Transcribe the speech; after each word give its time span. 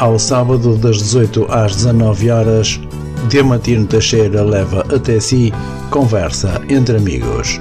Ao 0.00 0.18
sábado, 0.18 0.78
das 0.78 0.96
18 0.96 1.46
às 1.52 1.76
19 1.76 2.30
horas, 2.30 2.80
Diamantino 3.28 3.86
Teixeira 3.86 4.42
leva 4.42 4.80
até 4.90 5.20
si 5.20 5.52
conversa 5.90 6.58
entre 6.70 6.96
amigos. 6.96 7.60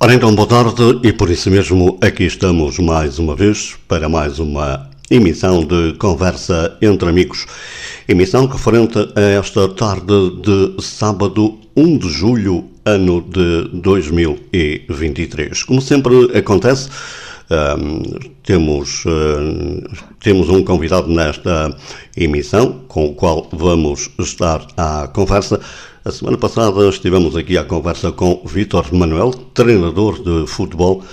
Ora 0.00 0.14
então, 0.14 0.34
boa 0.34 0.48
tarde 0.48 1.00
e 1.02 1.12
por 1.12 1.28
isso 1.28 1.50
mesmo 1.50 1.98
aqui 2.00 2.24
estamos 2.24 2.78
mais 2.78 3.18
uma 3.18 3.36
vez 3.36 3.76
para 3.86 4.08
mais 4.08 4.38
uma 4.38 4.88
emissão 5.10 5.62
de 5.62 5.92
Conversa 5.98 6.78
entre 6.80 7.10
Amigos. 7.10 7.44
Emissão 8.08 8.46
referente 8.46 8.98
a 9.14 9.20
esta 9.20 9.68
tarde 9.68 10.30
de 10.40 10.82
sábado 10.82 11.58
1 11.76 11.98
de 11.98 12.08
julho, 12.08 12.64
ano 12.88 13.20
de 13.20 13.68
2023. 13.74 15.62
Como 15.64 15.80
sempre 15.80 16.36
acontece, 16.36 16.88
um, 17.50 18.02
temos, 18.42 19.04
uh, 19.04 19.82
temos 20.20 20.48
um 20.48 20.64
convidado 20.64 21.08
nesta 21.08 21.76
emissão 22.16 22.80
com 22.88 23.06
o 23.06 23.14
qual 23.14 23.48
vamos 23.52 24.10
estar 24.18 24.66
à 24.76 25.08
conversa. 25.08 25.60
A 26.04 26.10
semana 26.10 26.38
passada 26.38 26.88
estivemos 26.88 27.36
aqui 27.36 27.58
à 27.58 27.64
conversa 27.64 28.10
com 28.10 28.42
Vítor 28.44 28.92
Manuel, 28.94 29.32
treinador 29.52 30.22
de 30.22 30.46
futebol 30.46 31.04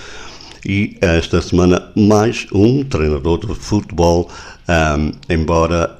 e 0.64 0.96
esta 1.00 1.40
semana 1.40 1.92
mais 1.94 2.46
um 2.52 2.82
treinador 2.82 3.38
de 3.46 3.54
futebol, 3.54 4.28
um, 4.68 5.12
embora 5.32 5.96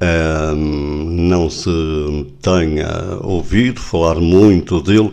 um, 0.54 1.04
não 1.08 1.48
se 1.48 1.70
tenha 2.42 3.18
ouvido 3.22 3.80
falar 3.80 4.16
muito 4.16 4.80
dele, 4.80 5.10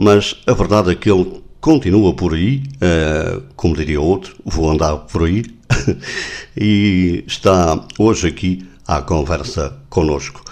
mas 0.00 0.34
a 0.46 0.54
verdade 0.54 0.92
é 0.92 0.94
que 0.94 1.10
ele 1.10 1.42
continua 1.60 2.14
por 2.14 2.32
aí, 2.32 2.62
uh, 2.76 3.42
como 3.54 3.76
diria 3.76 4.00
outro, 4.00 4.34
vou 4.46 4.70
andar 4.70 4.96
por 4.96 5.24
aí, 5.24 5.44
e 6.56 7.22
está 7.26 7.86
hoje 7.98 8.28
aqui 8.28 8.66
à 8.86 9.02
conversa 9.02 9.76
conosco. 9.90 10.42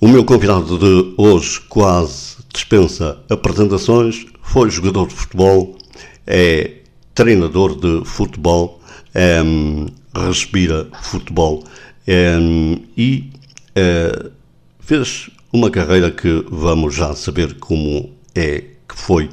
O 0.00 0.08
meu 0.08 0.24
convidado 0.24 0.78
de 0.78 1.14
hoje 1.18 1.60
quase 1.68 2.38
dispensa 2.50 3.18
apresentações, 3.28 4.24
foi 4.40 4.70
jogador 4.70 5.08
de 5.08 5.14
futebol, 5.14 5.76
é 6.26 6.70
treinador 7.14 7.78
de 7.78 8.02
futebol, 8.06 8.80
um, 9.44 9.88
respira 10.26 10.88
futebol 11.02 11.64
um, 12.08 12.80
e 12.96 13.30
uh, 13.76 14.30
fez 14.80 15.28
uma 15.52 15.70
carreira 15.70 16.10
que 16.10 16.46
vamos 16.48 16.94
já 16.94 17.14
saber 17.14 17.52
como 17.58 18.16
é 18.38 18.64
que 18.88 18.94
foi 18.94 19.24
uh, 19.24 19.30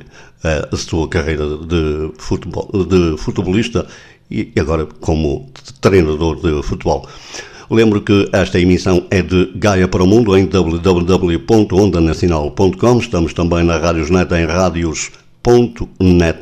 a 0.72 0.78
sua 0.78 1.08
carreira 1.08 1.45
de, 1.58 2.11
futebol, 2.17 2.67
de 2.86 3.16
futebolista 3.17 3.86
e 4.30 4.52
agora 4.59 4.86
como 4.86 5.50
treinador 5.81 6.42
de 6.42 6.61
futebol. 6.64 7.08
Lembro 7.70 8.02
que 8.02 8.28
esta 8.31 8.59
emissão 8.59 9.06
é 9.09 9.22
de 9.22 9.52
Gaia 9.56 9.88
para 9.88 10.03
o 10.03 10.08
Mundo 10.08 10.36
em 10.38 10.45
www.ondanacional.com. 10.45 13.00
Estamos 13.00 13.33
também 13.33 13.64
na 13.64 13.78
Rádios 13.78 14.09
Net 14.09 14.33
em 14.33 14.45
rádios 14.45 15.11
net 16.00 16.42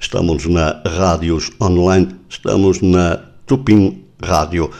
estamos 0.00 0.46
na 0.46 0.82
Rádios 0.84 1.52
Online, 1.60 2.08
estamos 2.28 2.80
na 2.80 3.20
Tupim 3.46 4.02
Rádio. 4.20 4.70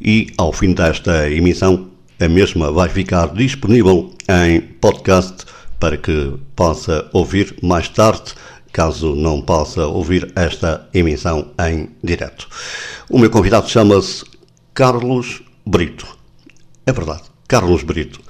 E 0.00 0.32
ao 0.38 0.52
fim 0.52 0.72
desta 0.72 1.30
emissão, 1.30 1.88
a 2.18 2.28
mesma 2.28 2.72
vai 2.72 2.88
ficar 2.88 3.34
disponível 3.34 4.10
em 4.28 4.60
podcast 4.60 5.44
para 5.78 5.96
que 5.96 6.34
possa 6.54 7.08
ouvir 7.12 7.56
mais 7.62 7.88
tarde, 7.88 8.34
caso 8.72 9.14
não 9.14 9.40
possa 9.40 9.86
ouvir 9.86 10.32
esta 10.36 10.88
emissão 10.92 11.52
em 11.58 11.88
direto. 12.02 12.48
O 13.08 13.18
meu 13.18 13.30
convidado 13.30 13.68
chama-se 13.68 14.24
Carlos 14.74 15.42
Brito. 15.66 16.06
É 16.84 16.92
verdade, 16.92 17.22
Carlos 17.48 17.82
Brito. 17.82 18.20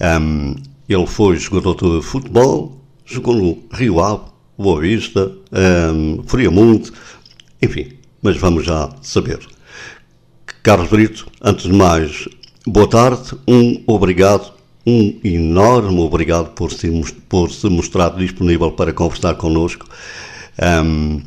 Um, 0.00 0.56
ele 0.88 1.06
foi 1.06 1.36
jogador 1.36 1.74
de 1.74 2.04
futebol, 2.04 2.80
jogou 3.04 3.34
no 3.34 3.64
Rio 3.72 4.00
Ave, 4.00 4.24
Boa 4.58 4.80
Vista, 4.80 5.32
um, 5.94 6.22
enfim, 7.62 7.92
mas 8.22 8.36
vamos 8.36 8.64
já 8.64 8.90
saber. 9.02 9.38
Carlos 10.62 10.88
Brito, 10.88 11.26
antes 11.40 11.64
de 11.64 11.72
mais, 11.72 12.28
boa 12.66 12.88
tarde, 12.88 13.36
um 13.46 13.84
obrigado, 13.86 14.52
um 14.86 15.18
enorme 15.24 15.98
obrigado 16.00 16.50
por 16.50 16.72
se, 16.72 16.88
por 17.28 17.50
se 17.50 17.68
mostrar 17.68 18.10
disponível 18.10 18.70
para 18.70 18.92
conversar 18.92 19.34
connosco. 19.34 19.86
Um, 20.84 21.22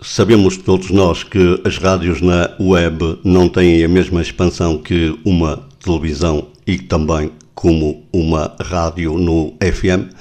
sabemos 0.00 0.56
todos 0.56 0.90
nós 0.90 1.24
que 1.24 1.60
as 1.64 1.78
rádios 1.78 2.20
na 2.20 2.54
web 2.60 3.18
não 3.24 3.48
têm 3.48 3.84
a 3.84 3.88
mesma 3.88 4.22
expansão 4.22 4.78
que 4.78 5.18
uma 5.24 5.66
televisão 5.80 6.48
e 6.66 6.78
também 6.78 7.32
como 7.54 8.04
uma 8.12 8.54
rádio 8.60 9.18
no 9.18 9.54
FM 9.60 10.14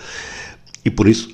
e 0.85 0.91
por 0.91 1.07
isso, 1.07 1.29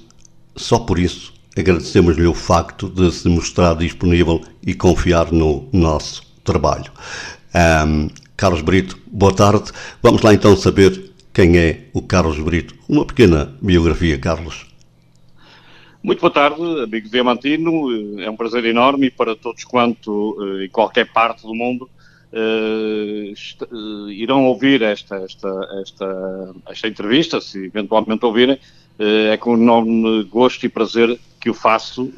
só 0.56 0.80
por 0.80 0.98
isso, 0.98 1.34
agradecemos-lhe 1.58 2.26
o 2.26 2.34
facto 2.34 2.88
de 2.88 3.12
se 3.12 3.28
mostrar 3.28 3.76
disponível 3.76 4.42
e 4.66 4.74
confiar 4.74 5.30
no 5.34 5.68
nosso 5.74 6.24
trabalho. 6.42 6.90
Um, 7.54 8.08
Carlos 8.42 8.62
Brito, 8.62 8.98
boa 9.06 9.32
tarde. 9.32 9.72
Vamos 10.02 10.24
lá 10.24 10.34
então 10.34 10.58
saber 10.58 11.12
quem 11.32 11.60
é 11.60 11.90
o 11.94 12.02
Carlos 12.02 12.40
Brito. 12.40 12.74
Uma 12.90 13.06
pequena 13.06 13.56
biografia, 13.62 14.18
Carlos. 14.18 14.66
Muito 16.02 16.22
boa 16.22 16.34
tarde, 16.34 16.60
amigo 16.82 17.08
Diamantino. 17.08 18.20
É 18.20 18.28
um 18.28 18.36
prazer 18.36 18.66
enorme 18.66 19.12
para 19.12 19.36
todos 19.36 19.64
quanto 19.64 20.36
eh, 20.42 20.66
em 20.66 20.70
qualquer 20.70 21.14
parte 21.14 21.44
do 21.44 21.54
mundo 21.54 21.88
uh, 22.34 24.10
irão 24.10 24.46
ouvir 24.46 24.82
esta, 24.82 25.18
esta, 25.18 25.82
esta, 25.84 26.56
esta 26.68 26.88
entrevista, 26.88 27.40
se 27.40 27.66
eventualmente 27.66 28.26
ouvirem, 28.26 28.58
é 28.98 29.38
com 29.38 29.54
enorme 29.54 30.24
gosto 30.24 30.66
e 30.66 30.70
prazer 30.70 31.20
que 31.40 31.50
o 31.50 31.54
faço 31.54 32.12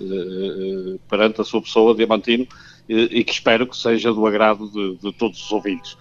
perante 1.10 1.42
a 1.42 1.44
sua 1.44 1.62
pessoa, 1.62 1.94
Diamantino, 1.94 2.48
e 2.88 3.24
que 3.24 3.32
espero 3.32 3.68
que 3.68 3.78
seja 3.78 4.14
do 4.14 4.26
agrado 4.26 4.70
de, 4.70 4.98
de 4.98 5.14
todos 5.14 5.42
os 5.42 5.52
ouvintes. 5.52 5.98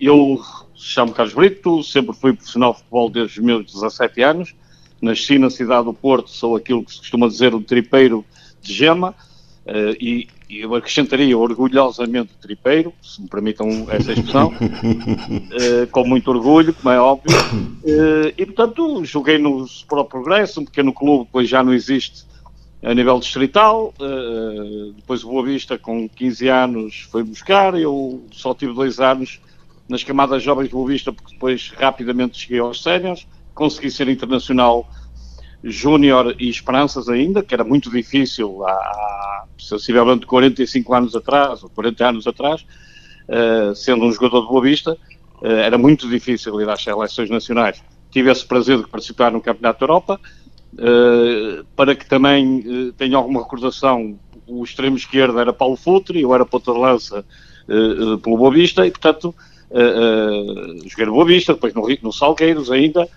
Eu 0.00 0.40
chamo 0.74 1.12
Carlos 1.12 1.34
Brito, 1.34 1.82
sempre 1.82 2.14
fui 2.16 2.32
profissional 2.32 2.72
de 2.72 2.78
futebol 2.78 3.10
desde 3.10 3.38
os 3.38 3.44
meus 3.44 3.72
17 3.72 4.22
anos, 4.22 4.54
nasci 5.00 5.38
na 5.38 5.50
cidade 5.50 5.84
do 5.84 5.94
Porto, 5.94 6.30
sou 6.30 6.56
aquilo 6.56 6.84
que 6.84 6.92
se 6.92 6.98
costuma 6.98 7.28
dizer 7.28 7.54
o 7.54 7.60
tripeiro 7.60 8.24
de 8.60 8.72
Gema, 8.72 9.14
Uh, 9.68 9.92
e, 10.00 10.28
e, 10.48 10.60
eu 10.60 10.74
acrescentaria 10.74 11.36
orgulhosamente 11.36 12.30
tripeiro, 12.40 12.90
se 13.02 13.20
me 13.20 13.28
permitam 13.28 13.86
essa 13.90 14.14
expressão, 14.14 14.48
uh, 14.48 15.86
com 15.92 16.06
muito 16.06 16.30
orgulho, 16.30 16.72
como 16.72 16.88
é 16.88 16.98
óbvio. 16.98 17.36
Uh, 17.84 18.32
e, 18.34 18.46
portanto, 18.46 19.04
joguei 19.04 19.36
no 19.36 19.66
Sport 19.66 20.08
Progresso, 20.08 20.62
um 20.62 20.64
pequeno 20.64 20.90
clube, 20.90 21.26
depois 21.26 21.46
já 21.46 21.62
não 21.62 21.74
existe 21.74 22.24
a 22.82 22.94
nível 22.94 23.18
distrital. 23.18 23.92
depois 24.96 25.24
o 25.24 25.28
Boa 25.28 25.44
Vista, 25.44 25.78
com 25.78 26.08
15 26.08 26.48
anos, 26.48 27.08
foi 27.10 27.22
buscar. 27.22 27.74
Eu 27.74 28.24
só 28.30 28.54
tive 28.54 28.72
dois 28.72 29.00
anos 29.00 29.40
nas 29.88 30.04
camadas 30.04 30.42
jovens 30.42 30.66
de 30.66 30.72
Boa 30.72 30.88
Vista, 30.88 31.12
porque 31.12 31.32
depois 31.32 31.72
rapidamente 31.76 32.38
cheguei 32.38 32.60
aos 32.60 32.82
séniores. 32.82 33.26
Consegui 33.54 33.90
ser 33.90 34.08
internacional 34.08 34.88
Júnior 35.62 36.36
e 36.38 36.48
Esperanças 36.48 37.08
ainda, 37.08 37.42
que 37.42 37.54
era 37.54 37.64
muito 37.64 37.90
difícil 37.90 38.64
há 38.66 39.44
sensivelmente 39.58 40.26
45 40.26 40.94
anos 40.94 41.16
atrás, 41.16 41.62
ou 41.62 41.70
40 41.70 42.08
anos 42.08 42.26
atrás, 42.26 42.64
uh, 43.28 43.74
sendo 43.74 44.04
um 44.04 44.12
jogador 44.12 44.42
de 44.42 44.48
Boa 44.48 44.62
Vista, 44.62 44.96
uh, 45.42 45.46
era 45.46 45.76
muito 45.76 46.08
difícil 46.08 46.60
ir 46.60 46.68
às 46.68 46.82
seleções 46.82 47.28
nacionais. 47.28 47.82
Tive 48.10 48.30
esse 48.30 48.46
prazer 48.46 48.78
de 48.78 48.88
participar 48.88 49.32
no 49.32 49.40
Campeonato 49.40 49.80
da 49.80 49.84
Europa, 49.84 50.20
uh, 50.22 50.37
para 51.74 51.94
que 51.94 52.06
também 52.08 52.92
tenha 52.96 53.16
alguma 53.16 53.42
recordação, 53.42 54.18
o 54.46 54.64
extremo 54.64 54.96
esquerdo 54.96 55.38
era 55.38 55.52
Paulo 55.52 55.76
Futre, 55.76 56.20
eu 56.20 56.34
era 56.34 56.44
ponta 56.44 56.72
de 56.72 56.78
lança 56.78 57.24
pelo 58.22 58.36
Boa 58.36 58.50
Vista, 58.50 58.86
e 58.86 58.90
portanto 58.90 59.34
joguei 60.86 61.06
no 61.06 61.12
Boa 61.12 61.26
Vista, 61.26 61.54
depois 61.54 61.74
no, 61.74 61.86
no 62.02 62.12
Salgueiros 62.12 62.70
ainda, 62.70 63.08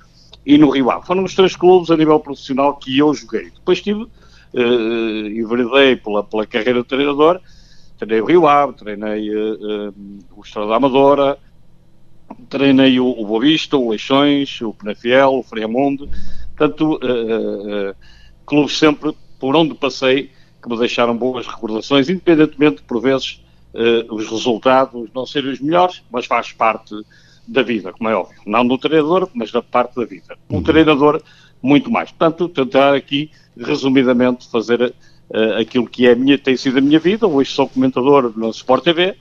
e 0.46 0.58
no 0.58 0.70
Rio 0.70 0.90
Ave. 0.90 1.06
Foram 1.06 1.24
os 1.24 1.36
três 1.36 1.56
clubes 1.56 1.92
a 1.92 1.98
nível 1.98 2.20
profissional 2.20 2.76
que 2.76 2.98
eu 2.98 3.14
joguei. 3.14 3.52
Depois 3.52 3.82
tive, 3.82 4.02
uh, 4.02 5.28
enveredei 5.28 5.96
pela, 5.96 6.24
pela 6.24 6.46
carreira 6.46 6.82
de 6.82 6.88
treinador, 6.88 7.40
treinei 7.98 8.22
o 8.22 8.26
Rio 8.26 8.48
Ave, 8.48 8.74
treinei 8.74 9.30
uh, 9.30 9.94
o 10.36 10.42
Estrada 10.42 10.70
da 10.70 10.76
Amadora, 10.76 11.38
treinei 12.50 13.00
o, 13.00 13.08
o 13.08 13.26
Boavista, 13.26 13.78
o 13.78 13.90
Leixões, 13.90 14.60
o 14.62 14.74
Penafiel, 14.74 15.36
o 15.36 15.44
Friamundo, 15.44 16.10
portanto, 16.62 16.96
uh, 16.96 17.96
clubes 18.46 18.78
sempre 18.78 19.16
por 19.40 19.56
onde 19.56 19.74
passei 19.74 20.30
que 20.62 20.70
me 20.70 20.78
deixaram 20.78 21.18
boas 21.18 21.48
recordações, 21.48 22.10
independentemente, 22.10 22.84
por 22.84 23.02
vezes, 23.02 23.42
os 24.10 24.30
resultados 24.30 25.10
não 25.16 25.26
serem 25.26 25.50
os 25.52 25.60
melhores, 25.60 26.04
mas 26.12 26.26
faz 26.26 26.52
parte 26.52 26.94
da 27.48 27.62
vida, 27.62 27.92
como 27.92 28.10
é 28.10 28.16
óbvio. 28.16 28.40
Não 28.46 28.66
do 28.66 28.78
treinador, 28.78 29.30
mas 29.34 29.52
da 29.52 29.62
parte 29.62 29.96
da 29.96 30.06
vida. 30.06 30.38
Um 30.50 30.58
uhum. 30.58 30.64
treinador, 30.64 31.22
muito 31.62 31.92
mais. 31.92 32.10
Portanto, 32.10 32.48
tentar 32.48 32.94
aqui, 32.94 33.30
resumidamente, 33.58 34.50
fazer 34.50 34.82
uh, 34.82 35.60
aquilo 35.60 35.88
que 35.88 36.08
é 36.08 36.16
minha, 36.16 36.38
tem 36.38 36.56
sido 36.56 36.78
a 36.78 36.82
minha 36.82 37.00
vida. 37.00 37.28
Hoje 37.28 37.52
sou 37.52 37.68
comentador 37.68 38.32
no 38.36 38.50
Sport 38.52 38.84
TV 38.84 39.16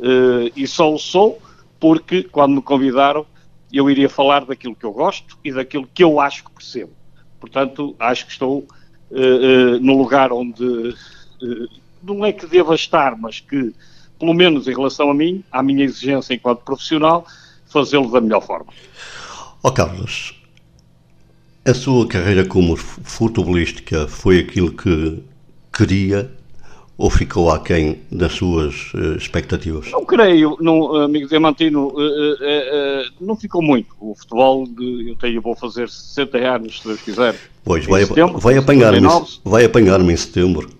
uh, 0.00 0.50
e 0.56 0.66
só 0.66 0.92
o 0.92 0.98
sou 0.98 1.40
porque, 1.78 2.22
quando 2.22 2.54
me 2.54 2.62
convidaram, 2.62 3.26
eu 3.76 3.90
iria 3.90 4.08
falar 4.08 4.44
daquilo 4.44 4.74
que 4.74 4.84
eu 4.84 4.92
gosto 4.92 5.38
e 5.44 5.52
daquilo 5.52 5.88
que 5.92 6.04
eu 6.04 6.20
acho 6.20 6.44
que 6.44 6.50
percebo. 6.52 6.92
Portanto, 7.40 7.94
acho 7.98 8.26
que 8.26 8.32
estou 8.32 8.66
uh, 9.10 9.78
no 9.80 9.96
lugar 9.98 10.32
onde 10.32 10.94
não 12.02 12.24
é 12.24 12.32
que 12.32 12.46
deva 12.46 12.74
estar, 12.74 13.16
mas 13.16 13.40
que, 13.40 13.74
pelo 14.18 14.34
menos 14.34 14.68
em 14.68 14.72
relação 14.74 15.10
a 15.10 15.14
mim, 15.14 15.42
à 15.50 15.62
minha 15.62 15.84
exigência 15.84 16.34
enquanto 16.34 16.60
profissional, 16.60 17.26
fazê-lo 17.66 18.10
da 18.10 18.20
melhor 18.20 18.40
forma. 18.40 18.72
Ó 19.62 19.68
oh, 19.68 19.72
Carlos, 19.72 20.40
a 21.64 21.72
sua 21.72 22.06
carreira 22.06 22.44
como 22.44 22.76
futebolística 22.76 24.06
foi 24.06 24.40
aquilo 24.40 24.72
que 24.72 25.22
queria 25.72 26.30
ou 26.96 27.10
ficou 27.10 27.50
aquém 27.50 27.98
das 28.10 28.32
suas 28.32 28.92
uh, 28.94 29.16
expectativas? 29.16 29.90
Não 29.90 30.04
creio, 30.04 30.56
não, 30.60 30.94
amigo 30.94 31.28
Diamantino, 31.28 31.88
uh, 31.88 32.34
uh, 32.34 33.10
não 33.20 33.36
ficou 33.36 33.60
muito. 33.60 33.94
O 34.00 34.14
futebol, 34.14 34.66
de, 34.66 35.10
eu 35.10 35.16
tenho, 35.16 35.42
vou 35.42 35.56
fazer 35.56 35.88
60 35.88 36.38
anos, 36.38 36.80
se 36.80 36.86
Deus 36.86 37.00
quiser. 37.00 37.34
Pois, 37.64 37.84
vai, 37.86 38.04
setembro, 38.04 38.38
vai 38.38 38.56
apanhar-me 38.56 39.08
vai 39.44 39.64
apanhar 39.64 40.00
em 40.00 40.16
setembro. 40.16 40.70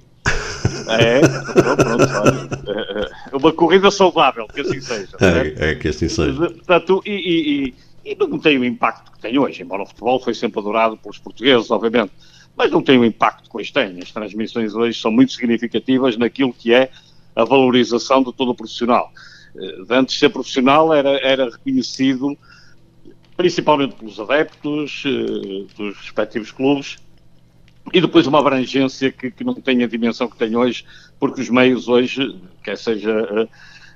É, 0.86 1.20
pronto, 1.20 1.84
pronto, 1.84 2.70
é, 2.70 3.10
é 3.32 3.36
uma 3.36 3.52
corrida 3.52 3.90
saudável, 3.90 4.46
que 4.46 4.60
assim 4.60 4.80
seja. 4.80 5.16
É, 5.20 5.70
é 5.70 5.74
que 5.74 5.88
assim 5.88 6.08
seja. 6.08 6.50
Portanto, 6.50 7.02
e, 7.06 7.10
e, 7.10 7.74
e, 8.04 8.12
e 8.12 8.14
não 8.14 8.38
tem 8.38 8.58
o 8.58 8.64
impacto 8.64 9.10
que 9.12 9.18
tem 9.18 9.38
hoje, 9.38 9.62
embora 9.62 9.82
o 9.82 9.86
futebol 9.86 10.20
foi 10.20 10.34
sempre 10.34 10.60
adorado 10.60 10.96
pelos 10.98 11.18
portugueses, 11.18 11.70
obviamente 11.70 12.12
mas 12.56 12.70
não 12.70 12.82
tem 12.82 12.98
o 12.98 13.04
impacto 13.04 13.50
que 13.50 13.56
hoje 13.56 13.72
tem. 13.72 13.98
As 14.00 14.12
transmissões 14.12 14.74
hoje 14.74 14.98
são 14.98 15.10
muito 15.10 15.32
significativas 15.32 16.16
naquilo 16.16 16.52
que 16.52 16.72
é 16.72 16.90
a 17.34 17.44
valorização 17.44 18.22
de 18.22 18.32
todo 18.32 18.52
o 18.52 18.54
profissional. 18.54 19.10
Eh, 19.56 19.84
de 19.84 19.94
antes 19.94 20.18
ser 20.18 20.28
profissional 20.28 20.92
era, 20.92 21.10
era 21.20 21.50
reconhecido 21.50 22.36
principalmente 23.36 23.96
pelos 23.96 24.20
adeptos 24.20 25.04
uh, 25.04 25.66
dos 25.76 25.96
respectivos 25.98 26.52
clubes 26.52 26.98
e 27.92 28.00
depois 28.00 28.26
uma 28.26 28.38
abrangência 28.38 29.10
que, 29.10 29.30
que, 29.30 29.44
não 29.44 29.54
tem 29.54 29.82
a 29.82 29.86
dimensão 29.86 30.28
que 30.28 30.36
tem 30.36 30.56
hoje, 30.56 30.84
porque 31.18 31.40
os 31.40 31.50
meios 31.50 31.88
hoje, 31.88 32.38
quer 32.62 32.78
seja 32.78 33.48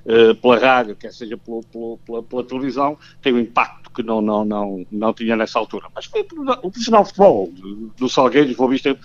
uh, 0.09 0.35
pela 0.35 0.57
rádio, 0.57 0.95
quer 0.95 1.13
seja 1.13 1.37
pelo, 1.37 1.61
pelo, 1.63 1.99
pela, 1.99 2.23
pela, 2.23 2.43
televisão, 2.43 2.97
têm 3.21 3.33
um 3.33 3.39
impacto 3.39 3.91
que 3.91 4.01
não, 4.01 4.21
não, 4.21 4.43
não, 4.43 4.85
não 4.91 5.13
tinha 5.13 5.35
nessa 5.35 5.59
altura. 5.59 5.87
Mas 5.93 6.05
foi 6.05 6.21
o 6.21 6.71
profissional 6.71 7.03
de 7.03 7.09
futebol 7.09 7.53
do 7.97 8.09
Salgueiros, 8.09 8.55
vou 8.55 8.67
visto. 8.67 8.97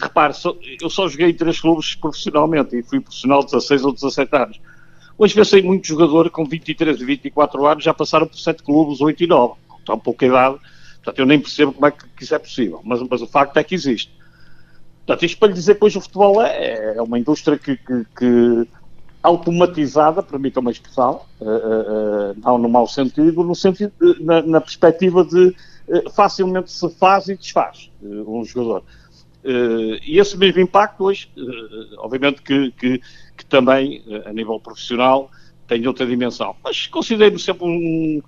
Repare, 0.00 0.34
eu 0.82 0.90
só 0.90 1.08
joguei 1.08 1.30
em 1.30 1.34
três 1.34 1.60
clubes 1.60 1.94
profissionalmente 1.94 2.76
e 2.76 2.82
fui 2.82 3.00
profissional 3.00 3.40
de 3.40 3.52
16 3.52 3.84
ou 3.84 3.92
17 3.92 4.36
anos. 4.36 4.60
Hoje 5.18 5.34
vê-se 5.34 5.62
muito 5.62 5.86
jogador 5.86 6.28
com 6.28 6.44
23 6.44 7.00
e 7.00 7.04
24 7.04 7.66
anos 7.66 7.84
já 7.84 7.94
passaram 7.94 8.26
por 8.26 8.38
7 8.38 8.62
clubes, 8.62 9.00
8 9.00 9.24
e 9.24 9.26
9, 9.26 9.54
com 9.66 9.80
tão 9.80 9.98
pouca 9.98 10.26
idade. 10.26 10.58
Portanto, 10.96 11.18
eu 11.20 11.26
nem 11.26 11.40
percebo 11.40 11.72
como 11.72 11.86
é 11.86 11.90
que, 11.90 12.04
isso 12.22 12.34
é 12.34 12.38
possível, 12.38 12.80
mas, 12.84 13.00
mas 13.08 13.22
o 13.22 13.26
facto 13.26 13.56
é 13.56 13.64
que 13.64 13.74
existe. 13.74 14.12
Portanto, 15.06 15.24
isto 15.24 15.38
para 15.38 15.48
lhe 15.48 15.54
dizer 15.54 15.76
que 15.76 15.84
hoje 15.84 15.96
o 15.96 16.00
futebol 16.00 16.42
é, 16.42 16.96
é 16.96 17.02
uma 17.02 17.18
indústria 17.18 17.56
que, 17.56 17.76
que, 17.76 18.04
que 18.18 18.68
automatizada, 19.26 20.22
permitam 20.22 20.60
uma 20.60 20.70
expressão, 20.70 21.22
uh, 21.40 21.44
uh, 21.44 22.40
não 22.44 22.58
no 22.58 22.68
mau 22.68 22.86
sentido, 22.86 23.42
no 23.42 23.54
sentido, 23.54 23.92
na, 24.20 24.40
na, 24.42 24.60
perspectiva 24.60 25.24
de 25.24 25.54
facilmente 26.14 26.70
se 26.70 26.88
faz 26.90 27.28
e 27.28 27.36
desfaz 27.36 27.90
um 28.02 28.44
jogador. 28.44 28.82
e 30.04 30.18
esse 30.18 30.36
mesmo 30.36 30.60
impacto 30.60 31.04
hoje, 31.04 31.30
obviamente 31.98 32.42
que, 32.42 32.72
que, 32.72 33.00
que 33.36 33.46
também, 33.46 34.02
a 34.24 34.32
nível 34.32 34.58
profissional, 34.58 35.30
tem 35.68 35.86
outra 35.86 36.04
dimensão. 36.04 36.56
Mas 36.64 36.88
considero-me 36.88 37.38
sempre 37.38 37.66
um, 37.66 38.20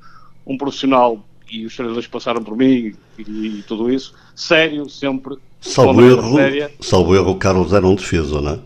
um 0.47 0.57
profissional, 0.57 1.21
e 1.51 1.67
os 1.67 1.75
treinadores 1.75 2.07
passaram 2.07 2.43
por 2.43 2.57
mim 2.57 2.95
e, 3.19 3.23
e 3.23 3.65
tudo 3.67 3.91
isso, 3.91 4.15
sério, 4.35 4.89
sempre. 4.89 5.37
Salvo 5.61 6.01
erro, 6.03 6.39
salvo 6.81 7.17
erro, 7.17 7.31
o 7.33 7.37
Carlos 7.37 7.73
era 7.73 7.87
um 7.87 7.97
defesa, 7.97 8.41
não 8.41 8.53
é? 8.53 8.59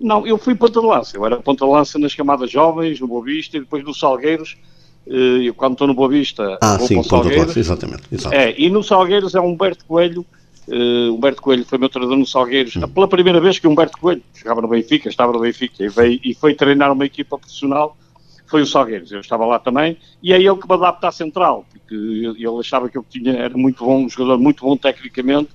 Não, 0.00 0.26
eu 0.26 0.36
fui 0.36 0.54
ponta 0.54 0.80
de 0.80 0.86
lança. 0.86 1.16
Eu 1.16 1.24
era 1.24 1.36
ponta 1.36 1.64
de 1.64 1.70
lança 1.70 1.98
nas 1.98 2.14
camadas 2.14 2.50
jovens, 2.50 3.00
no 3.00 3.08
Boa 3.08 3.24
Vista, 3.24 3.56
e 3.56 3.60
depois 3.60 3.82
no 3.82 3.94
Salgueiros. 3.94 4.56
Eh, 5.06 5.48
eu, 5.48 5.54
quando 5.54 5.72
estou 5.72 5.86
no 5.86 5.94
Boa 5.94 6.08
Vista, 6.08 6.58
ah, 6.60 6.76
vou 6.76 6.86
sim, 6.86 6.94
para 6.94 7.02
o 7.02 7.08
ponta 7.08 7.28
de 7.28 7.36
lança, 7.36 7.58
exatamente. 7.58 8.02
Exato. 8.10 8.34
É, 8.34 8.54
e 8.58 8.68
no 8.68 8.82
Salgueiros 8.82 9.34
é 9.34 9.40
Humberto 9.40 9.84
Coelho. 9.86 10.24
Uh, 10.68 11.14
Humberto 11.14 11.40
Coelho 11.40 11.64
foi 11.64 11.78
meu 11.78 11.88
treinador 11.88 12.18
no 12.18 12.26
Salgueiros. 12.26 12.74
Hum. 12.76 12.88
Pela 12.88 13.06
primeira 13.06 13.40
vez 13.40 13.58
que 13.58 13.68
Humberto 13.68 13.98
Coelho 13.98 14.22
jogava 14.34 14.60
no 14.60 14.68
Benfica, 14.68 15.08
estava 15.08 15.32
no 15.32 15.38
Benfica 15.38 15.84
e, 15.84 15.88
veio, 15.88 16.20
e 16.24 16.34
foi 16.34 16.54
treinar 16.54 16.92
uma 16.92 17.06
equipa 17.06 17.38
profissional. 17.38 17.96
Foi 18.48 18.62
o 18.62 18.66
Salgueiros. 18.66 19.12
Eu 19.12 19.20
estava 19.20 19.46
lá 19.46 19.60
também. 19.60 19.96
E 20.20 20.32
é 20.32 20.36
ele 20.36 20.56
que 20.56 20.68
me 20.68 20.74
adapta 20.74 21.08
à 21.08 21.12
central, 21.12 21.64
porque 21.70 21.94
ele 21.94 22.60
achava 22.60 22.88
que 22.88 22.98
eu 22.98 23.04
tinha, 23.08 23.32
era 23.32 23.56
muito 23.56 23.84
bom, 23.84 24.04
um 24.04 24.08
jogador 24.08 24.38
muito 24.38 24.64
bom 24.64 24.76
tecnicamente 24.76 25.50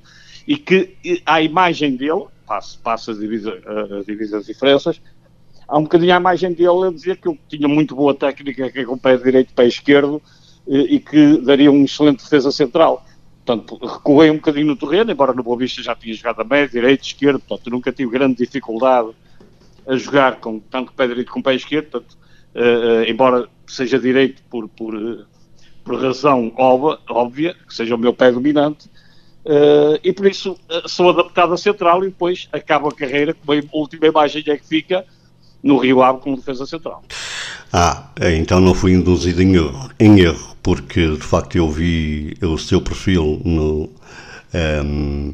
e 0.48 0.58
que 0.58 0.96
a 1.26 1.42
imagem 1.42 1.96
dele 1.96 2.26
passo, 2.52 2.80
passo 2.80 3.12
a, 3.12 3.14
divisa, 3.14 3.58
a 3.66 4.04
divisar 4.04 4.42
as 4.42 4.46
diferenças, 4.46 5.02
há 5.66 5.78
um 5.78 5.84
bocadinho 5.84 6.14
a 6.14 6.18
imagem 6.18 6.52
dele 6.52 6.88
a 6.88 6.92
dizer 6.92 7.16
que 7.16 7.30
eu 7.30 7.38
tinha 7.48 7.66
muito 7.66 7.96
boa 7.96 8.14
técnica 8.14 8.70
que 8.70 8.80
é 8.80 8.84
com 8.84 8.96
o 8.96 9.00
pé 9.00 9.16
direito 9.16 9.54
pé 9.54 9.68
esquerdo 9.68 10.22
e 10.68 11.00
que 11.00 11.38
daria 11.38 11.72
um 11.72 11.86
excelente 11.86 12.24
defesa 12.24 12.52
central. 12.52 13.06
Portanto, 13.46 13.80
recuei 13.82 14.30
um 14.30 14.36
bocadinho 14.36 14.68
no 14.68 14.76
terreno, 14.76 15.12
embora 15.12 15.34
no 15.34 15.42
Boa 15.42 15.58
Vista 15.58 15.82
já 15.82 15.96
tinha 15.96 16.14
jogado 16.14 16.42
a 16.42 16.44
médio, 16.44 16.74
direito, 16.74 17.04
esquerdo, 17.04 17.40
portanto, 17.40 17.70
nunca 17.72 17.92
tive 17.92 18.12
grande 18.12 18.36
dificuldade 18.36 19.12
a 19.88 19.96
jogar 19.96 20.36
com 20.36 20.60
tanto 20.60 20.92
pé 20.94 21.08
direito 21.08 21.32
como 21.32 21.44
pé 21.44 21.56
esquerdo, 21.56 21.90
portanto, 21.90 22.18
uh, 22.54 22.60
uh, 22.60 23.10
embora 23.10 23.48
seja 23.66 23.98
direito 23.98 24.44
por, 24.50 24.68
por, 24.70 24.94
uh, 24.94 25.26
por 25.84 26.00
razão 26.00 26.54
óbvia, 27.10 27.56
que 27.68 27.74
seja 27.74 27.96
o 27.96 27.98
meu 27.98 28.14
pé 28.14 28.32
dominante, 28.32 28.91
Uh, 29.44 29.98
e 30.04 30.14
por 30.14 30.28
isso 30.28 30.52
uh, 30.52 30.88
sou 30.88 31.10
adaptado 31.10 31.54
a 31.54 31.58
central 31.58 32.04
e 32.04 32.08
depois 32.08 32.48
acabo 32.54 32.88
a 32.88 32.92
carreira, 32.94 33.34
com 33.34 33.52
a 33.52 33.62
última 33.74 34.06
imagem 34.08 34.44
é 34.46 34.58
que 34.58 34.68
fica 34.68 35.04
no 35.64 35.78
Rio 35.78 36.04
Ave 36.04 36.20
como 36.20 36.38
defesa 36.38 36.66
central. 36.66 37.04
Ah, 37.74 38.10
é, 38.20 38.36
então 38.36 38.60
não 38.60 38.74
fui 38.74 38.94
induzido 38.94 39.42
em 39.42 39.56
erro, 39.56 39.90
em 40.00 40.20
erro 40.20 40.56
porque 40.62 41.16
de 41.16 41.24
facto 41.24 41.56
eu 41.58 41.70
vi 41.70 42.38
o 42.42 42.58
seu 42.58 42.82
perfil 42.82 43.42
no. 43.44 43.90
Um, 44.54 45.34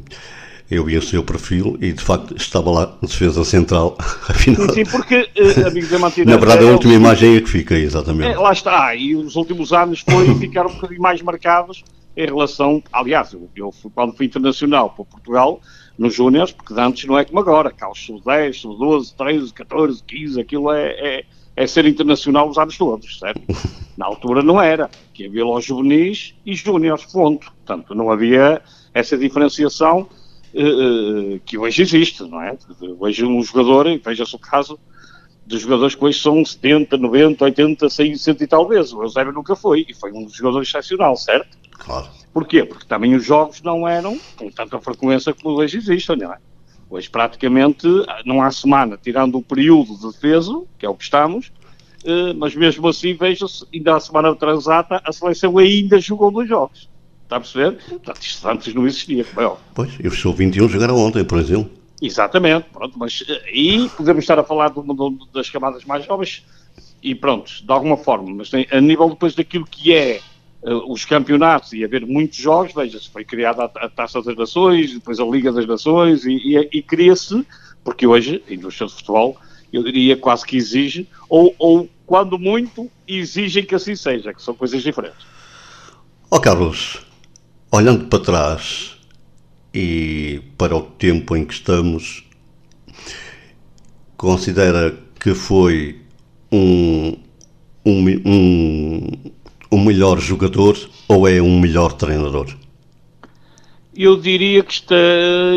eu 0.70 0.84
vi 0.84 0.98
o 0.98 1.02
seu 1.02 1.24
perfil 1.24 1.78
e 1.80 1.92
de 1.92 2.02
facto 2.02 2.36
estava 2.36 2.70
lá 2.70 2.96
defesa 3.02 3.42
central. 3.44 3.96
Afinal, 4.28 4.68
sim, 4.72 4.84
porque, 4.84 5.16
uh, 5.16 5.66
amigos 5.66 5.88
da 5.88 5.98
Na 5.98 6.36
verdade, 6.36 6.66
a 6.66 6.72
última 6.72 6.92
imagem 6.92 7.36
é 7.36 7.40
que 7.40 7.48
fica, 7.48 7.74
exatamente. 7.74 8.32
É, 8.32 8.38
lá 8.38 8.52
está, 8.52 8.94
e 8.94 9.16
os 9.16 9.34
últimos 9.34 9.72
anos 9.72 10.00
foi 10.00 10.34
ficar 10.38 10.66
um 10.66 10.74
bocadinho 10.74 11.00
mais 11.00 11.22
marcados 11.22 11.82
em 12.18 12.26
relação, 12.26 12.82
aliás, 12.92 13.32
eu, 13.32 13.48
eu 13.54 13.72
quando 13.94 14.16
fui 14.16 14.26
internacional 14.26 14.90
para 14.90 15.04
Portugal, 15.04 15.60
nos 15.96 16.16
Júniors, 16.16 16.50
porque 16.50 16.74
antes 16.76 17.04
não 17.04 17.16
é 17.16 17.24
como 17.24 17.38
agora, 17.38 17.70
cá 17.70 17.88
os 17.88 18.04
sub-10, 18.04 18.54
sub-12, 18.54 19.14
13, 19.16 19.54
14, 19.54 20.02
15, 20.02 20.40
aquilo 20.40 20.72
é, 20.72 20.88
é, 20.88 21.24
é, 21.54 21.66
ser 21.68 21.86
internacional 21.86 22.48
os 22.48 22.58
anos 22.58 22.76
todos, 22.76 23.20
certo? 23.20 23.40
Na 23.96 24.06
altura 24.06 24.42
não 24.42 24.60
era, 24.60 24.90
que 25.14 25.26
havia 25.26 25.44
lá 25.44 25.58
os 25.58 25.64
juvenis 25.64 26.34
e 26.44 26.56
júniores, 26.56 27.04
ponto. 27.04 27.52
Portanto, 27.52 27.94
não 27.94 28.10
havia 28.10 28.62
essa 28.92 29.16
diferenciação 29.16 30.08
uh, 30.54 31.38
que 31.44 31.56
hoje 31.56 31.82
existe, 31.82 32.24
não 32.24 32.42
é? 32.42 32.56
Hoje 32.98 33.24
um 33.24 33.40
jogador, 33.42 33.86
veja-se 34.04 34.34
o 34.34 34.38
caso 34.40 34.78
dos 35.46 35.62
jogadores 35.62 35.94
que 35.94 36.04
hoje 36.04 36.20
são 36.20 36.44
70, 36.44 36.96
90, 36.96 37.44
80, 37.44 37.88
100, 37.88 38.16
100 38.16 38.36
e 38.40 38.46
tal 38.46 38.68
vezes. 38.68 38.92
O 38.92 39.02
Eusébio 39.02 39.32
nunca 39.32 39.56
foi, 39.56 39.84
e 39.88 39.94
foi 39.94 40.12
um 40.12 40.28
jogador 40.28 40.62
excepcional, 40.62 41.16
certo? 41.16 41.57
Claro. 41.78 42.08
Porquê? 42.32 42.64
Porque 42.64 42.86
também 42.86 43.14
os 43.14 43.24
jogos 43.24 43.62
não 43.62 43.86
eram 43.88 44.18
com 44.36 44.50
tanta 44.50 44.78
frequência 44.80 45.32
como 45.32 45.56
hoje 45.56 45.78
existem, 45.78 46.16
não 46.16 46.32
é? 46.32 46.38
Hoje 46.90 47.08
praticamente 47.08 47.86
não 48.24 48.42
há 48.42 48.50
semana, 48.50 48.98
tirando 49.00 49.36
o 49.36 49.42
período 49.42 49.94
de 49.96 50.12
defesa, 50.12 50.62
que 50.78 50.86
é 50.86 50.88
o 50.88 50.94
que 50.94 51.04
estamos, 51.04 51.52
eh, 52.04 52.32
mas 52.34 52.54
mesmo 52.54 52.88
assim, 52.88 53.14
veja-se, 53.14 53.66
ainda 53.74 53.96
a 53.96 54.00
semana 54.00 54.34
transata, 54.34 55.00
a 55.04 55.12
seleção 55.12 55.58
ainda 55.58 56.00
jogou 56.00 56.30
dois 56.30 56.48
jogos. 56.48 56.88
Está 57.24 57.36
a 57.36 57.40
perceber? 57.40 57.72
Portanto, 57.72 58.22
isto 58.22 58.48
antes 58.48 58.74
não 58.74 58.86
existia, 58.86 59.24
como 59.24 59.40
é 59.40 59.46
óbvio. 59.46 59.64
Pois, 59.74 59.92
e 60.02 60.08
os 60.08 60.18
sub-21 60.18 60.68
jogaram 60.68 60.96
ontem, 60.96 61.24
por 61.24 61.38
exemplo. 61.38 61.70
Exatamente, 62.00 62.68
pronto, 62.72 62.98
mas 62.98 63.22
aí 63.46 63.84
eh, 63.84 63.90
podemos 63.96 64.22
estar 64.22 64.38
a 64.38 64.44
falar 64.44 64.68
do, 64.68 64.82
do, 64.82 65.28
das 65.34 65.50
camadas 65.50 65.84
mais 65.84 66.06
jovens 66.06 66.44
e 67.02 67.14
pronto, 67.14 67.50
de 67.62 67.70
alguma 67.72 67.96
forma, 67.96 68.30
mas 68.36 68.50
a 68.70 68.80
nível 68.80 69.10
depois 69.10 69.34
daquilo 69.34 69.66
que 69.66 69.92
é 69.92 70.20
os 70.62 71.04
campeonatos 71.04 71.72
e 71.72 71.84
haver 71.84 72.04
muitos 72.04 72.36
jogos, 72.36 72.72
veja-se, 72.74 73.08
foi 73.08 73.24
criada 73.24 73.64
a, 73.64 73.86
a, 73.86 73.88
Taça 73.88 74.20
das 74.20 74.36
Nações, 74.36 74.92
depois 74.92 75.20
a 75.20 75.24
Liga 75.24 75.52
das 75.52 75.66
Nações 75.66 76.24
e, 76.24 76.32
e, 76.32 76.68
e 76.72 76.82
cria-se, 76.82 77.46
porque 77.84 78.06
hoje 78.06 78.42
a 78.48 78.52
indústria 78.52 78.88
de 78.88 78.94
futebol, 78.94 79.36
eu 79.72 79.82
diria 79.82 80.16
quase 80.16 80.44
que 80.44 80.56
exige, 80.56 81.08
ou, 81.28 81.54
ou 81.58 81.88
quando 82.06 82.38
muito, 82.38 82.90
exigem 83.06 83.64
que 83.64 83.74
assim 83.74 83.94
seja, 83.94 84.32
que 84.32 84.42
são 84.42 84.54
coisas 84.54 84.82
diferentes. 84.82 85.26
Ó 86.30 86.36
oh, 86.36 86.40
Carlos, 86.40 87.00
olhando 87.70 88.06
para 88.06 88.18
trás 88.18 88.96
e 89.72 90.42
para 90.56 90.76
o 90.76 90.82
tempo 90.82 91.36
em 91.36 91.44
que 91.44 91.54
estamos, 91.54 92.24
considera 94.16 94.98
que 95.20 95.34
foi 95.34 96.00
um, 96.50 97.16
um, 97.84 98.04
um, 98.24 99.12
um 99.70 99.84
melhor 99.84 100.18
jogador 100.18 100.76
ou 101.08 101.28
é 101.28 101.40
um 101.40 101.60
melhor 101.60 101.92
treinador? 101.92 102.54
Eu 103.94 104.16
diria 104.16 104.62
que 104.62 104.72
está, 104.72 104.94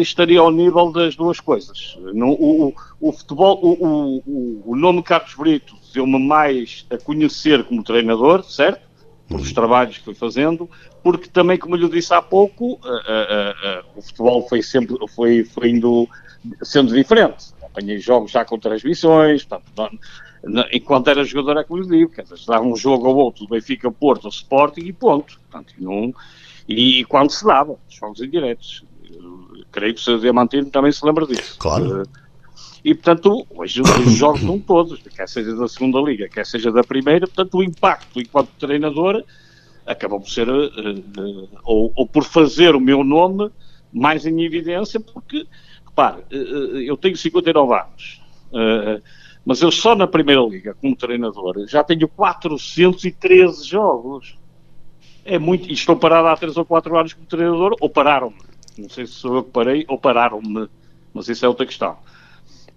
estaria 0.01 0.39
ao 0.39 0.49
nível 0.51 0.91
das 0.91 1.15
duas 1.15 1.39
coisas. 1.39 1.95
No, 2.13 2.31
o, 2.31 2.73
o, 2.99 3.11
futebol, 3.11 3.59
o, 3.61 4.21
o, 4.25 4.63
o 4.65 4.75
nome 4.75 5.03
Carlos 5.03 5.35
Brito 5.35 5.75
deu-me 5.93 6.17
mais 6.17 6.85
a 6.89 6.97
conhecer 6.97 7.63
como 7.65 7.83
treinador, 7.83 8.43
certo? 8.43 8.81
Por 9.27 9.39
os 9.39 9.49
uhum. 9.49 9.53
trabalhos 9.53 9.97
que 9.99 10.05
foi 10.05 10.15
fazendo, 10.15 10.69
porque 11.03 11.29
também, 11.29 11.57
como 11.57 11.75
eu 11.75 11.81
lhe 11.81 11.89
disse 11.89 12.13
há 12.13 12.21
pouco, 12.21 12.73
uh, 12.73 12.77
uh, 12.77 12.79
uh, 12.79 13.85
o 13.95 14.01
futebol 14.01 14.47
foi 14.47 14.61
sempre 14.61 14.95
foi, 15.15 15.43
foi 15.43 15.69
indo 15.69 16.07
sendo 16.63 16.93
diferente. 16.93 17.53
Apanhei 17.61 17.99
jogos 17.99 18.31
já 18.31 18.43
com 18.43 18.59
transmissões, 18.59 19.45
portanto, 19.45 19.99
enquanto 20.71 21.09
era 21.09 21.23
jogador 21.23 21.59
é 21.59 21.63
como 21.63 21.81
lhe 21.81 21.87
digo, 21.87 22.11
quer 22.11 22.23
dizer, 22.23 22.39
dava 22.47 22.63
um 22.63 22.75
jogo 22.75 23.07
ou 23.07 23.15
outro 23.15 23.45
do 23.45 23.49
Benfica, 23.49 23.91
Porto, 23.91 24.27
Sporting 24.27 24.81
e 24.81 24.93
ponto. 24.93 25.39
Portanto, 25.49 25.73
não, 25.77 26.13
e 26.67 27.05
quando 27.05 27.31
se 27.31 27.45
dava, 27.45 27.77
jogos 27.89 28.21
indiretos. 28.21 28.83
creio 29.71 29.93
que 29.93 30.01
o 30.01 30.03
Sr. 30.03 30.19
Diamantino 30.19 30.69
também 30.69 30.91
se 30.91 31.05
lembra 31.05 31.25
disso. 31.25 31.57
Claro. 31.59 32.03
E, 32.83 32.95
portanto, 32.95 33.45
hoje 33.51 33.81
os 33.81 34.13
jogos 34.13 34.41
são 34.41 34.59
todos, 34.59 34.99
quer 35.15 35.27
seja 35.27 35.55
da 35.55 35.67
segunda 35.67 35.99
liga, 35.99 36.27
quer 36.27 36.45
seja 36.45 36.71
da 36.71 36.83
primeira, 36.83 37.27
portanto, 37.27 37.57
o 37.57 37.63
impacto 37.63 38.19
enquanto 38.19 38.49
treinador 38.59 39.23
acabou 39.85 40.19
por 40.19 40.29
ser, 40.29 40.49
uh, 40.49 40.65
uh, 40.65 41.49
ou, 41.63 41.91
ou, 41.95 42.07
por 42.07 42.23
fazer 42.23 42.75
o 42.75 42.79
meu 42.79 43.03
nome 43.03 43.51
mais 43.93 44.25
em 44.25 44.41
evidência, 44.43 44.99
porque, 44.99 45.45
repare, 45.85 46.21
uh, 46.31 46.77
eu 46.79 46.97
tenho 46.97 47.15
59 47.15 47.73
anos, 47.73 48.21
mas 49.45 49.61
eu 49.61 49.71
só 49.71 49.95
na 49.95 50.07
primeira 50.07 50.41
liga, 50.41 50.75
como 50.79 50.95
treinador, 50.95 51.65
já 51.67 51.83
tenho 51.83 52.07
413 52.07 53.67
jogos. 53.67 54.37
É 55.23 55.37
muito, 55.37 55.69
e 55.69 55.73
estou 55.73 55.95
parado 55.95 56.27
há 56.27 56.37
3 56.37 56.57
ou 56.57 56.65
4 56.65 56.97
anos 56.97 57.13
como 57.13 57.25
treinador, 57.25 57.75
ou 57.79 57.89
pararam-me. 57.89 58.41
Não 58.77 58.89
sei 58.89 59.05
se 59.05 59.13
sou 59.13 59.35
eu 59.35 59.43
que 59.43 59.51
parei 59.51 59.85
ou 59.87 59.97
pararam-me, 59.97 60.67
mas 61.13 61.27
isso 61.27 61.45
é 61.45 61.47
outra 61.47 61.65
questão. 61.65 61.97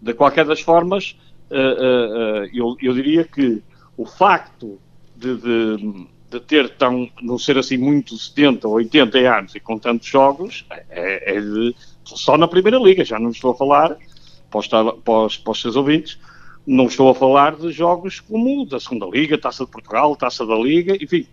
De 0.00 0.12
qualquer 0.12 0.44
das 0.44 0.60
formas, 0.60 1.16
uh, 1.50 1.54
uh, 1.54 2.42
uh, 2.42 2.50
eu, 2.52 2.76
eu, 2.80 2.94
diria 2.94 3.24
que 3.24 3.62
o 3.96 4.04
facto 4.04 4.78
de, 5.16 5.36
de, 5.36 6.06
de, 6.30 6.40
ter 6.40 6.68
tão, 6.70 7.08
não 7.22 7.38
ser 7.38 7.56
assim 7.56 7.76
muito 7.76 8.16
70 8.16 8.66
ou 8.68 8.74
80 8.74 9.18
anos 9.18 9.54
e 9.54 9.60
com 9.60 9.78
tantos 9.78 10.08
jogos, 10.08 10.66
é, 10.90 11.36
é 11.36 11.40
de, 11.40 11.74
só 12.04 12.36
na 12.36 12.48
Primeira 12.48 12.78
Liga, 12.78 13.04
já 13.04 13.18
não 13.18 13.30
estou 13.30 13.52
a 13.52 13.54
falar, 13.54 13.96
para 14.50 14.60
os, 14.60 14.66
para, 14.66 15.24
os, 15.24 15.36
para 15.38 15.52
os 15.52 15.60
seus 15.60 15.76
ouvintes, 15.76 16.18
não 16.66 16.86
estou 16.86 17.10
a 17.10 17.14
falar 17.14 17.56
de 17.56 17.70
jogos 17.70 18.20
como 18.20 18.64
da 18.66 18.80
Segunda 18.80 19.06
Liga, 19.06 19.38
Taça 19.38 19.64
de 19.64 19.70
Portugal, 19.70 20.16
Taça 20.16 20.46
da 20.46 20.54
Liga, 20.54 20.96
enfim, 21.00 21.26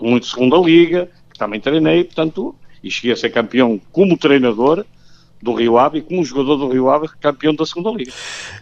muito 0.00 0.26
Segunda 0.26 0.56
Liga, 0.56 1.10
que 1.32 1.38
também 1.38 1.60
treinei, 1.60 2.04
portanto, 2.04 2.54
e 2.82 2.90
cheguei 2.90 3.12
a 3.12 3.16
ser 3.16 3.30
campeão 3.30 3.80
como 3.92 4.16
treinador, 4.16 4.84
do 5.42 5.54
Rio 5.54 5.78
Ave 5.78 5.98
e 5.98 6.02
como 6.02 6.24
jogador 6.24 6.56
do 6.56 6.68
Rio 6.68 6.90
Ave 6.90 7.08
campeão 7.20 7.54
da 7.54 7.64
segunda 7.64 7.90
liga. 7.90 8.12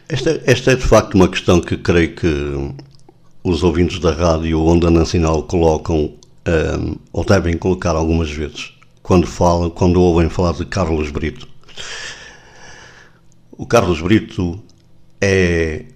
Esta, 0.09 0.41
esta 0.47 0.73
é 0.73 0.77
de 0.77 0.83
facto 0.83 1.15
uma 1.15 1.29
questão 1.29 1.61
que 1.61 1.77
creio 1.77 2.15
que 2.15 2.73
os 3.43 3.63
ouvintes 3.63 3.99
da 3.99 4.13
rádio 4.13 4.65
Onda 4.65 4.91
Nacional 4.91 5.43
colocam 5.43 6.15
um, 6.47 6.97
ou 7.13 7.25
devem 7.25 7.57
colocar 7.57 7.97
algumas 7.97 8.31
vezes 8.31 8.73
quando 9.03 9.27
falam, 9.27 9.71
quando 9.71 10.01
ouvem 10.01 10.29
falar 10.29 10.53
de 10.53 10.65
Carlos 10.67 11.11
Brito. 11.11 11.49
O 13.53 13.67
Carlos 13.67 14.01
Brito 14.01 14.63
é 15.21 15.87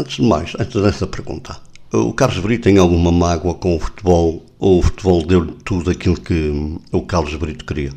antes 0.00 0.16
de 0.16 0.22
mais, 0.22 0.54
antes 0.58 0.80
dessa 0.80 1.06
pergunta, 1.06 1.56
o 1.92 2.12
Carlos 2.12 2.38
Brito 2.38 2.64
tem 2.64 2.78
alguma 2.78 3.10
mágoa 3.10 3.54
com 3.54 3.76
o 3.76 3.80
futebol 3.80 4.44
ou 4.58 4.78
o 4.78 4.82
futebol 4.82 5.24
deu 5.24 5.46
tudo 5.46 5.90
aquilo 5.90 6.20
que 6.20 6.78
o 6.92 7.02
Carlos 7.02 7.34
Brito 7.34 7.64
queria? 7.64 7.92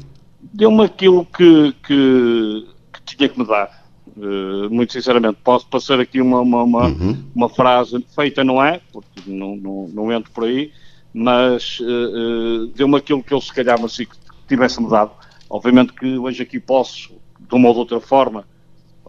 deu-me 0.53 0.83
aquilo 0.83 1.25
que, 1.25 1.73
que, 1.85 2.67
que, 2.93 3.15
tinha 3.15 3.29
que 3.29 3.39
me 3.39 3.45
dar. 3.45 3.81
Uh, 4.17 4.69
muito 4.69 4.91
sinceramente, 4.91 5.37
posso 5.43 5.65
passar 5.67 5.99
aqui 5.99 6.19
uma, 6.19 6.41
uma, 6.41 6.63
uma, 6.63 6.87
uhum. 6.87 7.23
uma, 7.33 7.49
frase 7.49 8.05
feita, 8.13 8.43
não 8.43 8.63
é? 8.63 8.81
Porque 8.91 9.21
não, 9.25 9.55
não, 9.55 9.87
não 9.87 10.11
entro 10.11 10.31
por 10.31 10.43
aí, 10.43 10.71
mas 11.13 11.79
uh, 11.79 11.85
uh, 11.85 12.67
deu-me 12.75 12.97
aquilo 12.97 13.23
que 13.23 13.33
eu 13.33 13.39
se 13.39 13.53
calhar 13.53 13.81
assim, 13.83 14.05
que 14.05 14.17
tivesse-me 14.47 14.89
dado. 14.89 15.11
Obviamente 15.49 15.93
que 15.93 16.17
hoje 16.17 16.43
aqui 16.43 16.59
posso, 16.59 17.13
de 17.39 17.55
uma 17.55 17.69
ou 17.69 17.73
de 17.73 17.79
outra 17.79 18.01
forma, 18.01 18.45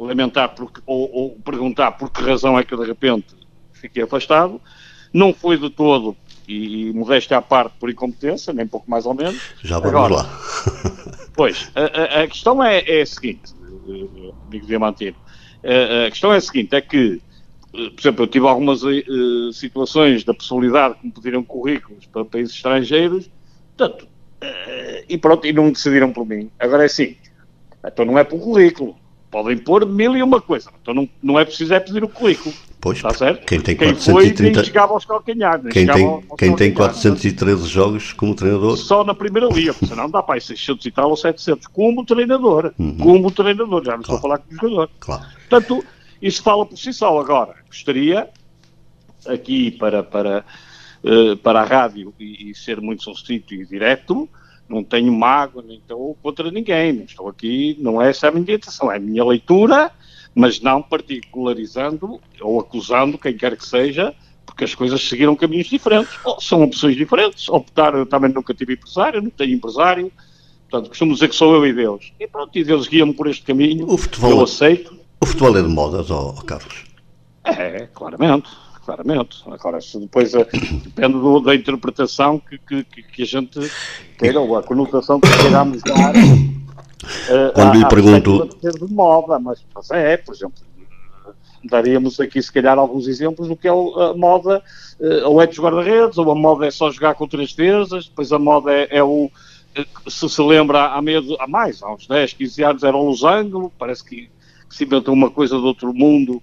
lamentar 0.07 0.55
porque, 0.55 0.81
ou, 0.87 1.11
ou 1.13 1.31
perguntar 1.45 1.93
por 1.93 2.11
que 2.11 2.23
razão 2.23 2.59
é 2.59 2.65
que 2.65 2.77
de 2.77 2.85
repente 2.85 3.35
fiquei 3.73 4.03
afastado. 4.03 4.61
Não 5.13 5.35
foi 5.35 5.59
de 5.59 5.69
todo 5.69 6.17
e 6.49 6.93
modéstia 6.93 7.39
à 7.39 7.43
parte 7.43 7.75
por 7.79 7.91
incompetência, 7.91 8.53
nem 8.53 8.67
pouco 8.67 8.91
mais 8.91 9.07
ou 9.07 9.15
menos. 9.15 9.41
Já 9.63 9.79
vamos 9.79 9.95
Agora, 9.95 10.15
lá. 10.15 10.41
pois, 11.35 11.71
a, 11.75 12.23
a, 12.23 12.27
questão 12.27 12.63
é, 12.63 12.81
é, 12.81 13.03
a 13.03 13.07
seguinte, 13.07 13.55
amigo 14.47 14.67
Diamantino, 14.67 15.17
a, 15.65 16.07
a, 16.07 16.11
questão 16.11 16.33
é 16.33 16.37
a 16.37 16.41
seguinte, 16.41 16.75
é 16.75 16.81
que, 16.81 17.21
por 17.71 18.01
exemplo, 18.01 18.25
eu 18.25 18.27
tive 18.27 18.47
algumas 18.47 18.83
uh, 18.83 19.53
situações 19.53 20.25
da 20.25 20.35
possibilidade 20.35 20.97
que 20.97 21.07
me 21.07 21.13
pediram 21.13 21.43
currículos 21.45 22.07
para 22.07 22.25
países 22.25 22.55
estrangeiros, 22.55 23.31
portanto, 23.77 24.03
uh, 24.03 25.05
e 25.09 25.17
pronto, 25.17 25.47
e 25.47 25.53
não 25.53 25.71
decidiram 25.71 26.13
por 26.13 26.27
mim. 26.27 26.51
Agora 26.59 26.83
é 26.83 26.87
assim, 26.87 27.17
então 27.85 28.05
não 28.05 28.19
é 28.19 28.25
por 28.25 28.41
currículo, 28.41 28.97
podem 29.33 29.57
pôr 29.57 29.87
mil 29.87 30.15
e 30.15 30.23
uma 30.23 30.41
coisa, 30.41 30.71
então 30.81 30.93
não, 30.93 31.09
não 31.23 31.41
é 31.41 31.45
preciso 31.45 31.73
é 31.73 31.81
pedir 31.81 32.05
o 32.05 32.09
currículo. 32.09 32.55
Pois, 32.83 32.99
está 32.99 33.15
certo? 33.15 33.47
Quem 33.47 33.61
tem 33.61 33.77
quem 33.77 33.95
430... 33.95 34.55
foi 34.55 34.65
chegava 34.65 34.93
aos 34.93 35.05
calcanhares. 35.05 35.73
Quem 35.73 35.87
tem, 35.87 36.25
quem 36.37 36.57
tem 36.57 36.75
413 36.75 37.67
jogos 37.69 38.13
como 38.13 38.35
treinador? 38.35 38.77
Só 38.77 39.05
na 39.05 39.15
primeira 39.15 39.49
liga, 39.49 39.73
porque 39.73 39.87
senão 39.87 40.11
dá 40.11 40.23
para 40.23 40.41
600 40.41 40.85
e 40.85 40.91
tal 40.91 41.09
ou 41.09 41.17
700 41.17 41.69
como 41.69 42.05
treinador. 42.05 42.75
Uhum. 42.77 42.99
Como 42.99 43.31
treinador, 43.31 43.85
já 43.85 43.97
não 43.97 44.03
claro. 44.03 44.17
estou 44.17 44.17
a 44.17 44.21
falar 44.21 44.39
como 44.39 44.61
jogador. 44.61 44.91
Claro. 44.99 45.23
Portanto, 45.49 45.85
isso 46.21 46.43
fala 46.43 46.67
por 46.67 46.77
si 46.77 46.93
só. 46.93 47.19
Agora, 47.19 47.55
gostaria 47.69 48.29
aqui 49.27 49.71
para, 49.71 50.03
para, 50.03 50.45
uh, 51.05 51.37
para 51.37 51.61
a 51.61 51.65
rádio 51.65 52.13
e, 52.19 52.51
e 52.51 52.55
ser 52.55 52.81
muito 52.81 53.05
sucinto 53.05 53.55
e 53.55 53.65
direto, 53.65 54.29
não 54.69 54.83
tenho 54.83 55.13
mágoa, 55.13 55.63
nem 55.63 55.79
estou 55.79 56.17
contra 56.23 56.51
ninguém. 56.51 56.93
Não 56.93 57.05
estou 57.05 57.29
aqui, 57.29 57.77
não 57.81 58.01
é 58.01 58.11
essa 58.11 58.29
a 58.29 58.31
minha 58.31 58.43
intenção, 58.43 58.91
é 58.91 58.97
a 58.97 59.01
minha 59.01 59.25
leitura 59.25 59.93
mas 60.35 60.61
não 60.61 60.83
particularizando 60.83 62.21
ou 62.41 62.61
acusando 62.61 63.19
quem 63.19 63.37
quer 63.37 63.57
que 63.57 63.67
seja, 63.67 64.15
porque 64.47 64.65
as 64.65 64.75
coisas 64.75 65.01
seguiram 65.07 65.37
caminhos 65.37 65.69
diferentes, 65.69 66.13
ou 66.25 66.41
são 66.41 66.63
opções 66.63 66.97
diferentes. 66.97 67.49
Optar, 67.49 67.95
eu 67.95 68.07
também 68.07 68.33
nunca 68.33 68.55
tive 68.55 68.75
empresário, 68.75 69.23
não 69.23 69.31
tenho 69.31 69.55
empresário, 69.55 70.11
portanto, 70.69 70.89
costumo 70.89 71.15
dizer 71.15 71.29
que 71.29 71.37
sou 71.37 71.55
eu 71.55 71.67
e 71.67 71.73
Deus. 71.73 72.13
E 72.19 72.27
pronto, 72.27 72.57
e 72.59 72.65
Deus 72.65 72.89
guia-me 72.89 73.15
por 73.15 73.29
este 73.29 73.43
caminho, 73.43 73.87
o 73.89 73.97
futebol, 73.97 74.31
eu 74.31 74.43
aceito. 74.43 74.99
O 75.21 75.27
futebol 75.27 75.57
é 75.57 75.63
de 75.63 75.69
modas, 75.69 76.11
oh, 76.11 76.33
Carlos? 76.45 76.85
É, 77.45 77.89
claramente, 77.93 78.49
claramente. 78.85 79.43
Agora, 79.47 79.81
se 79.81 79.99
depois 79.99 80.35
eh, 80.35 80.47
depende 80.85 81.15
do, 81.15 81.41
da 81.41 81.55
interpretação 81.55 82.39
que, 82.39 82.59
que, 82.59 83.03
que, 83.03 83.23
a 83.23 83.27
gente 83.27 83.59
queira, 84.19 84.41
ou 84.41 84.57
a 84.57 84.63
conotação 84.63 85.21
que 85.21 85.29
queiramos 85.39 85.83
dar 85.83 86.13
Uh, 87.03 87.53
Quando 87.53 87.79
lhe 87.79 87.89
pergunto. 87.89 88.49
de 88.63 88.93
moda, 88.93 89.39
mas, 89.39 89.65
mas, 89.75 89.91
é, 89.91 90.17
por 90.17 90.35
exemplo, 90.35 90.63
daríamos 91.65 92.19
aqui 92.21 92.41
se 92.41 92.53
calhar 92.53 92.79
alguns 92.79 93.09
exemplos 93.09 93.49
do 93.49 93.57
que 93.57 93.67
é 93.67 93.71
a 93.71 94.15
moda, 94.15 94.63
ou 95.25 95.43
é 95.43 95.47
dos 95.47 95.59
guarda-redes, 95.59 96.17
ou 96.19 96.31
a 96.31 96.35
moda 96.35 96.67
é 96.67 96.71
só 96.71 96.91
jogar 96.91 97.15
com 97.15 97.27
três 97.27 97.53
defesas, 97.53 98.07
depois 98.07 98.33
a 98.33 98.39
moda 98.39 98.73
é, 98.73 98.89
é 98.91 99.03
o. 99.03 99.31
Se 100.07 100.29
se 100.29 100.43
lembra, 100.43 100.93
há, 100.93 101.01
medo, 101.01 101.37
há 101.41 101.47
mais, 101.47 101.83
há 101.83 101.93
uns 101.93 102.07
10, 102.07 102.35
15 102.35 102.63
anos 102.63 102.83
era 102.85 102.97
o 102.97 103.05
losango, 103.05 103.73
parece 103.79 104.05
que, 104.05 104.31
que 104.69 104.77
se 104.77 104.85
inventou 104.85 105.15
uma 105.15 105.31
coisa 105.31 105.57
de 105.57 105.65
outro 105.65 105.95
mundo. 105.95 106.43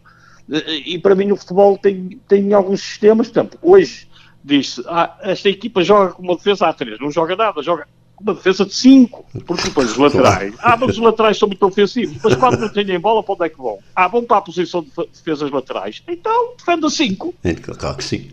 E, 0.86 0.98
para 0.98 1.16
mim 1.16 1.32
o 1.32 1.36
futebol 1.36 1.78
tem, 1.78 2.20
tem 2.28 2.54
alguns 2.54 2.82
sistemas, 2.82 3.28
portanto, 3.28 3.58
hoje 3.62 4.08
diz-se, 4.44 4.84
ah, 4.88 5.16
esta 5.22 5.50
equipa 5.50 5.84
joga 5.84 6.14
com 6.14 6.24
uma 6.24 6.36
defesa 6.36 6.68
a 6.68 6.74
3, 6.74 7.00
não 7.00 7.12
joga 7.12 7.36
nada, 7.36 7.62
joga 7.62 7.88
uma 8.20 8.34
defesa 8.34 8.66
de 8.66 8.74
5, 8.74 9.26
porque 9.46 9.64
depois 9.64 9.92
os 9.92 9.98
laterais. 9.98 10.54
Ah, 10.60 10.76
mas 10.76 10.92
os 10.92 10.98
laterais 10.98 11.38
são 11.38 11.48
muito 11.48 11.66
ofensivos. 11.66 12.18
Mas 12.22 12.36
quando 12.36 12.60
não 12.60 12.70
têm 12.70 13.00
bola, 13.00 13.24
para 13.24 13.34
onde 13.34 13.46
é 13.46 13.50
que 13.50 13.58
vão? 13.58 13.80
Ah, 13.96 14.08
vão 14.08 14.24
para 14.24 14.38
a 14.38 14.42
posição 14.42 14.82
de 14.84 14.92
defesas 15.14 15.50
laterais. 15.52 16.04
Então, 16.08 16.56
defenda 16.58 16.90
5. 16.90 17.36
É, 17.44 17.54
claro 17.54 17.96
que 17.96 18.04
sim. 18.04 18.32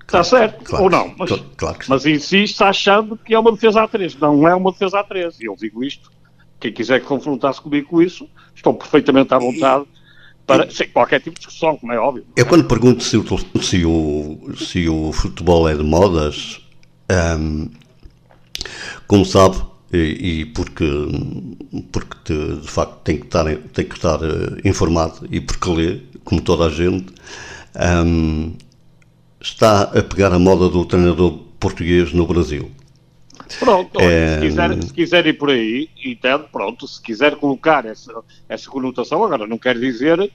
Está 0.00 0.22
certo? 0.22 0.62
Claro, 0.62 0.84
Ou 0.84 0.90
não? 0.90 1.14
Mas, 1.18 1.30
claro 1.56 1.78
mas 1.88 2.06
insiste 2.06 2.62
achando 2.62 3.16
que 3.16 3.34
é 3.34 3.38
uma 3.38 3.50
defesa 3.50 3.82
a 3.82 3.88
3. 3.88 4.14
Não 4.16 4.46
é 4.46 4.54
uma 4.54 4.70
defesa 4.70 5.00
a 5.00 5.04
3. 5.04 5.40
E 5.40 5.46
eu 5.46 5.56
digo 5.56 5.82
isto. 5.82 6.12
Quem 6.60 6.72
quiser 6.72 7.00
que 7.00 7.06
confrontasse 7.06 7.60
comigo 7.60 7.88
com 7.88 8.00
isso, 8.00 8.28
estou 8.54 8.72
perfeitamente 8.72 9.34
à 9.34 9.38
vontade 9.38 9.84
para 10.46 10.70
sim, 10.70 10.84
qualquer 10.92 11.20
tipo 11.20 11.38
de 11.38 11.46
discussão, 11.46 11.76
como 11.76 11.92
é 11.92 11.98
óbvio. 11.98 12.24
Eu 12.36 12.46
quando 12.46 12.64
pergunto 12.64 13.02
se 13.02 13.16
o, 13.16 13.24
se 13.60 13.84
o, 13.84 14.54
se 14.56 14.88
o 14.88 15.12
futebol 15.12 15.68
é 15.68 15.74
de 15.74 15.82
modas, 15.82 16.60
um, 17.38 17.68
como 19.06 19.24
sabe, 19.24 19.56
e, 19.92 20.40
e, 20.40 20.44
porque, 20.46 20.84
porque 21.90 22.16
de, 22.32 22.60
de, 22.60 22.68
facto 22.68 22.98
tem 23.02 23.18
que 23.18 23.26
estar, 23.26 23.44
tem 23.44 23.84
que 23.84 23.94
estar 23.94 24.20
uh, 24.22 24.56
informado 24.64 25.26
e 25.30 25.40
porque 25.40 25.70
lê, 25.70 26.00
como 26.24 26.40
toda 26.40 26.66
a 26.66 26.70
gente, 26.70 27.06
um, 28.04 28.54
está 29.40 29.82
a 29.82 30.02
pegar 30.02 30.32
a 30.32 30.38
moda 30.38 30.68
do 30.68 30.84
treinador 30.84 31.38
português 31.58 32.12
no 32.12 32.26
Brasil. 32.26 32.70
Pronto, 33.58 34.00
é... 34.00 34.34
se, 34.34 34.40
quiser, 34.40 34.82
se 34.82 34.92
quiser 34.92 35.26
ir 35.26 35.34
por 35.34 35.50
aí, 35.50 35.88
entendo, 36.04 36.48
pronto, 36.50 36.86
se 36.86 37.00
quiser 37.00 37.36
colocar 37.36 37.84
essa, 37.86 38.12
essa 38.48 38.68
conotação, 38.68 39.22
agora 39.24 39.46
não 39.46 39.58
quer 39.58 39.78
dizer 39.78 40.30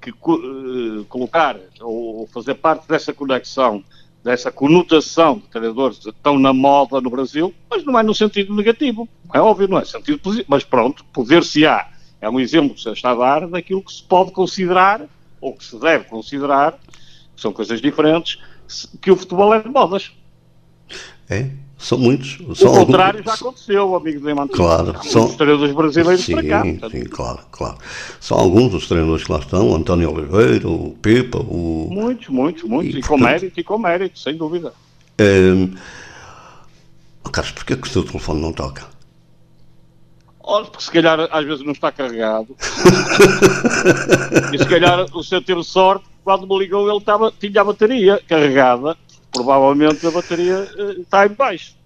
que 0.00 0.10
uh, 0.10 1.04
colocar 1.08 1.56
ou 1.80 2.26
fazer 2.28 2.54
parte 2.54 2.86
dessa 2.88 3.12
conexão, 3.12 3.82
dessa 4.22 4.50
conotação 4.50 5.38
de 5.38 5.48
treinadores 5.48 6.04
estão 6.04 6.38
na 6.38 6.52
moda 6.52 7.00
no 7.00 7.10
Brasil, 7.10 7.54
mas 7.70 7.84
não 7.84 7.98
é 7.98 8.02
no 8.02 8.14
sentido 8.14 8.54
negativo, 8.54 9.08
é 9.32 9.40
óbvio, 9.40 9.68
não 9.68 9.78
é 9.78 9.84
sentido 9.84 10.18
positivo, 10.18 10.46
mas 10.48 10.64
pronto, 10.64 11.04
poder-se-á, 11.12 11.88
é 12.20 12.28
um 12.28 12.40
exemplo 12.40 12.74
que 12.74 12.82
se 12.82 12.90
está 12.90 13.12
a 13.12 13.14
dar 13.14 13.48
daquilo 13.48 13.82
que 13.82 13.92
se 13.92 14.02
pode 14.02 14.32
considerar, 14.32 15.02
ou 15.40 15.54
que 15.54 15.64
se 15.64 15.78
deve 15.78 16.04
considerar, 16.04 16.72
que 16.72 17.40
são 17.40 17.52
coisas 17.52 17.80
diferentes, 17.80 18.38
que 19.00 19.10
o 19.10 19.16
futebol 19.16 19.54
é 19.54 19.62
de 19.62 19.68
modas. 19.68 20.12
É? 21.30 21.50
São 21.78 21.96
muitos. 21.96 22.38
São 22.58 22.72
o 22.72 22.86
contrário 22.86 23.20
alguns... 23.20 23.24
já 23.24 23.34
aconteceu, 23.34 23.94
amigo 23.94 24.20
de 24.20 24.34
Mantinho. 24.34 24.56
Claro. 24.56 24.96
São 25.04 25.26
os 25.26 25.36
treinadores 25.36 25.74
brasileiros 25.74 26.24
sim, 26.24 26.32
para 26.32 26.48
cá. 26.48 26.62
Sim, 26.90 27.04
claro, 27.04 27.38
claro. 27.52 27.78
São 28.20 28.36
alguns 28.36 28.72
dos 28.72 28.88
treinadores 28.88 29.24
que 29.24 29.32
lá 29.32 29.38
estão, 29.38 29.70
o 29.70 29.76
António 29.76 30.12
Oliveira, 30.12 30.68
o 30.68 30.96
Pepa, 31.00 31.38
o... 31.38 31.88
Muitos, 31.88 32.28
muitos, 32.28 32.64
muitos. 32.64 32.94
E, 32.94 32.98
e 32.98 33.00
portanto... 33.00 33.08
com 33.08 33.24
mérito, 33.24 33.60
e 33.60 33.64
com 33.64 33.78
mérito, 33.78 34.18
sem 34.18 34.36
dúvida. 34.36 34.72
Um... 35.20 35.72
Oh, 37.24 37.30
Carlos, 37.30 37.52
porquê 37.52 37.76
que 37.76 37.86
o 37.86 37.90
seu 37.90 38.02
telefone 38.02 38.40
não 38.40 38.52
toca? 38.52 38.84
Olha, 40.42 40.64
porque 40.64 40.82
se 40.82 40.90
calhar 40.90 41.28
às 41.30 41.44
vezes 41.44 41.64
não 41.64 41.72
está 41.72 41.92
carregado. 41.92 42.56
e 44.52 44.58
se 44.58 44.66
calhar 44.66 45.06
o 45.14 45.22
senhor 45.22 45.44
teve 45.44 45.62
sorte, 45.62 46.06
quando 46.24 46.46
me 46.46 46.58
ligou 46.58 46.88
ele 46.88 46.98
estava, 46.98 47.32
tinha 47.38 47.60
a 47.60 47.64
bateria 47.64 48.20
carregada 48.26 48.96
provavelmente 49.32 50.06
a 50.06 50.10
bateria 50.10 50.68
uh, 50.76 51.00
está 51.00 51.26
em 51.26 51.30
baixo. 51.30 51.76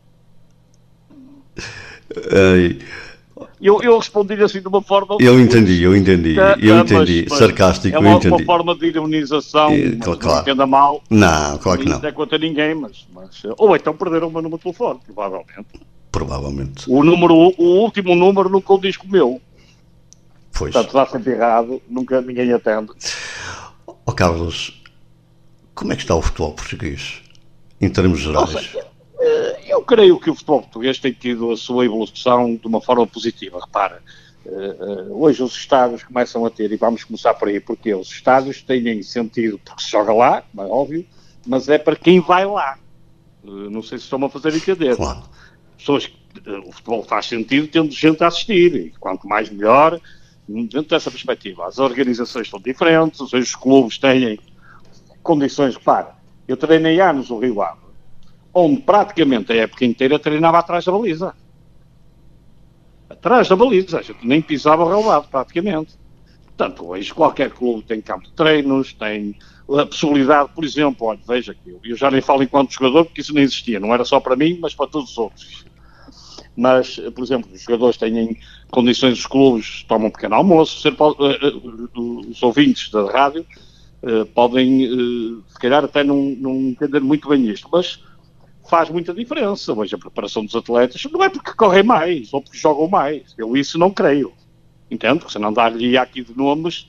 Eu, 3.61 3.80
eu 3.82 3.99
respondi-lhe 3.99 4.42
assim 4.42 4.61
de 4.61 4.68
uma 4.68 4.82
forma. 4.82 5.16
Eu 5.20 5.40
entendi, 5.40 5.82
eu 5.82 5.96
entendi, 5.96 6.37
eu 6.61 6.80
entendi, 6.80 7.26
mas, 7.28 7.38
sarcástico, 7.38 7.96
é 7.96 7.99
uma, 7.99 8.11
eu 8.11 8.16
entendi. 8.16 8.34
uma 8.34 8.44
forma 8.44 8.75
de 8.75 8.87
ironização, 8.87 9.70
é, 9.70 9.96
claro, 9.96 10.18
claro. 10.18 10.34
não 10.34 10.42
entenda 10.42 10.66
mal. 10.66 11.02
Não, 11.08 11.58
claro 11.58 11.80
que 11.80 11.88
não. 11.88 11.99
Não 12.00 12.08
é 12.08 12.12
contra 12.12 12.38
ninguém, 12.38 12.75
mas, 12.75 13.06
mas. 13.12 13.42
Ou 13.56 13.75
então 13.75 13.94
perderam 13.94 14.28
o 14.28 14.30
meu 14.30 14.42
número 14.42 14.58
de 14.58 14.64
telefone, 14.64 15.00
provavelmente. 15.06 15.80
Provavelmente. 16.11 16.84
O, 16.90 17.02
número, 17.02 17.34
o 17.34 17.64
último 17.82 18.14
número 18.14 18.49
nunca 18.49 18.72
o 18.72 18.80
diz 18.80 18.96
como 18.96 19.12
meu. 19.12 19.40
Pois. 20.52 20.72
Portanto, 20.72 20.92
dá 20.92 21.06
sempre 21.06 21.32
errado, 21.32 21.80
nunca 21.88 22.20
ninguém 22.20 22.52
atende. 22.52 22.90
Ó 23.87 23.94
oh, 24.06 24.12
Carlos, 24.12 24.82
como 25.75 25.92
é 25.92 25.96
que 25.96 26.02
está 26.02 26.14
o 26.14 26.22
futebol 26.22 26.52
português? 26.52 27.22
Em 27.82 27.90
termos 27.90 28.20
gerais? 28.20 28.74
Eh, 29.20 29.60
eu 29.66 29.82
creio 29.82 30.18
que 30.20 30.30
o 30.30 30.34
futebol 30.34 30.62
português 30.62 30.98
tem 31.00 31.12
tido 31.12 31.50
a 31.50 31.56
sua 31.56 31.84
evolução 31.84 32.54
de 32.54 32.66
uma 32.66 32.80
forma 32.80 33.04
positiva. 33.06 33.60
Repara, 33.60 34.00
eh, 34.46 34.50
eh, 34.50 35.06
hoje 35.10 35.42
os 35.42 35.56
estádios 35.56 36.04
começam 36.04 36.46
a 36.46 36.50
ter, 36.50 36.70
e 36.70 36.76
vamos 36.76 37.02
começar 37.02 37.34
por 37.34 37.48
aí, 37.48 37.58
porque 37.58 37.92
os 37.92 38.08
estádios 38.08 38.62
têm 38.62 39.02
sentido 39.02 39.58
porque 39.58 39.82
se 39.82 39.90
joga 39.90 40.12
lá, 40.12 40.44
é 40.56 40.60
óbvio, 40.62 41.04
mas 41.44 41.68
é 41.68 41.76
para 41.76 41.96
quem 41.96 42.20
vai 42.20 42.46
lá. 42.46 42.78
Não 43.42 43.83
sei 43.83 43.98
se 43.98 44.04
estão 44.04 44.24
a 44.24 44.30
fazer 44.30 44.54
entender. 44.54 44.96
Claro. 44.96 45.24
Pessoas, 45.76 46.09
o 46.64 46.70
futebol 46.70 47.02
faz 47.02 47.26
sentido 47.26 47.66
tendo 47.66 47.90
gente 47.90 48.22
a 48.22 48.28
assistir, 48.28 48.74
e 48.76 48.90
quanto 49.00 49.26
mais 49.26 49.50
melhor, 49.50 50.00
dentro 50.48 50.83
dessa 50.83 51.11
perspectiva. 51.11 51.66
As 51.66 51.80
organizações 51.80 52.48
são 52.48 52.61
diferentes, 52.61 53.20
os 53.20 53.57
clubes 53.57 53.98
têm 53.98 54.38
condições, 55.24 55.74
repara, 55.74 56.14
eu 56.52 56.56
treinei 56.56 57.00
anos 57.00 57.30
o 57.30 57.38
Rio 57.38 57.62
Ave, 57.62 57.80
onde 58.52 58.82
praticamente 58.82 59.52
a 59.52 59.56
época 59.56 59.84
inteira 59.84 60.18
treinava 60.18 60.58
atrás 60.58 60.84
da 60.84 60.92
baliza. 60.92 61.34
Atrás 63.08 63.48
da 63.48 63.56
baliza, 63.56 63.98
a 63.98 64.02
gente 64.02 64.26
nem 64.26 64.42
pisava 64.42 64.84
o 64.84 64.88
Rio 64.88 65.22
praticamente. 65.30 65.98
Portanto, 66.44 66.86
hoje 66.86 67.12
qualquer 67.14 67.50
clube 67.50 67.82
tem 67.84 68.02
campo 68.02 68.26
de 68.26 68.32
treinos, 68.32 68.92
tem 68.92 69.34
a 69.70 69.86
possibilidade, 69.86 70.50
por 70.54 70.64
exemplo, 70.64 71.06
olha, 71.06 71.20
veja 71.26 71.56
eu, 71.66 71.80
eu 71.82 71.96
já 71.96 72.10
nem 72.10 72.20
falo 72.20 72.42
enquanto 72.42 72.72
jogador, 72.72 73.06
porque 73.06 73.22
isso 73.22 73.32
não 73.32 73.40
existia, 73.40 73.80
não 73.80 73.94
era 73.94 74.04
só 74.04 74.20
para 74.20 74.36
mim, 74.36 74.58
mas 74.60 74.74
para 74.74 74.86
todos 74.86 75.12
os 75.12 75.18
outros. 75.18 75.64
Mas, 76.54 76.96
por 77.14 77.24
exemplo, 77.24 77.50
os 77.50 77.62
jogadores 77.62 77.96
têm 77.96 78.38
condições, 78.70 79.20
os 79.20 79.26
clubes 79.26 79.84
tomam 79.84 80.08
um 80.08 80.10
pequeno 80.10 80.34
almoço, 80.34 80.82
ser, 80.82 80.92
uh, 80.92 81.98
uh, 81.98 82.30
os 82.30 82.42
ouvintes 82.42 82.90
da 82.90 83.10
rádio 83.10 83.46
uh, 84.02 84.26
podem, 84.26 84.86
uh, 84.92 85.42
se 85.48 85.58
calhar, 85.58 85.84
até 85.84 86.02
não, 86.02 86.16
não 86.16 86.54
entender 86.54 87.00
muito 87.00 87.28
bem 87.28 87.48
isto, 87.48 87.68
mas 87.70 88.02
faz 88.68 88.90
muita 88.90 89.14
diferença. 89.14 89.72
Hoje 89.72 89.94
a 89.94 89.98
preparação 89.98 90.44
dos 90.44 90.54
atletas 90.54 91.02
não 91.10 91.22
é 91.22 91.28
porque 91.28 91.52
correm 91.52 91.82
mais 91.82 92.32
ou 92.32 92.42
porque 92.42 92.58
jogam 92.58 92.88
mais. 92.88 93.34
Eu 93.36 93.56
isso 93.56 93.78
não 93.78 93.90
creio. 93.90 94.32
Entendo? 94.90 95.30
Se 95.30 95.38
não 95.38 95.52
dar-lhe 95.52 95.96
aqui 95.96 96.22
de 96.22 96.36
nomes 96.36 96.88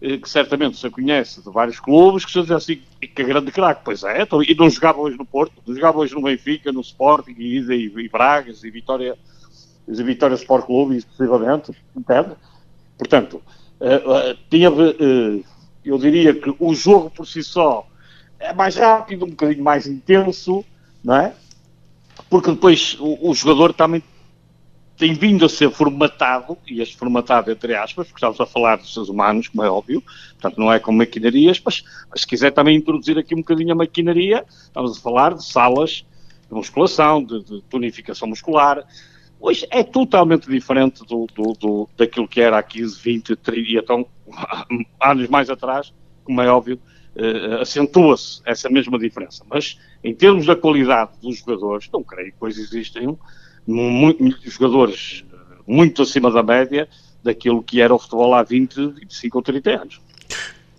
uh, 0.00 0.18
que 0.18 0.28
certamente 0.28 0.76
se 0.78 0.88
conhece 0.90 1.42
de 1.42 1.50
vários 1.50 1.80
clubes 1.80 2.24
que 2.24 2.32
se 2.32 2.40
diz 2.40 2.50
assim, 2.50 2.80
que 3.00 3.22
é 3.22 3.24
grande 3.24 3.50
craque. 3.52 3.82
Pois 3.84 4.02
é, 4.04 4.22
então, 4.22 4.42
e 4.42 4.54
não 4.54 4.70
jogava 4.70 5.00
hoje 5.00 5.16
no 5.16 5.26
Porto, 5.26 5.52
não 5.66 5.74
jogava 5.74 5.98
hoje 5.98 6.14
no 6.14 6.22
Benfica, 6.22 6.72
no 6.72 6.80
Sporting, 6.80 7.34
e, 7.38 7.58
e, 7.58 7.92
e 8.04 8.08
Bragas, 8.08 8.64
e 8.64 8.70
Vitória, 8.70 9.16
e 9.86 10.02
Vitória 10.02 10.34
Sport 10.34 10.66
Clube, 10.66 10.96
exclusivamente, 10.96 11.72
entende? 11.96 12.30
Portanto, 12.96 13.42
tinha 14.48 14.70
eu 15.84 15.98
diria 15.98 16.34
que 16.34 16.54
o 16.58 16.74
jogo 16.74 17.10
por 17.10 17.26
si 17.26 17.42
só 17.42 17.86
é 18.38 18.52
mais 18.52 18.76
rápido, 18.76 19.24
um 19.24 19.30
bocadinho 19.30 19.62
mais 19.62 19.86
intenso, 19.86 20.64
não 21.02 21.16
é? 21.16 21.34
Porque 22.28 22.50
depois 22.50 22.96
o, 23.00 23.30
o 23.30 23.34
jogador 23.34 23.72
também 23.72 24.02
tem 24.96 25.14
vindo 25.14 25.44
a 25.44 25.48
ser 25.48 25.70
formatado, 25.70 26.56
e 26.68 26.80
este 26.80 26.96
formatado 26.96 27.50
entre 27.50 27.74
aspas, 27.74 28.06
porque 28.06 28.18
estamos 28.18 28.40
a 28.40 28.46
falar 28.46 28.76
de 28.76 28.92
seres 28.92 29.08
humanos, 29.08 29.48
como 29.48 29.64
é 29.64 29.70
óbvio, 29.70 30.02
portanto 30.40 30.58
não 30.58 30.72
é 30.72 30.78
com 30.78 30.92
maquinarias, 30.92 31.60
mas, 31.64 31.82
mas 32.10 32.20
se 32.20 32.26
quiser 32.26 32.52
também 32.52 32.76
introduzir 32.76 33.18
aqui 33.18 33.34
um 33.34 33.38
bocadinho 33.38 33.72
a 33.72 33.74
maquinaria, 33.74 34.44
estamos 34.48 34.96
a 34.96 35.00
falar 35.00 35.34
de 35.34 35.44
salas 35.44 36.04
de 36.48 36.54
musculação, 36.54 37.24
de, 37.24 37.42
de 37.42 37.62
tonificação 37.62 38.28
muscular, 38.28 38.84
Hoje 39.44 39.66
é 39.72 39.82
totalmente 39.82 40.48
diferente 40.48 41.04
do, 41.04 41.26
do, 41.34 41.52
do, 41.54 41.88
daquilo 41.96 42.28
que 42.28 42.40
era 42.40 42.58
há 42.58 42.62
15, 42.62 43.02
20, 43.02 43.34
30, 43.34 43.72
então, 43.72 44.06
anos 45.02 45.28
mais 45.28 45.50
atrás, 45.50 45.92
como 46.22 46.40
é 46.40 46.48
óbvio, 46.48 46.78
uh, 47.16 47.60
acentua-se 47.60 48.40
essa 48.44 48.70
mesma 48.70 48.96
diferença. 49.00 49.44
Mas, 49.50 49.80
em 50.04 50.14
termos 50.14 50.46
da 50.46 50.54
qualidade 50.54 51.10
dos 51.20 51.38
jogadores, 51.38 51.90
não 51.92 52.04
creio 52.04 52.30
que 52.30 52.36
hoje 52.38 52.60
existem 52.60 53.18
muitos 53.66 54.52
jogadores 54.54 55.24
eh, 55.32 55.36
muito 55.66 56.02
acima 56.02 56.30
da 56.30 56.42
média 56.42 56.88
daquilo 57.22 57.62
que 57.62 57.80
era 57.80 57.94
o 57.94 57.98
futebol 57.98 58.34
há 58.34 58.42
20, 58.42 58.92
25 58.92 59.38
ou 59.38 59.42
30 59.42 59.70
anos. 59.70 60.00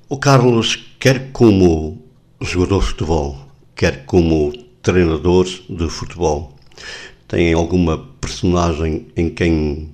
O 0.08 0.18
Carlos, 0.18 0.76
quer 1.00 1.32
como 1.32 2.02
jogador 2.42 2.80
de 2.80 2.88
futebol, 2.88 3.38
quer 3.76 4.06
como 4.06 4.54
treinador 4.82 5.46
de 5.46 5.90
futebol, 5.90 6.54
tem 7.34 7.52
alguma 7.52 7.98
personagem 8.22 9.08
em 9.18 9.28
quem 9.28 9.90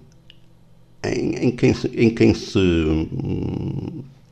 em, 1.06 1.36
em, 1.36 1.52
quem, 1.52 1.74
em 1.94 2.10
quem 2.10 2.34
se 2.34 2.60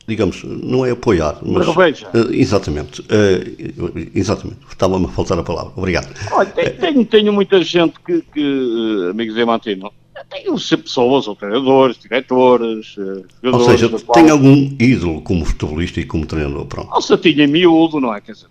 digamos, 0.06 0.42
não 0.44 0.84
é 0.84 0.90
apoiar, 0.90 1.38
mas 1.42 1.68
uh, 1.68 2.32
exatamente, 2.32 3.02
uh, 3.02 4.08
exatamente, 4.14 4.58
estava-me 4.70 5.04
a 5.04 5.08
faltar 5.08 5.38
a 5.38 5.42
palavra, 5.42 5.72
obrigado. 5.76 6.08
Olha, 6.32 6.48
tenho, 6.50 7.04
tenho 7.04 7.32
muita 7.32 7.62
gente 7.62 7.94
que, 8.06 8.22
que 8.32 9.08
amigos 9.10 9.34
de 9.34 9.44
Mantino, 9.44 9.92
tenho 10.30 10.54
pessoas, 10.54 11.28
ou 11.28 11.36
treinadores, 11.36 11.98
diretores, 11.98 12.96
Ou 13.42 13.60
seja, 13.60 13.90
tem 14.14 14.30
algum 14.30 14.74
ídolo 14.78 15.20
como 15.20 15.44
futebolista 15.44 16.00
e 16.00 16.04
como 16.04 16.24
treinador, 16.24 16.64
pronto. 16.66 16.90
Ou 16.90 17.02
se 17.02 17.16
tinha 17.18 17.46
miúdo, 17.46 18.00
não 18.00 18.14
é? 18.14 18.20
Quer 18.20 18.32
dizer, 18.32 18.48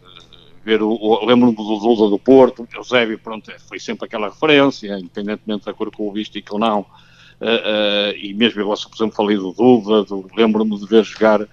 ver 0.68 0.82
o, 0.82 0.90
o 0.90 1.26
lembro-me 1.26 1.56
do 1.56 1.64
Duda 1.64 2.10
do 2.10 2.20
Porto, 2.20 2.68
Eusébio, 2.76 3.18
pronto, 3.18 3.50
foi 3.70 3.80
sempre 3.80 4.06
aquela 4.06 4.28
referência, 4.28 5.00
independentemente 5.00 5.66
da 5.66 5.74
cor 5.74 5.90
clubística 5.90 6.54
ou 6.54 6.60
não, 6.60 6.82
uh, 6.82 6.84
uh, 6.84 8.18
e 8.18 8.34
mesmo 8.34 8.60
eu, 8.60 8.68
por 8.68 8.96
exemplo, 8.96 9.16
falei 9.16 9.38
do 9.38 9.54
Duda, 9.54 10.06
lembro-me 10.36 10.78
de 10.78 10.86
ver 10.86 11.06
jogar 11.06 11.48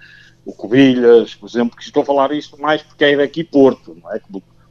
o 0.45 0.51
Covilhas, 0.51 1.33
por 1.33 1.47
exemplo, 1.47 1.77
que 1.77 1.83
estou 1.83 2.03
a 2.03 2.05
falar 2.05 2.33
isto 2.33 2.61
mais 2.61 2.81
porque 2.83 3.05
é 3.05 3.15
daqui 3.15 3.41
Porto, 3.41 3.97
não 4.03 4.13
é? 4.13 4.19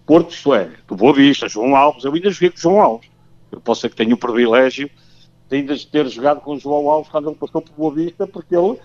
Porto, 0.04 0.30
isto 0.30 0.54
é, 0.54 0.70
do 0.86 0.94
Boa 0.94 1.14
Vista, 1.14 1.48
João 1.48 1.74
Alves, 1.74 2.04
eu 2.04 2.12
ainda 2.12 2.30
joguei 2.30 2.50
com 2.50 2.58
João 2.58 2.80
Alves, 2.82 3.08
eu 3.50 3.60
posso 3.62 3.80
ser 3.80 3.88
que 3.88 3.96
tenha 3.96 4.14
o 4.14 4.18
privilégio 4.18 4.90
de 5.48 5.56
ainda 5.56 5.74
ter 5.90 6.06
jogado 6.08 6.42
com 6.42 6.54
o 6.54 6.58
João 6.58 6.90
Alves 6.90 7.10
quando 7.10 7.30
ele 7.30 7.38
passou 7.38 7.62
por 7.62 7.72
Boa 7.72 7.94
Vista, 7.94 8.26
porque 8.26 8.54
ele 8.54 8.78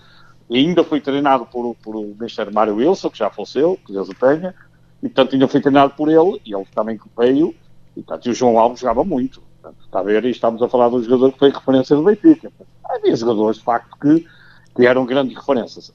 ainda 0.50 0.82
foi 0.82 1.02
treinado 1.02 1.44
por, 1.44 1.76
por 1.82 1.96
o 1.96 2.16
Mr. 2.18 2.50
Mário 2.50 2.76
Wilson, 2.76 3.10
que 3.10 3.18
já 3.18 3.28
faleceu, 3.28 3.78
que 3.84 3.92
Deus 3.92 4.08
o 4.08 4.14
tenha, 4.14 4.54
e 5.02 5.08
portanto 5.08 5.34
ainda 5.34 5.48
foi 5.48 5.60
treinado 5.60 5.94
por 5.94 6.08
ele, 6.08 6.40
e 6.44 6.54
ele 6.54 6.66
também 6.74 6.98
veio, 7.18 7.54
e, 7.96 8.02
portanto, 8.02 8.26
e 8.26 8.30
o 8.30 8.34
João 8.34 8.58
Alves 8.58 8.80
jogava 8.80 9.04
muito. 9.04 9.42
Portanto, 9.60 9.84
está 9.84 10.00
a 10.00 10.02
ver, 10.02 10.24
e 10.24 10.30
estamos 10.30 10.62
a 10.62 10.68
falar 10.68 10.88
de 10.88 10.96
um 10.96 11.02
jogador 11.02 11.32
que 11.32 11.38
foi 11.38 11.50
referência 11.50 11.96
do 11.96 12.02
Benfica. 12.02 12.50
Havia 12.84 13.16
jogadores, 13.16 13.58
de 13.58 13.64
facto, 13.64 13.96
que, 14.00 14.26
que 14.74 14.86
eram 14.86 15.04
grandes 15.04 15.36
referências. 15.36 15.92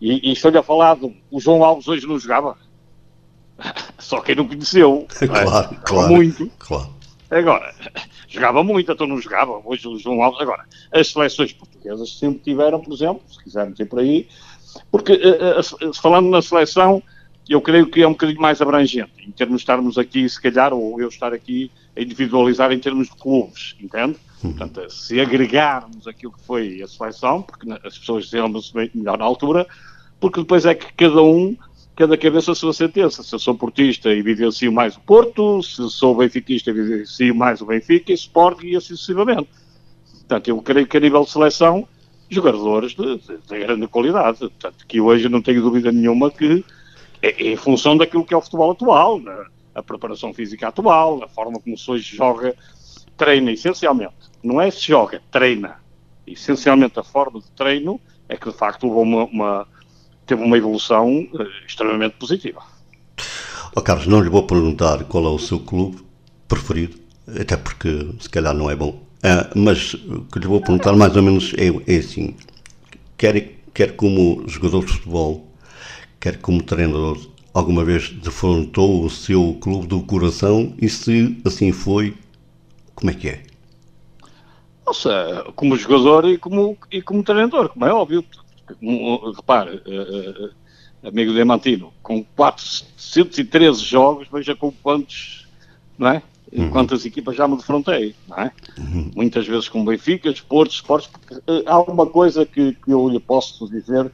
E, 0.00 0.28
e 0.28 0.32
estou-lhe 0.32 0.58
a 0.58 0.62
falar, 0.62 0.94
do, 0.94 1.12
o 1.30 1.40
João 1.40 1.62
Alves 1.62 1.86
hoje 1.86 2.06
não 2.06 2.18
jogava. 2.18 2.56
Só 3.98 4.20
quem 4.20 4.34
não 4.34 4.48
conheceu. 4.48 5.06
claro, 5.26 5.74
é? 5.74 5.78
claro. 5.84 6.12
Muito. 6.12 6.50
Claro. 6.58 6.94
Agora, 7.30 7.74
jogava 8.28 8.62
muito, 8.62 8.92
então 8.92 9.06
não 9.06 9.20
jogava. 9.20 9.60
Hoje 9.64 9.86
o 9.88 9.98
João 9.98 10.22
Alves. 10.22 10.40
Agora, 10.40 10.64
as 10.92 11.08
seleções 11.08 11.52
portuguesas 11.52 12.18
sempre 12.18 12.40
tiveram, 12.40 12.80
por 12.80 12.92
exemplo, 12.92 13.22
se 13.28 13.42
quisermos 13.42 13.78
ir 13.78 13.86
por 13.86 14.00
aí, 14.00 14.28
porque 14.90 15.12
uh, 15.12 15.88
uh, 15.88 15.94
falando 15.94 16.28
na 16.28 16.42
seleção, 16.42 17.02
eu 17.48 17.60
creio 17.60 17.86
que 17.86 18.02
é 18.02 18.08
um 18.08 18.12
bocadinho 18.12 18.40
mais 18.40 18.60
abrangente, 18.60 19.12
em 19.26 19.30
termos 19.30 19.56
de 19.56 19.62
estarmos 19.62 19.98
aqui, 19.98 20.28
se 20.28 20.40
calhar, 20.40 20.72
ou 20.72 21.00
eu 21.00 21.08
estar 21.08 21.32
aqui 21.32 21.70
a 21.96 22.00
individualizar 22.00 22.72
em 22.72 22.78
termos 22.78 23.08
de 23.08 23.16
clubes, 23.16 23.76
entende? 23.80 24.16
Uhum. 24.42 24.52
Portanto, 24.52 24.90
se 24.90 25.20
agregarmos 25.20 26.06
aquilo 26.08 26.32
que 26.32 26.44
foi 26.44 26.82
a 26.82 26.88
seleção, 26.88 27.42
porque 27.42 27.70
as 27.84 27.98
pessoas 27.98 28.24
diziam-se 28.24 28.72
melhor 28.94 29.18
na 29.18 29.24
altura, 29.24 29.66
porque 30.18 30.40
depois 30.40 30.64
é 30.64 30.74
que 30.74 30.92
cada 30.94 31.22
um 31.22 31.56
cada 31.96 32.16
cabeça 32.16 32.52
a 32.52 32.54
sua 32.54 32.72
sentença. 32.72 33.22
Se 33.22 33.32
eu 33.34 33.38
sou 33.38 33.54
portista, 33.54 34.10
evidencio 34.10 34.72
mais 34.72 34.96
o 34.96 35.00
Porto, 35.00 35.62
se 35.62 35.88
sou 35.90 36.16
benfiquista, 36.16 36.70
evidencio 36.70 37.34
mais 37.34 37.60
o 37.60 37.66
Benfica, 37.66 38.10
e 38.10 38.14
Sport 38.14 38.64
e 38.64 38.76
assim 38.76 38.96
sucessivamente. 38.96 39.48
Portanto, 40.20 40.48
eu 40.48 40.60
creio 40.60 40.86
que 40.86 40.96
a 40.96 41.00
nível 41.00 41.22
de 41.22 41.30
seleção, 41.30 41.86
jogadores 42.28 42.94
de, 42.94 43.18
de, 43.18 43.38
de 43.48 43.58
grande 43.58 43.86
qualidade. 43.86 44.38
Portanto, 44.38 44.84
que 44.88 45.00
hoje 45.00 45.28
não 45.28 45.40
tenho 45.40 45.62
dúvida 45.62 45.92
nenhuma 45.92 46.30
que 46.30 46.64
em 47.38 47.56
função 47.56 47.96
daquilo 47.96 48.24
que 48.24 48.34
é 48.34 48.36
o 48.36 48.40
futebol 48.40 48.72
atual, 48.72 49.18
né? 49.18 49.46
a 49.74 49.82
preparação 49.82 50.32
física 50.32 50.68
atual, 50.68 51.22
a 51.24 51.28
forma 51.28 51.58
como 51.60 51.76
se 51.76 51.90
hoje 51.90 52.16
joga, 52.16 52.54
treina 53.16 53.50
essencialmente. 53.52 54.14
Não 54.42 54.60
é 54.60 54.70
se 54.70 54.86
joga, 54.86 55.20
treina. 55.30 55.76
Essencialmente 56.26 56.98
a 56.98 57.02
forma 57.02 57.40
de 57.40 57.50
treino 57.52 58.00
é 58.28 58.36
que 58.36 58.50
de 58.50 58.56
facto 58.56 58.88
uma, 58.88 59.24
uma 59.24 59.66
teve 60.26 60.42
uma 60.42 60.56
evolução 60.56 61.28
uh, 61.32 61.66
extremamente 61.66 62.16
positiva. 62.16 62.62
Oh, 63.76 63.82
Carlos, 63.82 64.06
não 64.06 64.20
lhe 64.20 64.30
vou 64.30 64.44
perguntar 64.44 65.04
qual 65.04 65.24
é 65.26 65.28
o 65.28 65.38
seu 65.38 65.58
clube 65.58 65.98
preferido, 66.48 66.96
até 67.28 67.56
porque 67.56 68.10
se 68.20 68.30
calhar 68.30 68.54
não 68.54 68.70
é 68.70 68.76
bom, 68.76 68.90
uh, 68.90 69.58
mas 69.58 69.94
o 69.94 70.22
que 70.32 70.38
lhe 70.38 70.46
vou 70.46 70.60
perguntar 70.60 70.94
mais 70.94 71.16
ou 71.16 71.22
menos 71.22 71.52
é, 71.54 71.66
é 71.92 71.98
assim, 71.98 72.36
quer, 73.18 73.50
quer 73.74 73.96
como 73.96 74.48
jogador 74.48 74.84
de 74.84 74.92
futebol, 74.92 75.53
quer 76.24 76.38
como 76.38 76.62
treinador, 76.62 77.18
alguma 77.52 77.84
vez 77.84 78.08
defrontou 78.08 79.04
o 79.04 79.10
seu 79.10 79.58
clube 79.60 79.86
do 79.86 80.02
coração 80.04 80.74
e 80.80 80.88
se 80.88 81.38
assim 81.44 81.70
foi, 81.70 82.16
como 82.94 83.10
é 83.10 83.14
que 83.14 83.28
é? 83.28 83.42
Nossa, 84.86 85.52
como 85.54 85.76
jogador 85.76 86.26
e 86.26 86.38
como, 86.38 86.78
e 86.90 87.02
como 87.02 87.22
treinador, 87.22 87.68
como 87.68 87.84
é 87.84 87.92
óbvio 87.92 88.24
repare, 89.36 89.82
uh, 89.86 90.46
uh, 90.46 91.08
amigo 91.08 91.34
Diamantino, 91.34 91.92
com 92.02 92.24
413 92.24 93.84
jogos, 93.84 94.26
veja 94.32 94.56
com 94.56 94.72
quantos, 94.72 95.46
não 95.98 96.08
é? 96.08 96.22
Uhum. 96.50 96.70
Quantas 96.70 97.04
equipas 97.04 97.36
já 97.36 97.46
me 97.46 97.58
defrontei, 97.58 98.14
não 98.26 98.38
é? 98.38 98.52
Uhum. 98.78 99.10
Muitas 99.14 99.46
vezes 99.46 99.68
com 99.68 99.84
Benfica, 99.84 100.30
Desportos, 100.30 100.76
Esportes, 100.76 101.08
porque 101.08 101.34
uh, 101.34 101.62
há 101.66 101.82
uma 101.82 102.06
coisa 102.06 102.46
que, 102.46 102.72
que, 102.72 102.90
eu 102.90 103.10
lhe 103.10 103.20
posso 103.20 103.68
dizer 103.68 104.10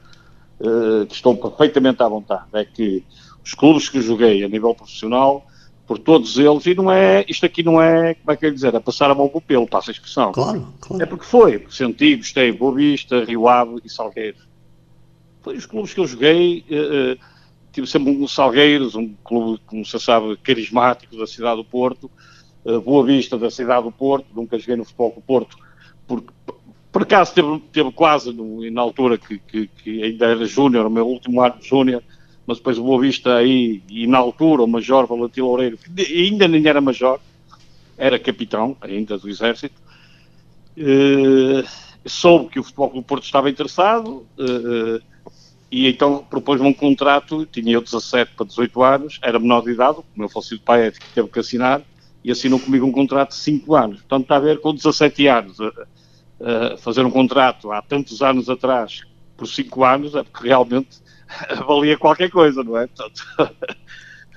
que 1.07 1.13
estou 1.13 1.35
perfeitamente 1.35 2.03
à 2.03 2.07
vontade, 2.07 2.45
é 2.53 2.63
que 2.65 3.03
os 3.43 3.53
clubes 3.53 3.89
que 3.89 4.01
joguei 4.01 4.43
a 4.43 4.47
nível 4.47 4.75
profissional, 4.75 5.45
por 5.87 5.97
todos 5.97 6.37
eles, 6.37 6.65
e 6.65 6.75
não 6.75 6.91
é, 6.91 7.25
isto 7.27 7.45
aqui 7.45 7.63
não 7.63 7.81
é, 7.81 8.13
como 8.13 8.31
é 8.31 8.37
que 8.37 8.45
eu 8.45 8.51
dizer, 8.51 8.73
é 8.73 8.79
passar 8.79 9.09
a 9.11 9.15
mão 9.15 9.27
para 9.27 9.39
o 9.39 9.41
pelo, 9.41 9.67
passa 9.67 9.91
a 9.91 9.93
expressão. 9.93 10.31
Claro, 10.31 10.67
claro. 10.79 11.03
É 11.03 11.05
porque 11.05 11.25
foi, 11.25 11.59
porque 11.59 11.75
senti, 11.75 12.15
gostei, 12.15 12.51
Boa 12.51 12.73
Vista, 12.73 13.23
Rio 13.23 13.47
Ave 13.47 13.81
e 13.83 13.89
Salgueiros. 13.89 14.47
Foi 15.41 15.57
os 15.57 15.65
clubes 15.65 15.93
que 15.93 15.99
eu 15.99 16.07
joguei, 16.07 16.63
uh, 16.69 17.13
uh, 17.13 17.19
tive 17.73 17.87
sempre 17.87 18.11
um 18.11 18.27
Salgueiros, 18.27 18.95
um 18.95 19.13
clube, 19.23 19.61
como 19.65 19.83
você 19.83 19.99
sabe, 19.99 20.37
carismático 20.37 21.17
da 21.17 21.27
cidade 21.27 21.57
do 21.57 21.65
Porto, 21.65 22.09
Boa 22.85 23.03
Vista 23.03 23.39
da 23.39 23.49
cidade 23.49 23.83
do 23.85 23.91
Porto, 23.91 24.27
nunca 24.35 24.59
joguei 24.59 24.75
no 24.75 24.85
futebol 24.85 25.11
do 25.15 25.21
Porto, 25.21 25.57
porque 26.07 26.31
por 26.91 27.03
acaso 27.03 27.33
teve, 27.33 27.59
teve 27.71 27.91
quase, 27.91 28.33
no, 28.33 28.69
na 28.69 28.81
altura 28.81 29.17
que, 29.17 29.39
que, 29.39 29.67
que 29.67 30.03
ainda 30.03 30.25
era 30.25 30.45
júnior, 30.45 30.85
o 30.85 30.89
meu 30.89 31.07
último 31.07 31.41
ano 31.41 31.57
de 31.59 31.67
júnior, 31.67 32.03
mas 32.45 32.57
depois 32.57 32.77
o 32.77 32.83
Boa 32.83 33.01
Vista 33.01 33.35
aí, 33.35 33.81
e 33.89 34.05
na 34.07 34.17
altura 34.17 34.63
o 34.63 34.67
Major 34.67 35.07
Valentim 35.07 35.41
Loureiro, 35.41 35.77
que 35.77 36.01
ainda 36.01 36.47
nem 36.47 36.67
era 36.67 36.81
Major, 36.81 37.19
era 37.97 38.19
capitão 38.19 38.75
ainda 38.81 39.17
do 39.17 39.29
Exército, 39.29 39.75
uh, 40.77 41.67
soube 42.05 42.49
que 42.49 42.59
o 42.59 42.63
Futebol 42.63 42.89
Clube 42.89 43.07
Porto 43.07 43.23
estava 43.23 43.49
interessado 43.49 44.25
uh, 44.37 45.01
e 45.71 45.87
então 45.87 46.25
propôs-me 46.29 46.67
um 46.67 46.73
contrato, 46.73 47.45
tinha 47.45 47.73
eu 47.73 47.81
17 47.81 48.33
para 48.35 48.45
18 48.45 48.83
anos, 48.83 49.19
era 49.21 49.39
menor 49.39 49.61
de 49.61 49.71
idade, 49.71 49.99
o 49.99 50.05
meu 50.13 50.27
falecido 50.27 50.61
pai 50.61 50.87
é 50.87 50.91
que 50.91 50.99
teve 51.15 51.29
que 51.29 51.39
assinar, 51.39 51.81
e 52.23 52.31
assinou 52.31 52.59
comigo 52.59 52.85
um 52.85 52.91
contrato 52.91 53.29
de 53.29 53.35
5 53.35 53.75
anos. 53.75 53.99
Portanto, 54.01 54.23
está 54.23 54.35
a 54.35 54.39
ver 54.39 54.59
com 54.59 54.75
17 54.75 55.27
anos, 55.27 55.57
uh, 56.41 56.77
fazer 56.77 57.05
um 57.05 57.11
contrato 57.11 57.71
há 57.71 57.81
tantos 57.81 58.21
anos 58.21 58.49
atrás 58.49 59.01
por 59.37 59.47
5 59.47 59.83
anos, 59.83 60.15
é 60.15 60.23
porque 60.23 60.47
realmente 60.47 60.99
valia 61.67 61.97
qualquer 61.97 62.29
coisa, 62.29 62.63
não 62.63 62.77
é? 62.77 62.87
Portanto, 62.87 63.23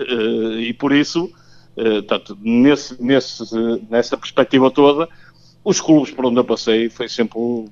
eh, 0.00 0.60
e 0.60 0.72
por 0.72 0.92
isso, 0.92 1.30
eh, 1.76 2.00
portanto, 2.02 2.38
nesse, 2.40 3.02
nesse, 3.02 3.44
nessa 3.90 4.16
perspectiva 4.16 4.70
toda, 4.70 5.08
os 5.62 5.80
clubes 5.80 6.10
por 6.10 6.26
onde 6.26 6.38
eu 6.38 6.44
passei 6.44 6.88
foi 6.88 7.08
sempre 7.08 7.38
um, 7.38 7.68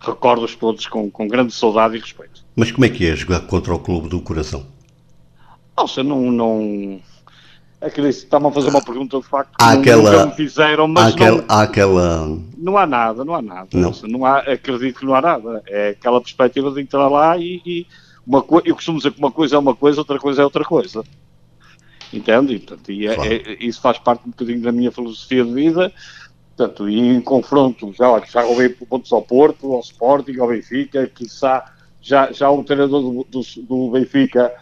recordos 0.00 0.54
todos 0.56 0.86
com, 0.86 1.10
com 1.10 1.28
grande 1.28 1.52
saudade 1.52 1.96
e 1.96 2.00
respeito. 2.00 2.44
Mas 2.56 2.72
como 2.72 2.84
é 2.84 2.88
que 2.88 3.06
é 3.06 3.14
jogar 3.14 3.40
contra 3.40 3.74
o 3.74 3.78
clube 3.78 4.08
do 4.08 4.20
coração? 4.20 4.66
Nossa, 5.76 6.02
não, 6.02 6.30
não, 6.30 7.00
Acredito, 7.80 8.24
está-me 8.24 8.46
a 8.46 8.50
fazer 8.50 8.68
uma 8.68 8.84
pergunta 8.84 9.18
de 9.18 9.26
facto 9.26 9.56
que 9.56 9.64
aquela, 9.64 10.10
nunca 10.10 10.26
me 10.26 10.32
fizeram, 10.34 10.86
mas 10.86 11.14
aquela, 11.14 11.38
não, 11.38 11.44
há 11.48 11.62
aquela... 11.62 12.38
não 12.58 12.76
há 12.76 12.86
nada, 12.86 13.24
não 13.24 13.34
há 13.34 13.40
nada. 13.40 13.68
Não. 13.72 13.92
não 14.02 14.26
há, 14.26 14.38
acredito 14.40 15.00
que 15.00 15.06
não 15.06 15.14
há 15.14 15.22
nada. 15.22 15.62
É 15.66 15.90
aquela 15.90 16.20
perspectiva 16.20 16.70
de 16.70 16.82
entrar 16.82 17.08
lá 17.08 17.38
e, 17.38 17.62
e 17.64 17.86
uma 18.26 18.44
eu 18.64 18.74
costumo 18.74 18.98
dizer 18.98 19.12
que 19.12 19.18
uma 19.18 19.32
coisa 19.32 19.56
é 19.56 19.58
uma 19.58 19.74
coisa, 19.74 20.00
outra 20.00 20.18
coisa 20.18 20.42
é 20.42 20.44
outra 20.44 20.62
coisa. 20.62 21.02
Entende? 22.12 22.54
E, 22.54 22.58
portanto, 22.58 22.92
e 22.92 23.06
é, 23.06 23.14
claro. 23.14 23.32
é, 23.32 23.56
isso 23.60 23.80
faz 23.80 23.98
parte 23.98 24.26
um 24.26 24.30
bocadinho 24.30 24.60
da 24.60 24.72
minha 24.72 24.92
filosofia 24.92 25.42
de 25.42 25.52
vida. 25.52 25.92
Portanto, 26.54 26.86
e 26.86 26.98
em 26.98 27.20
confronto, 27.22 27.94
já, 27.94 28.20
já 28.30 28.42
roubei 28.42 28.68
pontos 28.68 29.10
ao 29.10 29.22
Porto, 29.22 29.72
ao 29.72 29.80
Sporting, 29.80 30.38
ao 30.38 30.48
Benfica, 30.48 31.06
que 31.06 31.26
já, 32.02 32.30
já 32.30 32.50
o 32.50 32.62
treinador 32.62 33.00
do, 33.00 33.24
do, 33.24 33.40
do, 33.62 33.90
Benfica 33.90 34.52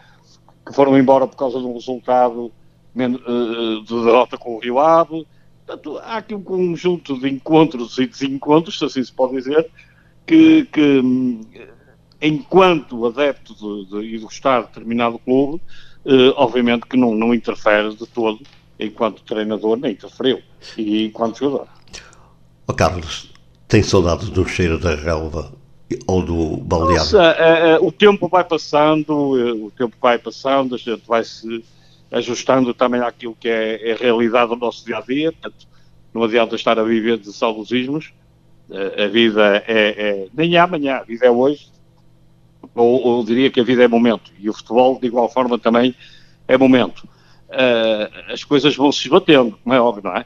que 0.65 0.73
foram 0.73 0.97
embora 0.97 1.27
por 1.27 1.35
causa 1.35 1.59
de 1.59 1.65
um 1.65 1.73
resultado 1.73 2.51
de 2.95 4.03
derrota 4.03 4.37
com 4.37 4.55
o 4.55 4.59
Rio 4.59 4.79
Ave. 4.79 5.25
Portanto, 5.65 5.97
há 5.99 6.17
aqui 6.17 6.33
um 6.33 6.41
conjunto 6.41 7.19
de 7.19 7.29
encontros 7.29 7.97
e 7.97 8.07
desencontros, 8.07 8.79
se 8.79 8.85
assim 8.85 9.03
se 9.03 9.13
pode 9.13 9.35
dizer, 9.35 9.69
que, 10.25 10.65
que 10.65 11.01
enquanto 12.21 13.05
adepto 13.05 13.53
de, 13.55 13.85
de, 13.89 14.15
e 14.15 14.19
gostar 14.19 14.61
de 14.61 14.67
determinado 14.67 15.19
clube, 15.19 15.61
eh, 16.05 16.33
obviamente 16.35 16.85
que 16.87 16.97
não, 16.97 17.13
não 17.13 17.33
interfere 17.33 17.93
de 17.95 18.05
todo 18.07 18.39
enquanto 18.79 19.21
treinador, 19.23 19.77
nem 19.77 19.91
interferiu, 19.91 20.41
e 20.77 21.05
enquanto 21.05 21.37
jogador. 21.37 21.67
Oh, 22.67 22.73
Carlos, 22.73 23.31
tem 23.67 23.83
saudades 23.83 24.29
do 24.29 24.47
cheiro 24.47 24.79
da 24.79 24.95
relva 24.95 25.51
ou 26.07 26.23
do 26.23 26.57
balneário? 26.57 26.97
Nossa, 26.97 27.79
o 27.81 27.91
tempo 27.91 28.27
vai 28.27 28.43
passando, 28.43 29.65
o 29.65 29.71
tempo 29.71 29.95
vai 30.01 30.17
passando, 30.17 30.75
a 30.75 30.77
gente 30.77 31.03
vai 31.05 31.23
se 31.23 31.63
ajustando 32.11 32.73
também 32.73 33.01
àquilo 33.01 33.35
que 33.39 33.47
é, 33.47 33.89
é 33.89 33.93
a 33.93 33.97
realidade 33.97 34.49
do 34.49 34.55
nosso 34.55 34.85
dia 34.85 34.97
a 34.97 35.01
dia, 35.01 35.31
portanto, 35.31 35.67
não 36.13 36.23
adianta 36.23 36.55
estar 36.55 36.79
a 36.79 36.83
viver 36.83 37.17
de 37.17 37.31
saudosismos, 37.31 38.13
a 38.71 39.07
vida 39.07 39.63
é, 39.67 39.89
é 39.89 40.27
nem 40.33 40.55
é 40.55 40.59
amanhã, 40.59 40.97
a 40.97 41.03
vida 41.03 41.25
é 41.25 41.31
hoje, 41.31 41.67
ou, 42.73 43.01
ou 43.01 43.23
diria 43.23 43.49
que 43.49 43.59
a 43.59 43.63
vida 43.63 43.83
é 43.83 43.87
momento, 43.87 44.31
e 44.39 44.49
o 44.49 44.53
futebol, 44.53 44.99
de 44.99 45.07
igual 45.07 45.29
forma, 45.29 45.57
também 45.57 45.95
é 46.47 46.57
momento. 46.57 47.07
Uh, 47.49 48.31
as 48.31 48.43
coisas 48.43 48.75
vão 48.75 48.91
se 48.91 49.03
esbatendo, 49.03 49.57
como 49.63 49.73
é 49.73 49.81
óbvio, 49.81 50.03
não 50.03 50.15
é? 50.15 50.25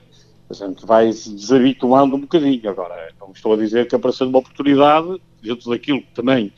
A 0.49 0.53
gente 0.53 0.85
vai 0.85 1.11
se 1.13 1.33
desabituando 1.33 2.15
um 2.15 2.19
bocadinho. 2.19 2.69
Agora, 2.69 3.13
não 3.19 3.31
estou 3.31 3.53
a 3.53 3.57
dizer 3.57 3.87
que 3.87 3.95
aparecendo 3.95 4.29
uma 4.29 4.39
oportunidade, 4.39 5.21
dentro 5.41 5.69
daquilo 5.69 6.01
que 6.01 6.11
também 6.13 6.51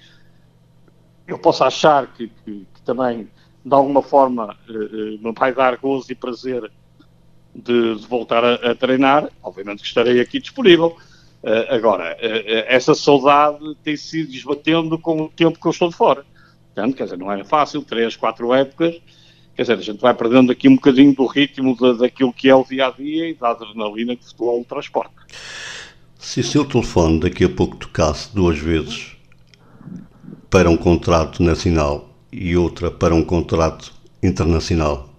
eu 1.27 1.37
posso 1.39 1.63
achar 1.63 2.07
que, 2.13 2.27
que, 2.27 2.67
que 2.73 2.81
também, 2.83 3.27
de 3.65 3.73
alguma 3.73 4.03
forma, 4.03 4.55
uh, 4.69 5.27
me 5.27 5.33
vai 5.35 5.51
dar 5.51 5.75
gozo 5.77 6.11
e 6.11 6.15
prazer 6.15 6.71
de, 7.53 7.95
de 7.95 8.07
voltar 8.07 8.43
a, 8.45 8.53
a, 8.71 8.75
treinar, 8.75 9.29
obviamente 9.41 9.81
que 9.81 9.87
estarei 9.87 10.21
aqui 10.21 10.39
disponível. 10.39 10.95
Uh, 11.41 11.73
agora, 11.73 12.15
essa 12.67 12.93
saudade 12.93 13.75
tem 13.83 13.97
sido 13.97 14.31
desbatendo 14.31 14.99
com 14.99 15.23
o 15.23 15.29
tempo 15.29 15.59
que 15.59 15.65
eu 15.65 15.71
estou 15.71 15.89
de 15.89 15.95
fora. 15.95 16.23
Portanto, 16.73 16.95
quer 16.95 17.05
dizer, 17.05 17.17
não 17.17 17.31
é 17.31 17.43
fácil, 17.43 17.81
três, 17.81 18.15
quatro 18.15 18.53
épocas, 18.53 19.01
quer 19.55 19.61
dizer, 19.61 19.73
a 19.73 19.81
gente 19.81 20.01
vai 20.01 20.13
perdendo 20.13 20.51
aqui 20.51 20.67
um 20.67 20.75
bocadinho 20.75 21.15
do 21.15 21.25
ritmo 21.25 21.75
de, 21.75 21.97
daquilo 21.97 22.33
que 22.33 22.49
é 22.49 22.55
o 22.55 22.63
dia-a-dia 22.63 23.25
-dia 23.25 23.29
e 23.29 23.33
da 23.33 23.49
adrenalina 23.49 24.15
que 24.15 24.23
o 24.23 24.27
futebol 24.27 24.63
transporta. 24.65 25.13
Se 26.17 26.39
o 26.39 26.43
seu 26.43 26.65
telefone 26.65 27.19
daqui 27.19 27.45
a 27.45 27.49
pouco 27.49 27.77
tocasse 27.77 28.33
duas 28.33 28.57
vezes 28.57 29.15
para 30.49 30.69
um 30.69 30.77
contrato 30.77 31.41
nacional 31.41 32.14
e 32.37 32.57
outra 32.57 32.91
para 32.91 33.15
um 33.15 33.23
contrato 33.23 33.93
internacional, 34.21 35.09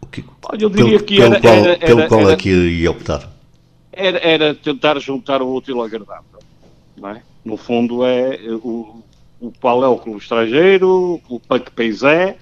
o 0.00 0.06
que, 0.06 0.24
Olha, 0.44 0.62
eu 0.62 0.70
diria 0.70 0.98
pelo, 0.98 1.04
que 1.04 1.22
era, 1.22 1.40
pelo 1.40 1.42
qual, 1.42 1.54
era, 1.54 1.70
era, 1.70 1.86
pelo 1.86 2.08
qual 2.08 2.20
era, 2.22 2.32
é 2.32 2.36
que 2.36 2.50
ia 2.50 2.90
optar? 2.90 3.32
Era, 3.92 4.18
era, 4.18 4.54
tentar 4.54 4.98
juntar 4.98 5.40
o 5.40 5.54
útil 5.54 5.78
ao 5.78 5.86
agradável. 5.86 6.40
Não 6.96 7.10
é? 7.10 7.22
No 7.44 7.56
fundo, 7.56 8.04
é 8.04 8.38
o, 8.62 9.02
o 9.40 9.52
qual 9.60 9.82
é 9.82 9.88
o 9.88 9.96
clube 9.96 10.18
estrangeiro, 10.18 11.20
o 11.28 11.40
para 11.40 11.60
que 11.60 11.70
país 11.70 12.02
é, 12.02 12.36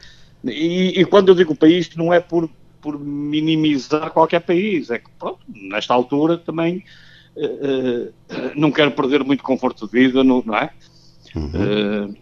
e, 0.44 1.00
e, 1.00 1.04
quando 1.04 1.28
eu 1.28 1.35
digo 1.35 1.54
país, 1.54 1.88
não 1.96 2.12
é 2.12 2.20
por, 2.20 2.50
por 2.80 2.98
minimizar 2.98 4.11
qualquer 4.11 4.40
país, 4.40 4.90
é 4.90 4.98
que, 4.98 5.09
pronto, 5.18 5.38
nesta 5.48 5.94
altura 5.94 6.37
também 6.37 6.85
uh, 7.37 8.09
uh, 8.09 8.12
não 8.54 8.70
quero 8.70 8.90
perder 8.90 9.24
muito 9.24 9.42
conforto 9.42 9.87
de 9.87 9.92
vida, 9.92 10.22
não, 10.22 10.42
não 10.44 10.57
é? 10.57 10.70
Uhum. 11.35 12.11
Uh, 12.11 12.14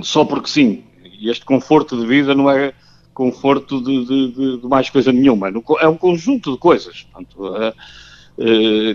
só 0.00 0.24
porque 0.24 0.48
sim, 0.48 0.84
este 1.20 1.44
conforto 1.44 1.98
de 1.98 2.06
vida 2.06 2.34
não 2.34 2.50
é 2.50 2.72
conforto 3.14 3.82
de, 3.82 4.04
de, 4.04 4.58
de, 4.58 4.66
mais 4.66 4.88
coisa 4.90 5.10
nenhuma, 5.10 5.52
é 5.80 5.88
um 5.88 5.96
conjunto 5.96 6.52
de 6.52 6.58
coisas 6.58 7.02
portanto, 7.02 7.74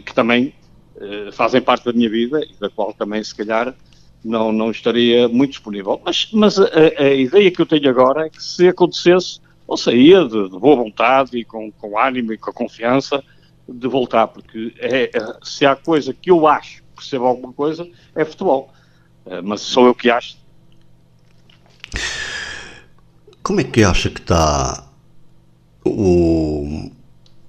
que 0.05 0.13
também 0.13 0.53
fazem 1.33 1.61
parte 1.61 1.83
da 1.83 1.91
minha 1.91 2.09
vida 2.09 2.39
e 2.41 2.53
da 2.59 2.69
qual 2.69 2.93
também, 2.93 3.21
se 3.23 3.35
calhar, 3.35 3.75
não, 4.23 4.51
não 4.51 4.71
estaria 4.71 5.27
muito 5.27 5.51
disponível. 5.51 6.01
Mas, 6.03 6.29
mas 6.31 6.57
a, 6.57 6.67
a, 6.97 7.13
ideia 7.13 7.51
que 7.51 7.61
eu 7.61 7.65
tenho 7.65 7.89
agora 7.89 8.25
é 8.25 8.29
que 8.29 8.41
se 8.41 8.67
acontecesse, 8.67 9.39
eu 9.67 9.77
saía 9.77 10.23
de, 10.23 10.49
de, 10.49 10.59
boa 10.59 10.75
vontade 10.77 11.37
e 11.37 11.43
com, 11.43 11.71
com 11.71 11.97
ânimo 11.97 12.33
e 12.33 12.37
com 12.37 12.53
confiança 12.53 13.23
de 13.67 13.87
voltar, 13.87 14.27
porque 14.27 14.73
é, 14.77 15.03
é, 15.13 15.37
se 15.41 15.65
há 15.65 15.75
coisa 15.75 16.13
que 16.13 16.31
eu 16.31 16.47
acho, 16.47 16.83
percebo 16.95 17.25
alguma 17.25 17.53
coisa, 17.53 17.87
é 18.15 18.23
futebol. 18.23 18.71
É, 19.25 19.41
mas 19.41 19.61
sou 19.61 19.87
eu 19.87 19.95
que 19.95 20.09
acho. 20.09 20.37
Como 23.41 23.59
é 23.59 23.63
que 23.63 23.83
acha 23.83 24.09
que 24.09 24.21
está 24.21 24.87
o. 25.85 26.91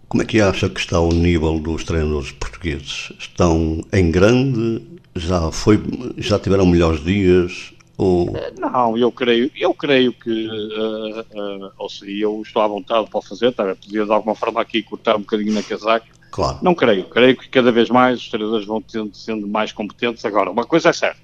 Como 0.09 0.22
é 0.22 0.26
que 0.26 0.40
acha 0.40 0.68
que 0.68 0.78
está 0.78 1.00
o 1.00 1.12
nível 1.12 1.59
dos 1.59 1.85
treinadores 1.85 2.30
portugueses? 2.33 3.12
Estão 3.18 3.80
em 3.92 4.11
grande 4.11 4.94
já 5.16 5.50
foi, 5.50 5.80
já 6.18 6.38
tiveram 6.38 6.66
melhores 6.66 7.02
dias? 7.02 7.72
Ou... 7.96 8.33
Não, 8.59 8.98
eu 8.98 9.12
creio, 9.12 9.50
eu 9.57 9.72
creio 9.72 10.12
que, 10.12 10.48
uh, 10.48 11.20
uh, 11.20 11.72
ou 11.78 11.88
seja, 11.88 12.24
eu 12.24 12.42
estou 12.42 12.61
à 12.61 12.66
vontade 12.66 13.09
para 13.09 13.22
fazer, 13.22 13.52
tá, 13.52 13.64
podia 13.76 14.04
de 14.04 14.12
alguma 14.12 14.35
forma 14.35 14.61
aqui 14.61 14.83
cortar 14.83 15.16
um 15.16 15.20
bocadinho 15.20 15.52
na 15.52 15.62
casaca. 15.62 16.07
Claro. 16.33 16.59
Não 16.61 16.74
creio, 16.74 17.04
creio 17.04 17.37
que 17.37 17.48
cada 17.48 17.70
vez 17.70 17.88
mais 17.88 18.18
os 18.18 18.28
treinadores 18.28 18.66
vão 18.66 18.83
tendo, 18.83 19.14
sendo 19.16 19.46
mais 19.46 19.70
competentes. 19.70 20.24
Agora, 20.24 20.50
uma 20.50 20.64
coisa 20.64 20.88
é 20.88 20.92
certa, 20.92 21.20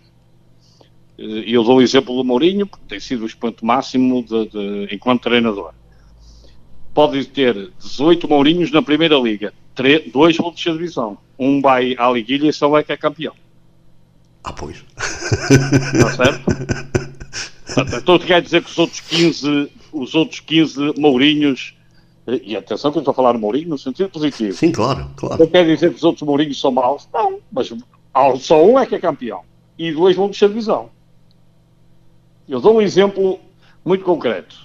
e 1.21 1.53
eu 1.53 1.63
dou 1.63 1.77
o 1.77 1.83
exemplo 1.83 2.17
do 2.17 2.25
Mourinho, 2.25 2.67
porque 2.67 2.87
tem 2.89 2.99
sido 2.99 3.25
o 3.25 3.27
expoente 3.27 3.63
máximo 3.63 4.25
de, 4.25 4.47
de, 4.49 4.95
enquanto 4.95 5.23
treinador. 5.23 5.75
Pode 6.95 7.27
ter 7.27 7.71
18 7.79 8.27
Mourinhos 8.27 8.73
na 8.73 8.81
Primeira 8.81 9.17
Liga, 9.17 9.53
3, 9.75 10.11
dois 10.11 10.37
vão 10.37 10.51
descer 10.51 10.73
divisão. 10.73 11.19
Um 11.39 11.61
vai 11.61 11.95
à 11.99 12.11
Liguilha 12.11 12.49
e 12.49 12.53
só 12.53 12.77
é 12.79 12.83
que 12.83 12.93
é 12.93 12.97
campeão. 12.97 13.35
Ah, 14.43 14.53
pois. 14.53 14.83
Está 15.95 16.25
certo? 16.25 16.47
então 17.99 18.19
quer 18.19 18.41
dizer 18.41 18.65
que 18.65 18.71
os 18.71 18.79
outros 18.79 19.01
15, 19.01 19.71
os 19.93 20.15
outros 20.15 20.41
15 20.41 20.95
Mourinhos, 20.99 21.75
e 22.27 22.57
atenção 22.57 22.91
que 22.91 22.97
eu 22.97 23.01
estou 23.01 23.13
a 23.13 23.15
falar 23.15 23.33
de 23.33 23.39
Mourinho 23.39 23.69
no 23.69 23.79
sentido 23.79 24.09
positivo. 24.09 24.57
Sim, 24.57 24.73
claro, 24.73 25.11
claro. 25.17 25.39
Não 25.39 25.51
quer 25.51 25.67
dizer 25.67 25.91
que 25.91 25.97
os 25.97 26.05
outros 26.05 26.27
Mourinhos 26.27 26.59
são 26.59 26.73
maus? 26.73 27.07
Não, 27.13 27.41
mas 27.53 27.71
só 28.41 28.65
um 28.65 28.79
é 28.79 28.87
que 28.87 28.95
é 28.95 28.99
campeão. 28.99 29.43
E 29.79 29.93
dois 29.93 30.17
vão 30.17 30.29
descer 30.29 30.49
divisão. 30.49 30.89
Eu 32.51 32.61
dou 32.61 32.79
um 32.79 32.83
exemplo 32.83 33.39
muito 33.85 34.05
concreto. 34.05 34.57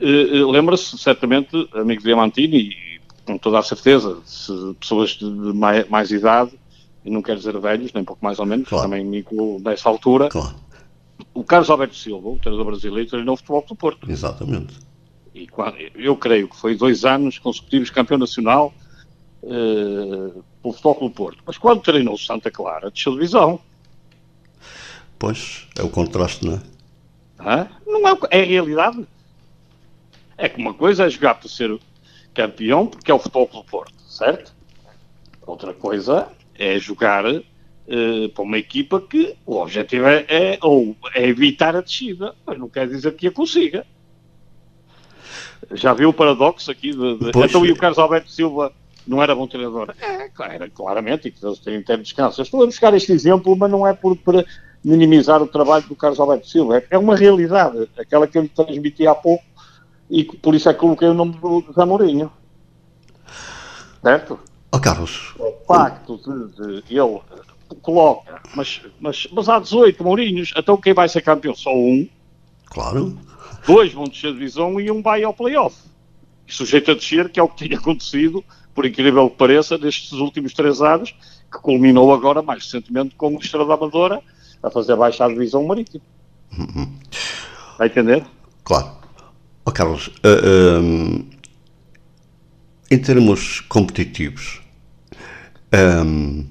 Uh, 0.00 0.42
uh, 0.42 0.50
Lembra-se, 0.50 0.98
certamente, 0.98 1.68
amigo 1.74 2.02
Diamantini, 2.02 2.70
e 2.70 3.00
com 3.24 3.38
toda 3.38 3.60
a 3.60 3.62
certeza, 3.62 4.20
se 4.26 4.52
pessoas 4.80 5.10
de 5.10 5.24
mais, 5.24 5.88
mais 5.88 6.10
idade, 6.10 6.50
e 7.04 7.10
não 7.10 7.22
quero 7.22 7.38
dizer 7.38 7.56
velhos, 7.60 7.92
nem 7.92 8.02
pouco 8.02 8.24
mais 8.24 8.40
ou 8.40 8.46
menos, 8.46 8.68
claro. 8.68 8.82
também 8.82 9.04
me 9.04 9.20
incluo 9.20 9.60
nessa 9.60 9.88
altura. 9.88 10.28
Claro. 10.28 10.56
O 11.32 11.44
Carlos 11.44 11.70
Alberto 11.70 11.94
Silva, 11.94 12.28
o 12.28 12.38
treinador 12.38 12.66
brasileiro, 12.66 13.08
treinou 13.08 13.34
o 13.34 13.36
futebol 13.36 13.64
do 13.68 13.76
Porto. 13.76 14.10
Exatamente. 14.10 14.74
E 15.32 15.48
eu 15.94 16.16
creio 16.16 16.48
que 16.48 16.56
foi 16.56 16.76
dois 16.76 17.04
anos 17.04 17.38
consecutivos 17.38 17.90
campeão 17.90 18.18
nacional 18.18 18.74
uh, 19.44 20.44
pelo 20.60 20.74
futebol 20.74 20.98
do 21.00 21.10
Porto. 21.10 21.38
Mas 21.46 21.56
quando 21.56 21.80
treinou 21.80 22.14
o 22.14 22.18
Santa 22.18 22.50
Clara, 22.50 22.90
desceu 22.90 23.12
divisão. 23.12 23.60
Pois, 25.16 25.68
é 25.78 25.82
o 25.84 25.88
contraste, 25.88 26.44
não 26.44 26.54
é? 26.54 26.71
Não 27.86 28.08
é, 28.08 28.18
é 28.30 28.42
a 28.42 28.46
realidade. 28.46 29.06
É 30.36 30.48
que 30.48 30.60
uma 30.60 30.74
coisa 30.74 31.06
é 31.06 31.10
jogar 31.10 31.34
para 31.34 31.48
ser 31.48 31.78
campeão, 32.34 32.86
porque 32.86 33.10
é 33.10 33.14
o 33.14 33.18
futebol 33.18 33.48
do 33.52 33.64
Porto, 33.64 33.94
certo? 34.08 34.54
Outra 35.46 35.72
coisa 35.74 36.28
é 36.54 36.78
jogar 36.78 37.24
uh, 37.26 38.28
para 38.34 38.42
uma 38.42 38.58
equipa 38.58 39.00
que 39.00 39.36
o 39.44 39.56
objetivo 39.56 40.06
é, 40.06 40.24
é, 40.28 40.58
ou 40.62 40.96
é 41.14 41.26
evitar 41.26 41.76
a 41.76 41.80
descida, 41.80 42.34
mas 42.46 42.58
não 42.58 42.68
quer 42.68 42.88
dizer 42.88 43.14
que 43.14 43.26
a 43.26 43.32
consiga. 43.32 43.86
Já 45.72 45.92
viu 45.92 46.08
o 46.08 46.14
paradoxo 46.14 46.70
aqui 46.70 46.90
de, 46.90 47.18
de 47.18 47.28
então 47.28 47.64
e 47.64 47.72
o 47.72 47.76
Carlos 47.76 47.98
Alberto 47.98 48.30
Silva 48.30 48.72
não 49.06 49.22
era 49.22 49.34
bom 49.34 49.46
treinador? 49.46 49.94
É, 50.00 50.30
era 50.54 50.70
claramente, 50.70 51.28
e 51.28 51.30
que 51.30 51.44
eles 51.44 51.58
têm 51.58 51.82
tempo 51.82 51.98
de 51.98 52.04
descanso. 52.04 52.40
Eu 52.40 52.44
estou 52.44 52.62
a 52.62 52.66
buscar 52.66 52.94
este 52.94 53.12
exemplo, 53.12 53.56
mas 53.56 53.70
não 53.70 53.86
é 53.86 53.92
por, 53.92 54.16
por 54.16 54.44
minimizar 54.84 55.40
o 55.40 55.46
trabalho 55.46 55.84
do 55.86 55.94
Carlos 55.94 56.18
Alberto 56.18 56.48
Silva, 56.48 56.82
é, 56.90 56.98
uma 56.98 57.14
realidade, 57.14 57.88
aquela 57.96 58.26
que 58.26 58.36
eu 58.36 58.42
lhe 58.42 58.48
transmiti 58.48 59.06
há 59.06 59.14
pouco, 59.14 59.44
e 60.10 60.24
por 60.24 60.54
isso 60.54 60.68
é 60.68 60.74
que 60.74 60.80
coloquei 60.80 61.08
o 61.08 61.14
nome 61.14 61.32
do 61.38 61.72
Zamorinho. 61.72 62.30
Certo? 64.02 64.38
Oh, 64.72 64.80
Carlos. 64.80 65.34
O 65.38 65.52
facto 65.66 66.18
de, 66.18 66.82
de 66.82 66.98
ele 66.98 67.20
coloca, 67.80 68.42
mas, 68.54 68.82
mas, 69.00 69.28
mas 69.32 69.48
há 69.48 69.58
18 69.58 70.02
Mourinhos, 70.02 70.52
então 70.56 70.76
quem 70.76 70.92
vai 70.92 71.08
ser 71.08 71.22
campeão? 71.22 71.54
Só 71.54 71.74
um. 71.74 72.08
Claro. 72.66 73.16
Dois 73.66 73.92
vão 73.92 74.04
descer 74.04 74.32
de 74.32 74.38
divisão 74.38 74.80
e 74.80 74.90
um 74.90 75.00
vai 75.00 75.22
ao 75.22 75.32
playoff. 75.32 75.76
Sujeito 76.46 76.90
a 76.90 76.94
descer, 76.94 77.30
que 77.30 77.38
é 77.38 77.42
o 77.42 77.48
que 77.48 77.64
tinha 77.64 77.78
acontecido, 77.78 78.44
por 78.74 78.84
incrível 78.84 79.30
que 79.30 79.36
pareça, 79.36 79.78
nestes 79.78 80.12
últimos 80.12 80.52
três 80.52 80.82
anos, 80.82 81.14
que 81.50 81.58
culminou 81.58 82.12
agora, 82.12 82.42
mais 82.42 82.64
recentemente, 82.64 83.14
com 83.14 83.34
o 83.34 83.38
Estrela 83.38 83.74
Amadora 83.74 84.22
a 84.62 84.70
fazer 84.70 84.96
baixar 84.96 85.26
a 85.26 85.28
divisão 85.28 85.64
marítima. 85.64 86.02
Uhum. 86.56 86.92
Está 87.72 87.84
a 87.84 87.86
entender? 87.86 88.24
Claro. 88.64 88.90
Oh, 89.64 89.72
Carlos, 89.72 90.08
uh, 90.08 90.80
um, 90.80 91.30
em 92.90 92.98
termos 92.98 93.60
competitivos, 93.60 94.60
um, 96.04 96.44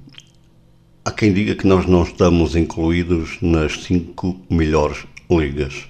há 1.06 1.12
quem 1.12 1.34
diga 1.34 1.56
que 1.56 1.68
nós 1.68 1.86
não 1.86 2.04
estamos 2.04 2.56
incluídos 2.56 3.38
nas 3.42 3.84
cinco 3.84 4.40
melhores 4.50 5.06
ligas. 5.30 5.88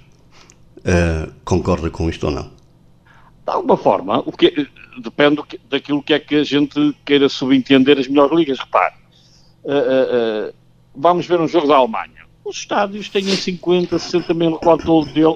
Uh, 0.79 1.31
concorda 1.45 1.89
com 1.89 2.09
isto 2.09 2.25
ou 2.25 2.31
não? 2.31 2.43
De 2.43 3.51
alguma 3.51 3.77
forma, 3.77 4.19
o 4.19 4.31
que, 4.31 4.67
depende 5.01 5.41
daquilo 5.69 6.01
que 6.01 6.13
é 6.13 6.19
que 6.19 6.35
a 6.35 6.43
gente 6.43 6.95
queira 7.05 7.29
subentender 7.29 7.99
as 7.99 8.07
melhores 8.07 8.35
ligas. 8.35 8.59
Repare, 8.59 8.95
uh, 9.63 10.53
vamos 10.95 11.25
ver 11.25 11.39
um 11.39 11.47
jogo 11.47 11.67
da 11.67 11.75
Alemanha. 11.75 12.25
Os 12.43 12.57
estádios 12.57 13.09
têm 13.09 13.23
50, 13.23 13.97
60 13.97 14.33
mil 14.33 14.59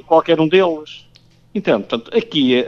qualquer 0.05 0.39
um 0.39 0.47
deles. 0.47 1.05
Entende? 1.53 1.83
Portanto, 1.83 2.15
aqui 2.15 2.65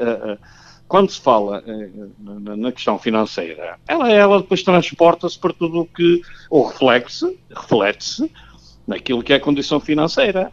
quando 0.88 1.12
se 1.12 1.19
fala 1.19 1.63
eh, 1.67 1.89
na 2.19 2.71
questão 2.71 2.97
financeira, 2.97 3.78
ela, 3.88 4.10
ela 4.10 4.41
depois 4.41 4.63
transporta-se 4.63 5.38
para 5.38 5.54
tudo 5.54 5.82
o 5.82 5.86
que, 5.86 6.21
ou 6.50 6.67
reflete-se, 6.67 7.38
reflete-se 7.50 8.32
naquilo 8.88 9.21
que 9.21 9.34
é 9.34 9.36
a 9.36 9.39
condição 9.39 9.80
financeira. 9.80 10.52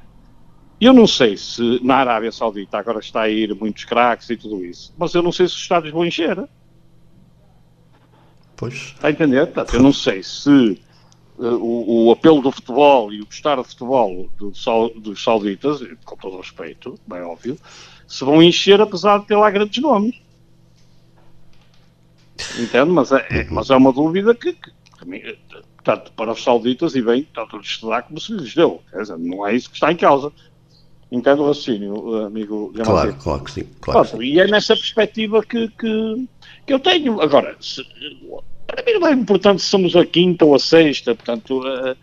Eu 0.81 0.93
não 0.93 1.07
sei 1.07 1.37
se 1.37 1.81
na 1.85 1.97
Arábia 1.97 2.33
Saudita 2.33 2.79
agora 2.79 2.99
está 2.99 3.23
a 3.23 3.29
ir 3.29 3.55
muitos 3.55 3.85
craques 3.85 4.29
e 4.29 4.37
tudo 4.37 4.65
isso, 4.65 4.93
mas 4.99 5.15
eu 5.15 5.23
não 5.23 5.31
sei 5.31 5.47
se 5.47 5.55
os 5.55 5.61
estádios 5.61 5.93
vão 5.93 6.05
encher. 6.05 6.37
Pois. 8.57 8.75
Está 8.75 9.09
a 9.09 9.11
entender? 9.13 9.47
Portanto, 9.47 9.75
eu 9.75 9.83
não 9.83 9.93
sei 9.93 10.23
se 10.23 10.81
o, 11.39 12.07
o, 12.07 12.13
apelo 12.13 12.41
do 12.41 12.53
futebol 12.53 13.13
e 13.13 13.21
o 13.21 13.27
gostar 13.27 13.57
do 13.57 13.65
futebol 13.65 14.29
do, 14.39 14.53
dos 15.01 15.23
sauditas, 15.23 15.81
com 16.05 16.17
todo 16.17 16.37
o 16.37 16.41
respeito, 16.41 16.99
bem 17.07 17.23
óbvio, 17.23 17.59
se 18.07 18.25
vão 18.25 18.43
encher 18.43 18.81
apesar 18.81 19.19
de 19.19 19.27
ter 19.27 19.37
lá 19.37 19.51
grandes 19.51 19.83
nomes. 19.83 20.15
Entendo, 22.59 22.93
mas 22.93 23.13
é, 23.13 23.27
é, 23.31 23.45
mas 23.51 23.71
é 23.71 23.77
uma 23.77 23.93
dúvida 23.93 24.35
que, 24.35 24.53
que 24.53 25.39
tanto 25.83 26.13
para 26.13 26.33
os 26.33 26.43
sauditas 26.43 26.95
e 26.95 27.03
bem, 27.03 27.29
tanto 27.35 27.59
lhes 27.59 27.79
se 27.79 27.87
dá 27.87 28.03
como 28.03 28.21
se 28.21 28.33
lhes 28.33 28.55
deu. 28.55 28.81
Dizer, 28.97 29.19
não 29.19 29.47
é 29.47 29.55
isso 29.55 29.69
que 29.69 29.77
está 29.77 29.93
em 29.93 29.97
causa. 29.97 30.33
Entendo 31.13 31.43
o 31.43 31.47
raciocínio, 31.47 32.25
amigo 32.25 32.73
Claro, 32.83 33.15
claro 33.23 33.45
que 33.45 33.53
sim. 33.53 33.69
Claro 33.81 34.03
que 34.03 34.17
sim. 34.17 34.23
E 34.23 34.41
é 34.41 34.49
nessa 34.49 34.75
perspectiva 34.75 35.45
que, 35.45 35.69
que, 35.69 36.29
que 36.67 36.73
eu 36.73 36.81
tenho. 36.81 37.21
Agora, 37.21 37.57
se, 37.61 37.87
para 38.75 38.85
mim 38.85 38.99
não 38.99 39.09
é 39.09 39.13
importante 39.13 39.63
se 39.63 39.69
somos 39.69 39.95
a 39.95 40.05
quinta 40.05 40.45
ou 40.45 40.55
a 40.55 40.59
sexta, 40.59 41.15
portanto, 41.15 41.61
uh, 41.61 41.97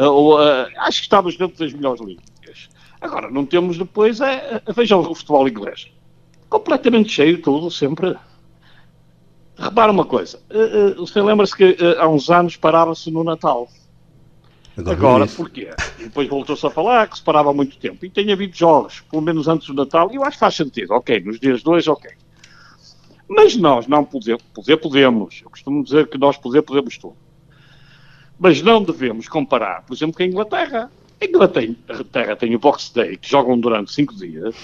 uh, 0.00 0.68
acho 0.78 0.98
que 0.98 1.04
estamos 1.04 1.36
dentro 1.36 1.58
das 1.58 1.72
melhores 1.72 2.00
ligas. 2.00 2.68
Agora, 3.00 3.30
não 3.30 3.44
temos 3.44 3.76
depois, 3.76 4.20
é, 4.20 4.62
vejam 4.74 5.00
o 5.00 5.14
futebol 5.14 5.46
inglês. 5.46 5.90
Completamente 6.48 7.10
cheio, 7.10 7.42
tudo, 7.42 7.70
sempre. 7.70 8.16
Repara 9.56 9.92
uma 9.92 10.04
coisa, 10.04 10.40
você 10.96 11.20
lembra-se 11.20 11.54
que 11.54 11.76
há 11.98 12.08
uns 12.08 12.30
anos 12.30 12.56
parava-se 12.56 13.10
no 13.10 13.22
Natal. 13.22 13.68
Agora, 14.76 14.96
Agora 14.96 15.26
porquê? 15.28 15.70
E 16.00 16.04
depois 16.04 16.28
voltou-se 16.28 16.66
a 16.66 16.70
falar 16.70 17.06
que 17.08 17.18
se 17.18 17.22
parava 17.22 17.50
há 17.50 17.52
muito 17.52 17.76
tempo. 17.76 18.04
E 18.04 18.10
tem 18.10 18.32
havido 18.32 18.56
jogos, 18.56 19.02
pelo 19.08 19.22
menos 19.22 19.46
antes 19.46 19.68
do 19.68 19.74
Natal, 19.74 20.10
e 20.10 20.16
eu 20.16 20.24
acho 20.24 20.32
que 20.32 20.40
faz 20.40 20.56
sentido. 20.56 20.92
Ok, 20.94 21.20
nos 21.20 21.38
dias 21.38 21.62
dois, 21.62 21.86
ok. 21.86 22.10
Mas 23.28 23.56
nós 23.56 23.86
não 23.86 24.04
podemos, 24.04 24.42
poder 24.54 24.76
podemos. 24.76 25.40
Eu 25.42 25.50
costumo 25.50 25.82
dizer 25.82 26.08
que 26.08 26.18
nós 26.18 26.36
poder 26.36 26.62
podemos 26.62 26.98
tudo. 26.98 27.16
Mas 28.38 28.60
não 28.62 28.82
devemos 28.82 29.28
comparar, 29.28 29.82
por 29.82 29.94
exemplo, 29.94 30.16
com 30.16 30.22
a 30.22 30.26
Inglaterra. 30.26 30.90
A 31.20 31.24
Inglaterra 31.24 32.36
tem 32.36 32.54
o 32.54 32.58
Box 32.58 32.92
Day, 32.92 33.16
que 33.16 33.28
jogam 33.28 33.58
durante 33.58 33.92
cinco 33.92 34.14
dias, 34.14 34.54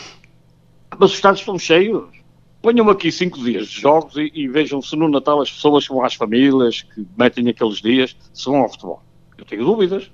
mas 0.98 1.10
os 1.10 1.16
estádios 1.16 1.40
estão 1.40 1.58
cheios. 1.58 2.08
Ponham 2.60 2.90
aqui 2.90 3.10
cinco 3.10 3.38
dias 3.38 3.68
de 3.68 3.80
jogos 3.80 4.16
e, 4.16 4.30
e, 4.34 4.46
vejam 4.46 4.82
se 4.82 4.94
no 4.94 5.08
Natal 5.08 5.40
as 5.40 5.50
pessoas 5.50 5.86
que 5.86 5.94
vão 5.94 6.04
às 6.04 6.14
famílias, 6.14 6.82
que 6.82 7.06
metem 7.16 7.48
aqueles 7.48 7.78
dias, 7.78 8.14
se 8.34 8.44
vão 8.44 8.58
ao 8.58 8.68
futebol. 8.68 9.02
Eu 9.38 9.44
tenho 9.46 9.64
dúvidas. 9.64 10.10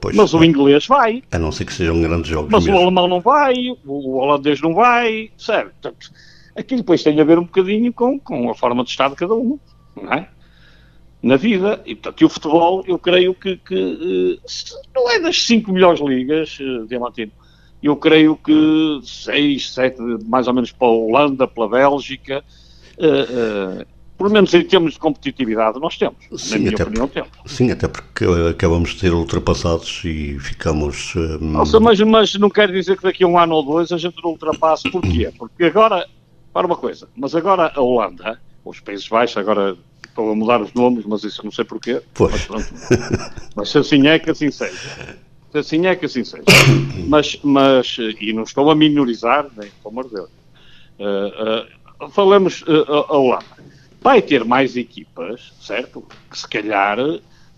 Pois, 0.00 0.16
mas 0.16 0.32
o 0.32 0.42
inglês 0.42 0.86
vai. 0.86 1.22
A 1.30 1.38
não 1.38 1.52
ser 1.52 1.66
que 1.66 1.74
sejam 1.74 2.00
grandes 2.00 2.30
jogos. 2.30 2.50
Mas 2.50 2.64
mesmo. 2.64 2.78
o 2.78 2.82
alemão 2.82 3.06
não 3.06 3.20
vai, 3.20 3.54
o 3.84 4.16
holandês 4.16 4.62
não 4.62 4.72
vai, 4.72 5.30
sabe? 5.36 5.70
Portanto, 5.70 6.10
aquilo 6.60 6.80
depois 6.80 7.02
tem 7.02 7.20
a 7.20 7.24
ver 7.24 7.38
um 7.38 7.44
bocadinho 7.44 7.92
com, 7.92 8.18
com 8.18 8.50
a 8.50 8.54
forma 8.54 8.84
de 8.84 8.90
estar 8.90 9.08
de 9.08 9.16
cada 9.16 9.34
um, 9.34 9.58
não 10.00 10.12
é? 10.12 10.28
Na 11.22 11.36
vida. 11.36 11.82
E, 11.84 11.94
portanto, 11.94 12.20
e 12.20 12.24
o 12.24 12.28
futebol, 12.28 12.84
eu 12.86 12.98
creio 12.98 13.34
que, 13.34 13.56
que 13.56 13.74
uh, 13.74 14.38
não 14.94 15.10
é 15.10 15.20
das 15.20 15.42
cinco 15.44 15.72
melhores 15.72 16.00
ligas, 16.00 16.58
uh, 16.60 16.86
Diamantino, 16.86 17.32
eu 17.82 17.96
creio 17.96 18.36
que 18.36 19.00
seis, 19.02 19.72
sete, 19.72 20.00
mais 20.26 20.46
ou 20.46 20.54
menos 20.54 20.72
para 20.72 20.88
a 20.88 20.90
Holanda, 20.90 21.46
pela 21.46 21.68
Bélgica, 21.68 22.44
uh, 22.98 23.84
pelo 24.20 24.30
menos 24.30 24.52
em 24.52 24.62
termos 24.62 24.92
de 24.92 24.98
competitividade, 24.98 25.80
nós 25.80 25.96
temos. 25.96 26.16
Sim, 26.36 26.52
na 26.52 26.58
minha 26.58 26.72
até 26.72 26.82
opinião, 26.82 27.08
temos. 27.08 27.30
Sim, 27.46 27.70
até 27.70 27.88
porque 27.88 28.26
acabamos 28.50 28.90
de 28.90 29.00
ser 29.00 29.14
ultrapassados 29.14 30.02
e 30.04 30.38
ficamos. 30.38 31.14
Um... 31.16 31.52
Nossa, 31.52 31.80
mas, 31.80 31.98
mas 32.00 32.34
não 32.34 32.50
quer 32.50 32.70
dizer 32.70 32.98
que 32.98 33.02
daqui 33.02 33.24
a 33.24 33.26
um 33.26 33.38
ano 33.38 33.54
ou 33.54 33.62
dois 33.62 33.90
a 33.92 33.96
gente 33.96 34.22
não 34.22 34.30
ultrapasse. 34.32 34.90
Porquê? 34.90 35.32
Porque 35.38 35.64
agora 35.64 36.06
para 36.52 36.66
uma 36.66 36.76
coisa, 36.76 37.08
mas 37.16 37.34
agora 37.34 37.72
a 37.74 37.80
Holanda, 37.80 38.40
os 38.64 38.80
Países 38.80 39.08
Baixos, 39.08 39.36
agora 39.36 39.76
estão 40.06 40.30
a 40.30 40.34
mudar 40.34 40.60
os 40.60 40.72
nomes, 40.74 41.04
mas 41.06 41.24
isso 41.24 41.42
não 41.44 41.52
sei 41.52 41.64
porquê. 41.64 42.02
Pois. 42.14 42.48
Mas 42.48 42.72
mas 43.54 43.70
se 43.70 43.78
assim 43.78 44.06
é 44.06 44.18
que 44.18 44.30
assim 44.30 44.50
seja. 44.50 45.18
Se 45.52 45.58
assim 45.58 45.86
é 45.86 45.96
que 45.96 46.06
assim 46.06 46.24
seja. 46.24 46.44
Mas, 47.08 47.40
mas 47.42 47.96
e 48.20 48.32
não 48.32 48.44
estou 48.44 48.70
a 48.70 48.74
minorizar, 48.74 49.48
nem, 49.56 49.68
pelo 49.68 49.88
amor 49.88 50.04
de 50.06 50.14
Deus. 50.14 50.30
Uh, 51.00 52.04
uh, 52.04 52.10
falamos 52.10 52.62
uh, 52.62 52.92
a 53.08 53.16
Holanda. 53.16 53.44
Vai 54.00 54.22
ter 54.22 54.44
mais 54.44 54.76
equipas, 54.76 55.52
certo? 55.60 56.06
Que 56.30 56.38
se 56.38 56.46
calhar 56.46 56.98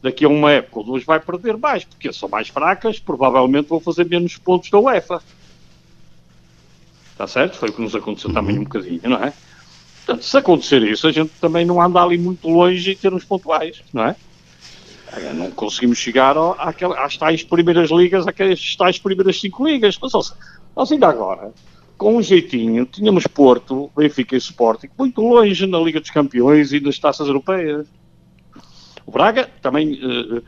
daqui 0.02 0.24
a 0.24 0.28
uma 0.28 0.50
época 0.50 0.78
ou 0.78 0.84
duas 0.84 1.04
vai 1.04 1.20
perder 1.20 1.58
mais, 1.58 1.84
porque 1.84 2.12
são 2.12 2.30
mais 2.30 2.48
fracas, 2.48 2.98
provavelmente 2.98 3.68
vão 3.68 3.78
fazer 3.78 4.06
menos 4.06 4.38
pontos 4.38 4.70
da 4.70 4.78
UEFA. 4.78 5.22
Está 7.22 7.40
certo? 7.40 7.56
Foi 7.56 7.68
o 7.68 7.72
que 7.72 7.80
nos 7.80 7.94
aconteceu 7.94 8.30
uhum. 8.30 8.34
também 8.34 8.58
um 8.58 8.64
bocadinho, 8.64 9.00
não 9.04 9.22
é? 9.22 9.32
Portanto, 9.98 10.24
se 10.24 10.36
acontecer 10.36 10.82
isso, 10.82 11.06
a 11.06 11.12
gente 11.12 11.30
também 11.40 11.64
não 11.64 11.80
anda 11.80 12.02
ali 12.02 12.18
muito 12.18 12.48
longe 12.48 12.90
em 12.90 12.96
termos 12.96 13.24
pontuais, 13.24 13.80
não 13.92 14.06
é? 14.06 14.16
Não 15.32 15.48
conseguimos 15.52 15.98
chegar 15.98 16.36
àquela, 16.58 16.98
às 17.04 17.16
tais 17.16 17.44
primeiras 17.44 17.90
ligas, 17.90 18.26
às 18.26 18.76
tais 18.76 18.98
primeiras 18.98 19.38
cinco 19.38 19.64
ligas. 19.68 19.96
Mas, 20.02 20.10
seja, 20.10 20.34
nós 20.74 20.90
ainda 20.90 21.06
agora, 21.06 21.52
com 21.96 22.16
um 22.16 22.22
jeitinho, 22.22 22.84
tínhamos 22.86 23.24
Porto, 23.28 23.88
Benfica 23.96 24.34
e 24.34 24.38
Sporting 24.38 24.88
muito 24.98 25.20
longe 25.20 25.64
na 25.64 25.78
Liga 25.78 26.00
dos 26.00 26.10
Campeões 26.10 26.72
e 26.72 26.80
nas 26.80 26.98
taças 26.98 27.28
europeias. 27.28 27.86
O 29.06 29.12
Braga 29.12 29.48
também, 29.60 29.92
uh, 30.02 30.38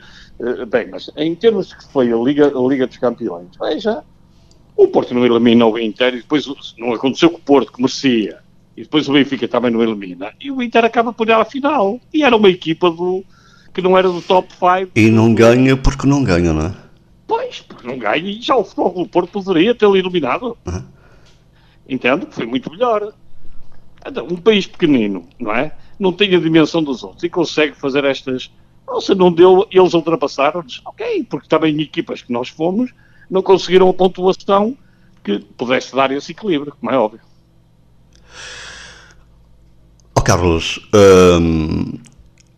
uh, 0.40 0.66
bem, 0.66 0.88
mas 0.88 1.08
em 1.16 1.36
termos 1.36 1.68
de 1.68 1.76
que 1.76 1.84
foi 1.92 2.12
a 2.12 2.16
Liga, 2.16 2.48
a 2.48 2.68
Liga 2.68 2.88
dos 2.88 2.96
Campeões, 2.96 3.50
veja, 3.60 4.02
o 4.76 4.88
Porto 4.88 5.14
não 5.14 5.24
elimina 5.24 5.66
o 5.66 5.78
Inter 5.78 6.14
e 6.14 6.16
depois 6.18 6.46
não 6.76 6.92
aconteceu 6.92 7.30
com 7.30 7.36
o 7.36 7.40
Porto, 7.40 7.72
que 7.72 7.80
merecia. 7.80 8.38
E 8.76 8.82
depois 8.82 9.08
o 9.08 9.12
Benfica 9.12 9.46
também 9.46 9.70
não 9.70 9.82
elimina. 9.82 10.32
E 10.40 10.50
o 10.50 10.60
Inter 10.60 10.84
acaba 10.84 11.12
por 11.12 11.28
ir 11.28 11.32
à 11.32 11.44
final. 11.44 12.00
E 12.12 12.24
era 12.24 12.36
uma 12.36 12.48
equipa 12.48 12.90
do, 12.90 13.24
que 13.72 13.80
não 13.80 13.96
era 13.96 14.08
do 14.08 14.20
top 14.20 14.48
5. 14.52 14.92
E 14.96 15.10
não 15.10 15.32
ganha 15.32 15.76
porque 15.76 16.06
não 16.06 16.24
ganha, 16.24 16.52
não 16.52 16.66
é? 16.66 16.74
Pois, 17.26 17.60
porque 17.60 17.86
não 17.86 17.98
ganha. 17.98 18.28
E 18.28 18.42
já 18.42 18.56
o 18.56 18.64
Futebol 18.64 19.04
do 19.04 19.08
Porto 19.08 19.30
poderia 19.30 19.74
tê-lo 19.74 19.96
eliminado. 19.96 20.56
Uhum. 20.66 20.84
Entendo? 21.88 22.26
Foi 22.30 22.46
muito 22.46 22.70
melhor. 22.70 23.12
Um 24.30 24.36
país 24.36 24.66
pequenino, 24.66 25.26
não 25.38 25.54
é? 25.54 25.72
Não 25.98 26.12
tem 26.12 26.34
a 26.34 26.40
dimensão 26.40 26.82
dos 26.82 27.02
outros 27.04 27.22
e 27.22 27.28
consegue 27.28 27.74
fazer 27.76 28.04
estas. 28.04 28.50
Nossa, 28.86 29.14
não 29.14 29.32
deu, 29.32 29.66
eles 29.70 29.94
ultrapassaram-nos. 29.94 30.82
Ok, 30.84 31.24
porque 31.30 31.48
também 31.48 31.80
equipas 31.80 32.22
que 32.22 32.32
nós 32.32 32.48
fomos 32.48 32.92
não 33.30 33.42
conseguiram 33.42 33.88
a 33.88 33.94
pontuação 33.94 34.76
que 35.22 35.38
pudesse 35.56 35.94
dar 35.94 36.10
esse 36.10 36.32
equilíbrio, 36.32 36.74
como 36.78 36.92
é 36.92 36.98
óbvio. 36.98 37.20
Oh, 40.16 40.20
Carlos, 40.20 40.80
hum, 40.94 41.98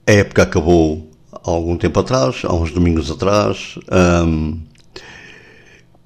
a 0.06 0.12
época 0.12 0.42
acabou 0.42 1.10
há 1.32 1.50
algum 1.50 1.76
tempo 1.76 2.00
atrás, 2.00 2.42
há 2.44 2.52
uns 2.52 2.72
domingos 2.72 3.10
atrás. 3.10 3.78
Hum, 3.90 4.60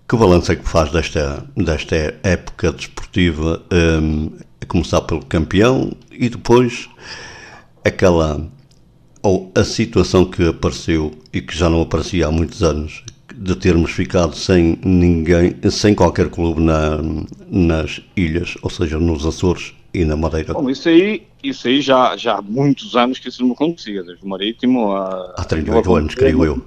que 0.09 0.17
balanço 0.17 0.51
é 0.51 0.57
que 0.57 0.69
faz 0.69 0.91
desta, 0.91 1.47
desta 1.57 1.95
época 2.25 2.73
desportiva, 2.73 3.63
hum, 3.73 4.33
a 4.61 4.67
começar 4.67 5.01
pelo 5.03 5.25
campeão 5.25 5.93
e 6.11 6.29
depois 6.29 6.89
aquela 7.85 8.51
ou 9.23 9.53
a 9.55 9.65
situação 9.65 10.25
que 10.25 10.49
apareceu 10.49 11.13
e 11.33 11.41
que 11.41 11.57
já 11.57 11.69
não 11.69 11.83
aparecia 11.83 12.27
há 12.27 12.31
muitos 12.31 12.63
anos, 12.63 13.05
de 13.35 13.55
termos 13.57 13.91
ficado 13.93 14.35
sem 14.35 14.79
ninguém, 14.85 15.57
sem 15.71 15.95
qualquer 15.95 16.29
clube 16.29 16.61
na, 16.61 16.99
nas 17.49 18.01
ilhas, 18.17 18.57
ou 18.63 18.71
seja, 18.71 18.99
nos 18.99 19.27
Açores 19.27 19.75
e 19.93 20.05
na 20.05 20.17
Madeira. 20.17 20.55
Bom, 20.55 20.71
isso 20.71 20.89
aí, 20.89 21.27
isso 21.43 21.67
aí 21.67 21.81
já, 21.81 22.17
já 22.17 22.39
há 22.39 22.43
muitos 22.43 22.97
anos 22.97 23.19
que 23.19 23.29
isso 23.29 23.45
não 23.45 23.53
acontecia, 23.53 24.03
desde 24.03 24.25
o 24.25 24.29
Marítimo 24.29 24.93
a... 24.93 25.35
Há 25.37 25.45
38 25.45 25.95
anos, 25.95 26.15
creio 26.15 26.45
eu. 26.45 26.63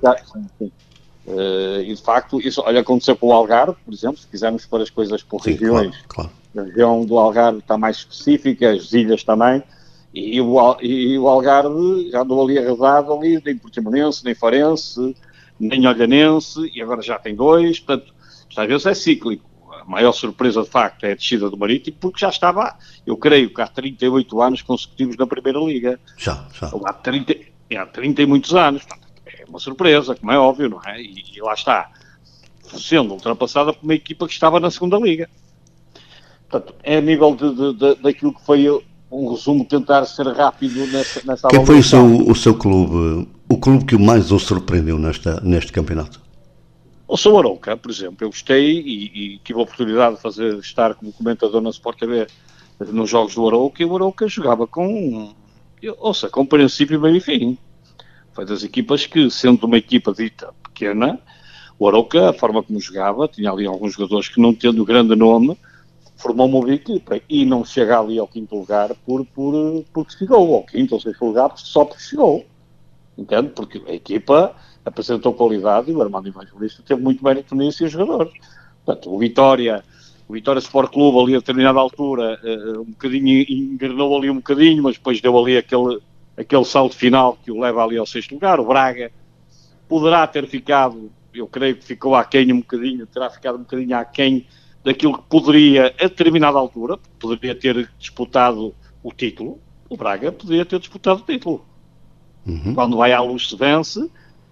Uh, 1.26 1.82
e 1.82 1.93
de 1.93 2.02
facto, 2.02 2.41
isso 2.41 2.62
olha, 2.65 2.82
aconteceu 2.82 3.15
com 3.15 3.28
o 3.28 3.32
Algarve, 3.32 3.78
por 3.86 3.93
exemplo, 3.93 4.17
se 4.17 4.28
quisermos 4.28 4.65
pôr 4.65 4.82
as 4.82 4.89
coisas 4.89 5.23
por 5.23 5.41
Sim, 5.41 5.52
regiões. 5.52 5.95
Claro, 6.08 6.30
claro. 6.54 6.67
A 6.67 6.69
região 6.69 7.06
do 7.06 7.17
Algarve 7.17 7.60
está 7.60 7.78
mais 7.78 7.97
específica, 7.97 8.71
as 8.71 8.91
ilhas 8.91 9.23
também, 9.23 9.63
e 10.13 10.39
o, 10.41 10.78
e 10.82 11.17
o 11.17 11.28
Algarve 11.28 12.12
já 12.12 12.21
andou 12.21 12.43
ali 12.43 12.60
arredado 12.60 13.13
ali, 13.13 13.41
nem 13.43 13.58
Portimonense, 13.58 14.23
nem 14.26 14.36
Farense, 14.36 15.15
nem 15.60 15.88
Olhanense, 15.88 16.60
e 16.74 16.82
agora 16.82 17.02
já 17.02 17.18
tem 17.18 17.36
dois, 17.36 17.80
portanto, 17.80 18.13
isto 18.50 18.62
às 18.62 18.68
vezes 18.68 18.86
é 18.86 18.94
cíclico. 18.94 19.50
A 19.82 19.86
maior 19.86 20.12
surpresa, 20.13 20.62
de 20.62 20.70
facto, 20.70 21.04
é 21.04 21.12
a 21.12 21.16
descida 21.16 21.50
do 21.50 21.58
Marítimo, 21.58 21.98
porque 22.00 22.20
já 22.20 22.30
estava, 22.30 22.78
eu 23.06 23.18
creio 23.18 23.54
que 23.54 23.62
há 23.62 23.68
38 23.68 24.42
anos 24.42 24.62
consecutivos 24.62 25.18
na 25.18 25.28
Primeira 25.28 25.60
Liga. 25.60 26.00
Já, 26.18 26.47
já. 26.54 26.72
Há 26.86 26.93
30, 26.93 27.36
há 27.78 27.86
30 27.86 28.22
e 28.22 28.26
muitos 28.26 28.54
anos. 28.54 28.84
Portanto, 28.86 29.08
é 29.26 29.45
uma 29.47 29.60
surpresa, 29.60 30.16
como 30.16 30.32
é 30.32 30.38
óbvio, 30.38 30.70
não 30.70 30.82
é? 30.86 31.01
E, 31.01 31.24
e 31.36 31.41
lá 31.41 31.54
está, 31.54 31.91
sendo 32.80 33.14
ultrapassada 33.14 33.74
por 33.74 33.84
uma 33.84 33.93
equipa 33.93 34.26
que 34.28 34.34
estava 34.34 34.60
na 34.60 34.72
Segunda 34.72 34.97
Liga. 34.97 35.30
Portanto, 36.49 36.76
é 36.84 36.97
a 36.97 37.01
nível 37.01 37.36
de, 37.36 37.54
de, 37.54 37.74
de, 37.74 37.95
daquilo 37.95 38.34
que 38.34 38.45
foi 38.45 38.70
um 39.12 39.32
resumo, 39.32 39.64
tentar 39.66 40.06
ser 40.06 40.28
rápido 40.28 40.86
nessa, 40.88 41.22
nessa 41.26 41.47
Quem 41.47 41.66
foi 41.66 41.80
o 41.80 41.84
seu, 41.84 42.06
o 42.06 42.36
seu 42.36 42.56
clube, 42.56 43.28
o 43.50 43.58
clube 43.58 43.86
que 43.86 43.98
mais 43.98 44.32
o 44.32 44.39
surpreendeu 44.39 44.98
nesta, 44.98 45.39
neste 45.41 45.72
campeonato? 45.72 46.22
O 47.08 47.18
São 47.18 47.38
Arouca, 47.38 47.78
por 47.78 47.91
exemplo. 47.91 48.18
Eu 48.22 48.30
gostei 48.30 48.80
e, 48.80 49.36
e, 49.36 49.38
tive 49.44 49.60
a 49.60 49.64
oportunidade 49.64 50.16
de 50.16 50.22
fazer, 50.22 50.58
estar 50.58 50.96
como 50.96 51.14
comentador 51.14 51.62
na 51.62 51.70
Sport 51.70 52.00
TV 52.00 52.28
nos 52.91 53.10
jogos 53.10 53.36
do 53.36 53.48
Arouca 53.48 53.84
e 53.84 53.86
o 53.86 53.96
Arouca 53.96 54.28
jogava 54.28 54.66
com, 54.66 55.34
ouça, 56.00 56.30
com 56.30 56.46
princípio, 56.46 57.00
meio 57.00 57.18
e 57.18 57.22
fim. 57.22 57.58
Foi 58.34 58.46
das 58.46 58.64
equipas 58.64 59.06
que, 59.06 59.30
sendo 59.30 59.66
uma 59.66 59.78
equipa 59.78 60.12
dita 60.12 60.52
pequena, 60.64 61.20
o 61.78 61.88
Arouca, 61.88 62.30
a 62.30 62.34
forma 62.34 62.64
como 62.64 62.80
jogava, 62.80 63.28
tinha 63.28 63.52
ali 63.52 63.66
alguns 63.66 63.94
jogadores 63.94 64.30
que 64.30 64.41
não 64.41 64.54
tendo 64.54 64.84
grande 64.84 65.16
nome, 65.16 65.58
formou 66.16 66.48
uma 66.48 66.62
boa 66.62 66.74
equipa 66.74 67.20
e 67.30 67.46
não 67.46 67.66
chega 67.66 68.00
ali 68.00 68.18
ao 68.18 68.28
quinto 68.28 68.56
lugar 68.56 68.96
por, 69.06 69.26
por, 69.26 69.84
porque 69.94 70.18
chegou, 70.18 70.56
ao 70.56 70.64
quinto 70.64 70.96
ou 70.96 71.02
sexto 71.02 71.26
lugar 71.26 71.52
só 71.58 71.86
porque 71.86 72.02
chegou. 72.02 72.46
Entende? 73.18 73.49
Porque 73.49 73.82
a 73.88 73.93
equipa 73.93 74.55
apresentou 74.86 75.34
qualidade 75.34 75.91
e 75.91 75.93
o 75.93 76.01
Armando 76.01 76.28
Evangelista 76.28 76.84
teve 76.86 77.01
muito 77.01 77.24
mérito 77.24 77.55
nisso 77.55 77.84
e 77.84 77.86
os 77.86 77.91
jogadores. 77.91 78.34
Portanto, 78.86 79.14
o 79.14 79.18
Vitória, 79.18 79.84
o 80.28 80.34
Vitória 80.34 80.59
Sport 80.59 80.91
Clube 80.91 81.20
ali 81.20 81.36
a 81.36 81.39
determinada 81.39 81.80
altura, 81.80 82.39
uh, 82.43 82.82
um 82.82 82.91
bocadinho, 82.91 83.45
engrenou 83.49 84.18
ali 84.18 84.30
um 84.30 84.36
bocadinho, 84.36 84.84
mas 84.84 84.97
depois 84.97 85.22
deu 85.22 85.38
ali 85.38 85.57
aquele, 85.57 85.99
aquele 86.36 86.66
salto 86.66 86.95
final 86.95 87.38
que 87.43 87.51
o 87.51 87.59
leva 87.59 87.84
ali 87.84 87.97
ao 87.97 88.05
sexto 88.05 88.34
lugar. 88.34 88.59
O 88.59 88.66
Braga 88.66 89.11
poderá 89.88 90.26
ter 90.28 90.47
ficado, 90.47 91.11
eu 91.34 91.47
creio 91.47 91.76
que 91.76 91.86
ficou 91.86 92.16
aquém 92.16 92.51
um 92.51 92.59
bocadinho, 92.59 93.05
terá 93.05 93.30
ficado 93.30 93.55
um 93.55 93.59
bocadinho 93.59 93.95
aquém 93.95 94.45
daquilo 94.84 95.18
que 95.18 95.24
poderia, 95.30 95.88
a 95.97 96.03
determinada 96.03 96.57
altura, 96.57 96.97
poderia 97.20 97.55
ter 97.55 97.89
disputado 97.97 98.76
o 99.01 99.14
título, 99.14 99.59
o 99.89 99.95
Braga 99.95 100.32
poderia 100.32 100.66
ter 100.66 100.80
disputado 100.80 101.22
o 101.22 101.26
título. 101.26 101.66
Uhum. 102.46 102.74
Quando 102.74 102.98
vai 102.98 103.14
à 103.14 103.22
luz 103.22 103.50
se 103.50 103.56
vence, 103.56 104.10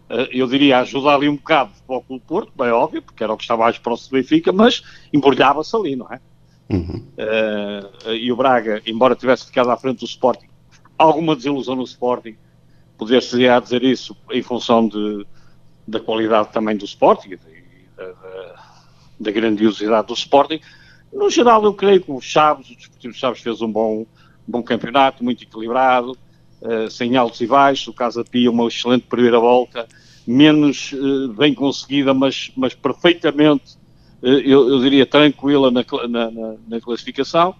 eh, 0.09 0.29
eu 0.31 0.47
diria, 0.47 0.79
ajuda 0.79 1.09
ali 1.09 1.29
um 1.29 1.35
bocado 1.35 1.71
para 1.87 1.97
o 1.97 2.01
Clube 2.01 2.23
Porto, 2.27 2.51
bem 2.55 2.69
óbvio, 2.69 3.01
porque 3.01 3.23
era 3.23 3.33
o 3.33 3.37
que 3.37 3.43
estava 3.43 3.63
mais 3.63 3.77
próximo 3.77 4.09
do 4.09 4.21
Benfica, 4.21 4.51
mas 4.51 4.83
embrulhava-se 5.13 5.75
ali, 5.75 5.95
não 5.95 6.07
é? 6.11 6.19
Uhum. 6.69 7.05
Uh, 7.17 8.11
e 8.13 8.31
o 8.31 8.35
Braga, 8.35 8.81
embora 8.85 9.13
tivesse 9.13 9.45
ficado 9.45 9.69
à 9.69 9.75
frente 9.75 9.99
do 9.99 10.05
Sporting, 10.05 10.47
alguma 10.97 11.35
desilusão 11.35 11.75
no 11.75 11.83
Sporting, 11.83 12.37
poder-se 12.97 13.37
dizer 13.61 13.83
isso 13.83 14.15
em 14.31 14.41
função 14.41 14.87
de, 14.87 15.25
da 15.87 15.99
qualidade 15.99 16.49
também 16.53 16.77
do 16.77 16.85
Sporting 16.85 17.31
e 17.31 17.37
da, 17.97 18.05
da, 18.05 18.63
da, 19.19 19.31
grandiosidade 19.31 20.07
do 20.07 20.13
Sporting. 20.13 20.61
No 21.11 21.29
geral, 21.29 21.63
eu 21.65 21.73
creio 21.73 22.01
que 22.01 22.11
o 22.11 22.21
Chaves, 22.21 22.69
o 22.69 22.75
Desportivo 22.75 23.13
Chaves 23.13 23.41
fez 23.41 23.61
um 23.61 23.71
bom, 23.71 24.05
bom 24.47 24.63
campeonato, 24.63 25.23
muito 25.23 25.43
equilibrado, 25.43 26.17
sem 26.89 27.17
altos 27.17 27.41
e 27.41 27.47
baixos. 27.47 27.87
O 27.87 27.93
Casa 27.93 28.23
Pia, 28.23 28.51
uma 28.51 28.67
excelente 28.67 29.05
primeira 29.07 29.39
volta, 29.39 29.87
menos 30.25 30.93
uh, 30.93 31.33
bem 31.33 31.53
conseguida, 31.53 32.13
mas, 32.13 32.51
mas 32.55 32.73
perfeitamente, 32.73 33.75
uh, 34.21 34.27
eu, 34.27 34.69
eu, 34.69 34.79
diria, 34.81 35.05
tranquila 35.05 35.71
na, 35.71 35.83
na, 36.07 36.55
na, 36.67 36.81
classificação. 36.81 37.55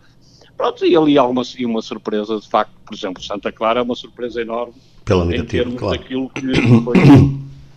Pronto, 0.56 0.86
e 0.86 0.96
ali 0.96 1.18
há 1.18 1.24
uma, 1.24 1.42
uma 1.66 1.82
surpresa, 1.82 2.40
de 2.40 2.48
facto, 2.48 2.74
por 2.86 2.96
exemplo, 2.96 3.24
Santa 3.24 3.52
Clara 3.52 3.80
é 3.80 3.84
uma 3.84 3.96
surpresa 3.96 4.42
enorme. 4.42 4.74
Pela 5.04 5.26
negativa, 5.26 5.72
claro. 5.72 5.98
daquilo 5.98 6.30
que 6.30 6.42
foi, 6.84 6.98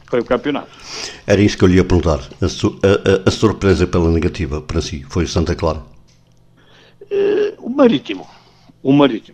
foi, 0.07 0.21
o 0.21 0.25
campeonato. 0.25 0.69
Era 1.27 1.41
isso 1.41 1.57
que 1.57 1.65
eu 1.65 1.69
lhe 1.69 1.77
ia 1.77 1.85
perguntar. 1.85 2.21
A, 2.41 2.45
a, 2.45 3.29
a, 3.29 3.31
surpresa 3.31 3.87
pela 3.87 4.11
negativa 4.11 4.61
para 4.61 4.83
si 4.83 5.05
foi 5.09 5.27
Santa 5.27 5.55
Clara? 5.55 5.83
Uh, 7.01 7.55
o 7.59 7.71
Marítimo. 7.71 8.27
O 8.83 8.93
Marítimo. 8.93 9.34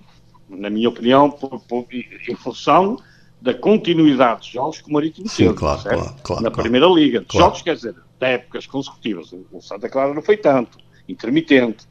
Na 0.61 0.69
minha 0.69 0.89
opinião, 0.89 1.31
por, 1.31 1.59
por, 1.61 1.87
em 1.91 2.35
função 2.37 2.99
da 3.41 3.55
continuidade 3.55 4.43
de 4.43 4.53
jogos 4.53 4.81
que 4.81 4.91
o 4.91 4.93
Marítimo 4.93 5.29
Sim, 5.29 5.45
teve, 5.45 5.55
claro, 5.55 5.83
claro, 5.83 6.15
claro, 6.23 6.43
na 6.43 6.51
claro. 6.51 6.63
Primeira 6.63 6.87
Liga. 6.87 7.25
Claro. 7.27 7.47
Jogos, 7.47 7.63
quer 7.63 7.75
dizer, 7.75 7.95
de 7.95 8.27
épocas 8.27 8.67
consecutivas. 8.67 9.33
O 9.51 9.61
Santa 9.63 9.89
Clara 9.89 10.13
não 10.13 10.21
foi 10.21 10.37
tanto, 10.37 10.79
intermitente. 11.09 11.89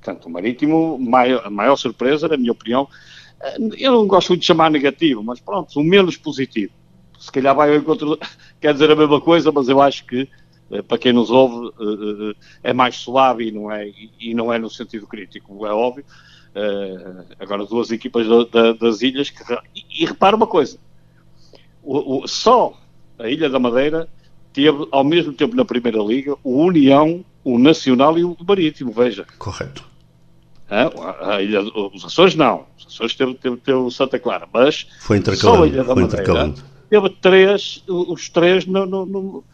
Portanto, 0.00 0.26
o 0.26 0.30
Marítimo, 0.30 0.98
maior, 0.98 1.46
a 1.46 1.50
maior 1.50 1.76
surpresa, 1.76 2.28
na 2.28 2.36
minha 2.36 2.52
opinião, 2.52 2.86
eh, 3.42 3.56
eu 3.78 3.92
não 3.92 4.06
gosto 4.06 4.28
muito 4.30 4.42
de 4.42 4.46
chamar 4.46 4.70
negativo, 4.70 5.22
mas 5.22 5.40
pronto, 5.40 5.78
o 5.78 5.84
menos 5.84 6.16
positivo. 6.16 6.72
Se 7.18 7.32
calhar 7.32 7.54
vai 7.54 7.70
ao 7.70 7.76
encontro, 7.76 8.18
quer 8.60 8.72
dizer 8.74 8.90
a 8.90 8.96
mesma 8.96 9.20
coisa, 9.20 9.50
mas 9.50 9.68
eu 9.68 9.80
acho 9.80 10.06
que, 10.06 10.28
eh, 10.70 10.82
para 10.82 10.98
quem 10.98 11.12
nos 11.12 11.30
ouve, 11.30 11.68
eh, 11.68 12.34
é 12.62 12.72
mais 12.74 12.96
suave 12.96 13.48
e 13.48 13.52
não 13.52 13.72
é, 13.72 13.90
e 14.20 14.34
não 14.34 14.52
é 14.52 14.58
no 14.58 14.68
sentido 14.68 15.06
crítico, 15.06 15.66
é 15.66 15.72
óbvio. 15.72 16.04
Agora, 17.38 17.64
duas 17.64 17.90
equipas 17.90 18.26
das 18.78 19.02
ilhas, 19.02 19.30
que, 19.30 19.42
e, 19.74 20.02
e 20.02 20.06
repara 20.06 20.36
uma 20.36 20.46
coisa, 20.46 20.78
o, 21.82 22.22
o, 22.22 22.28
só 22.28 22.74
a 23.18 23.28
Ilha 23.28 23.48
da 23.48 23.58
Madeira 23.58 24.08
teve, 24.52 24.86
ao 24.90 25.04
mesmo 25.04 25.32
tempo 25.32 25.54
na 25.54 25.64
Primeira 25.64 26.02
Liga, 26.02 26.36
o 26.42 26.64
União, 26.64 27.24
o 27.44 27.58
Nacional 27.58 28.18
e 28.18 28.24
o 28.24 28.36
Marítimo, 28.46 28.92
veja. 28.92 29.26
Correto. 29.38 29.88
A, 30.68 31.34
a 31.34 31.42
ilha, 31.42 31.62
os 31.62 32.04
Açores 32.04 32.36
não, 32.36 32.64
os 32.78 32.86
Açores 32.86 33.14
teve, 33.14 33.34
teve, 33.34 33.56
teve 33.56 33.78
o 33.78 33.90
Santa 33.90 34.20
Clara, 34.20 34.48
mas 34.52 34.86
foi 35.00 35.20
só 35.34 35.64
a 35.64 35.66
Ilha 35.66 35.82
da 35.82 35.94
Madeira 35.96 36.54
teve 36.90 37.08
três, 37.20 37.84
os 37.88 38.28
três 38.28 38.66
no, 38.66 38.84
no, 38.84 39.06
no, 39.06 39.44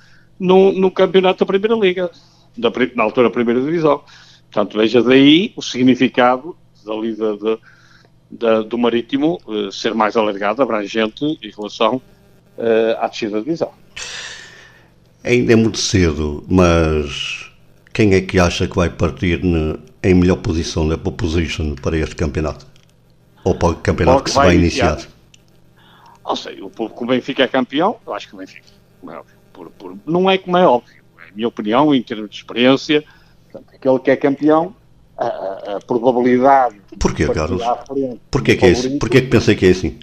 no, 0.40 0.72
no 0.72 0.90
campeonato 0.90 1.40
da 1.40 1.46
Primeira 1.46 1.76
Liga, 1.76 2.10
da, 2.56 2.72
na 2.94 3.04
altura 3.04 3.28
da 3.28 3.32
Primeira 3.32 3.60
Divisão. 3.60 4.02
Portanto, 4.50 4.78
veja 4.78 5.02
daí 5.02 5.52
o 5.54 5.62
significado 5.62 6.56
da, 6.86 7.36
da, 7.36 7.58
da 8.30 8.62
do 8.62 8.78
Marítimo 8.78 9.38
uh, 9.46 9.70
ser 9.70 9.94
mais 9.94 10.16
alargado, 10.16 10.62
abrangente 10.62 11.38
em 11.42 11.50
relação 11.50 11.96
uh, 12.58 13.00
à 13.00 13.08
descida 13.08 13.32
da 13.32 13.40
divisão. 13.40 13.72
Ainda 15.24 15.52
é 15.52 15.56
muito 15.56 15.78
cedo, 15.78 16.44
mas 16.48 17.50
quem 17.92 18.14
é 18.14 18.20
que 18.20 18.38
acha 18.38 18.68
que 18.68 18.76
vai 18.76 18.88
partir 18.88 19.42
em 20.02 20.14
melhor 20.14 20.36
posição 20.36 20.84
na 20.84 20.96
pole 20.96 21.16
position 21.16 21.74
para 21.74 21.96
este 21.96 22.14
campeonato? 22.14 22.66
Ou 23.44 23.54
para 23.54 23.70
o 23.70 23.74
campeonato 23.76 24.18
que, 24.18 24.24
que 24.24 24.30
se 24.30 24.36
vai 24.36 24.54
iniciar? 24.54 24.92
iniciar? 24.92 25.16
Não 26.24 26.34
sei, 26.34 26.60
o 26.60 26.68
povo 26.68 26.94
que 26.94 27.04
o 27.04 27.06
Benfica 27.06 27.44
é 27.44 27.48
campeão, 27.48 27.96
eu 28.04 28.12
acho 28.12 28.28
que 28.28 28.34
o 28.34 28.38
Benfica, 28.38 28.66
como 29.00 29.12
é 29.12 29.18
óbvio. 29.18 29.36
Por, 29.52 29.70
por, 29.70 29.98
não 30.04 30.28
é 30.28 30.36
como 30.36 30.56
é 30.56 30.66
óbvio, 30.66 31.02
é 31.18 31.30
a 31.30 31.34
minha 31.34 31.48
opinião 31.48 31.94
em 31.94 32.02
termos 32.02 32.30
de 32.30 32.36
experiência. 32.36 33.04
Portanto, 33.44 33.74
aquele 33.74 33.98
que 34.00 34.10
é 34.10 34.16
campeão, 34.16 34.74
a, 35.16 35.76
a, 35.76 35.80
probabilidade. 35.86 36.76
Porquê, 36.98 37.26
Carlos? 37.28 37.62
Porquê 38.30 38.56
que 38.56 38.66
é 38.66 38.70
isso? 38.70 38.98
Porquê 38.98 39.22
que 39.22 39.28
pensei 39.28 39.54
que 39.54 39.66
é 39.66 39.70
assim? 39.70 39.98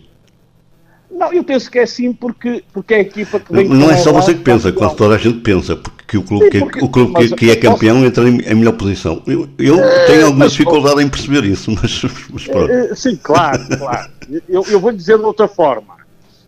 Não, 1.11 1.31
eu 1.31 1.43
penso 1.43 1.69
que 1.69 1.77
é 1.77 1.83
assim 1.83 2.11
porque, 2.11 2.63
porque 2.73 2.93
é 2.93 2.97
a 2.97 3.01
equipa 3.01 3.39
que 3.39 3.53
vem. 3.53 3.69
Não, 3.69 3.89
é 3.89 3.97
só 3.97 4.11
você 4.11 4.33
que 4.33 4.41
pensa, 4.41 4.71
quase 4.71 4.95
toda 4.95 5.15
a 5.15 5.17
gente 5.17 5.39
pensa, 5.41 5.75
porque 5.75 6.17
o 6.17 6.23
clube, 6.23 6.49
Sim, 6.51 6.59
porque, 6.59 6.79
que, 6.79 6.85
o 6.85 6.89
clube 6.89 7.11
mas, 7.13 7.29
que, 7.29 7.35
que, 7.35 7.51
é 7.51 7.55
campeão 7.55 7.97
posso... 7.97 8.07
entra 8.07 8.27
em, 8.27 8.41
em, 8.41 8.55
melhor 8.55 8.73
posição. 8.73 9.21
Eu, 9.27 9.47
eu 9.59 9.77
uh, 9.77 10.07
tenho 10.07 10.25
alguma 10.25 10.47
dificuldade 10.47 11.03
em 11.03 11.09
perceber 11.09 11.43
isso, 11.45 11.69
mas, 11.79 12.01
mas 12.31 12.47
pronto. 12.47 12.73
Uh, 12.73 12.95
sim, 12.95 13.15
claro, 13.21 13.63
claro. 13.77 14.11
eu, 14.49 14.65
eu 14.67 14.79
vou 14.79 14.91
dizer 14.91 15.17
de 15.17 15.23
outra 15.23 15.47
forma. 15.47 15.93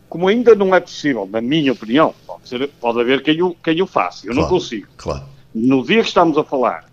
Como 0.09 0.27
ainda 0.27 0.55
não 0.55 0.73
é 0.73 0.79
possível, 0.79 1.27
na 1.31 1.41
minha 1.41 1.71
opinião, 1.73 2.13
pode, 2.25 2.47
ser, 2.47 2.69
pode 2.79 2.99
haver 3.01 3.21
quem 3.21 3.41
o, 3.41 3.55
quem 3.63 3.81
o 3.81 3.87
faça, 3.87 4.25
eu 4.25 4.33
claro, 4.33 4.41
não 4.41 4.49
consigo. 4.49 4.87
Claro. 4.97 5.23
No 5.53 5.85
dia 5.85 6.01
que 6.01 6.07
estamos 6.07 6.37
a 6.37 6.43
falar, 6.43 6.85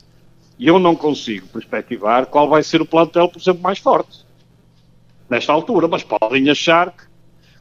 eu 0.66 0.78
não 0.78 0.94
consigo 0.94 1.46
perspectivar 1.48 2.26
qual 2.26 2.48
vai 2.48 2.62
ser 2.62 2.80
o 2.80 2.86
plantel, 2.86 3.28
por 3.28 3.40
exemplo, 3.40 3.62
mais 3.62 3.78
forte. 3.78 4.24
Nesta 5.28 5.52
altura, 5.52 5.88
mas 5.88 6.02
podem 6.02 6.48
achar 6.50 6.90
que 6.90 7.04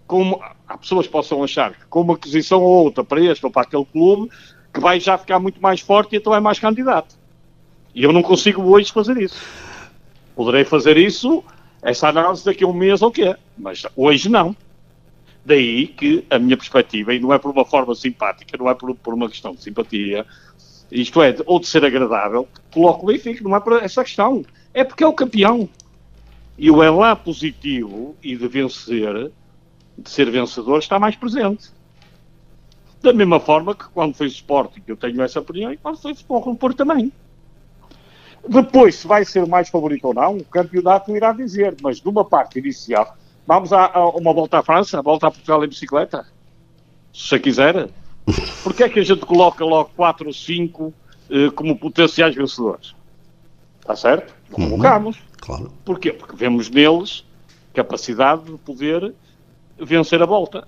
como 0.05 0.41
há 0.67 0.77
pessoas 0.77 1.05
que 1.05 1.11
possam 1.11 1.41
achar 1.41 1.71
que 1.71 1.85
com 1.85 2.01
uma 2.01 2.15
aquisição 2.15 2.61
ou 2.61 2.83
outra 2.83 3.01
para 3.01 3.21
este 3.21 3.45
ou 3.45 3.51
para 3.51 3.61
aquele 3.61 3.85
clube, 3.85 4.29
que 4.73 4.79
vai 4.79 4.99
já 4.99 5.17
ficar 5.17 5.39
muito 5.39 5.61
mais 5.61 5.79
forte 5.79 6.13
e 6.13 6.17
então 6.17 6.35
é 6.35 6.39
mais 6.41 6.59
candidato. 6.59 7.15
E 7.95 8.03
eu 8.03 8.11
não 8.11 8.21
consigo 8.21 8.61
hoje 8.61 8.91
fazer 8.91 9.17
isso. 9.17 9.41
Poderei 10.35 10.65
fazer 10.65 10.97
isso, 10.97 11.41
essa 11.81 12.09
análise 12.09 12.43
daqui 12.43 12.63
a 12.63 12.67
um 12.67 12.73
mês 12.73 13.01
ou 13.01 13.07
o 13.07 13.11
quê, 13.11 13.35
mas 13.57 13.83
hoje 13.95 14.27
não. 14.27 14.55
Daí 15.45 15.87
que 15.87 16.25
a 16.29 16.37
minha 16.37 16.57
perspectiva, 16.57 17.13
e 17.13 17.19
não 17.19 17.33
é 17.33 17.39
por 17.39 17.51
uma 17.51 17.65
forma 17.65 17.95
simpática, 17.95 18.57
não 18.57 18.69
é 18.69 18.75
por, 18.75 18.93
por 18.95 19.13
uma 19.13 19.29
questão 19.29 19.53
de 19.53 19.63
simpatia, 19.63 20.25
isto 20.91 21.21
é, 21.21 21.35
ou 21.45 21.59
de 21.59 21.67
ser 21.67 21.85
agradável, 21.85 22.47
coloco 22.73 23.03
o 23.03 23.07
Benfica, 23.07 23.43
não 23.43 23.55
é 23.55 23.59
por 23.59 23.81
essa 23.81 24.03
questão. 24.03 24.43
É 24.73 24.83
porque 24.83 25.03
é 25.03 25.07
o 25.07 25.13
campeão. 25.13 25.69
E 26.57 26.69
o 26.69 26.83
é 26.83 26.89
lá 26.89 27.15
positivo 27.15 28.15
e 28.21 28.35
de 28.35 28.47
vencer 28.47 29.31
de 29.97 30.09
ser 30.09 30.29
vencedor 30.29 30.79
está 30.79 30.99
mais 30.99 31.15
presente. 31.15 31.69
Da 33.01 33.13
mesma 33.13 33.39
forma 33.39 33.75
que 33.75 33.85
quando 33.89 34.15
foi 34.15 34.27
o 34.27 34.29
Sporting, 34.29 34.81
eu 34.87 34.97
tenho 34.97 35.21
essa 35.21 35.39
opinião, 35.39 35.71
e 35.71 35.77
quando 35.77 35.97
foi 35.97 36.13
o 36.13 36.55
Porto 36.55 36.77
também. 36.77 37.11
Depois, 38.47 38.95
se 38.95 39.07
vai 39.07 39.23
ser 39.25 39.45
mais 39.45 39.69
favorito 39.69 40.05
ou 40.05 40.13
não, 40.13 40.37
o 40.37 40.45
campeonato 40.45 41.15
irá 41.15 41.31
dizer, 41.31 41.75
mas 41.81 41.99
de 41.99 42.07
uma 42.07 42.25
parte 42.25 42.59
inicial, 42.59 43.15
vamos 43.45 43.71
a, 43.71 43.85
a 43.85 44.09
uma 44.09 44.33
volta 44.33 44.59
à 44.59 44.63
França, 44.63 44.99
a 44.99 45.01
volta 45.01 45.27
a 45.27 45.31
Portugal 45.31 45.63
em 45.63 45.67
bicicleta, 45.67 46.25
se 47.13 47.39
quiser. 47.39 47.89
Porquê 48.63 48.83
é 48.83 48.89
que 48.89 48.99
a 48.99 49.03
gente 49.03 49.25
coloca 49.25 49.63
logo 49.65 49.91
4 49.95 50.27
ou 50.27 50.33
5 50.33 50.93
eh, 51.29 51.49
como 51.51 51.77
potenciais 51.77 52.35
vencedores? 52.35 52.95
Está 53.79 53.95
certo? 53.95 54.33
Não 54.49 54.65
uhum, 54.65 54.69
colocamos. 54.71 55.17
Claro. 55.39 55.71
Porquê? 55.83 56.13
Porque 56.13 56.35
vemos 56.35 56.69
neles 56.69 57.25
capacidade 57.73 58.43
de 58.43 58.57
poder 58.57 59.13
vencer 59.79 60.21
a 60.21 60.25
volta. 60.25 60.67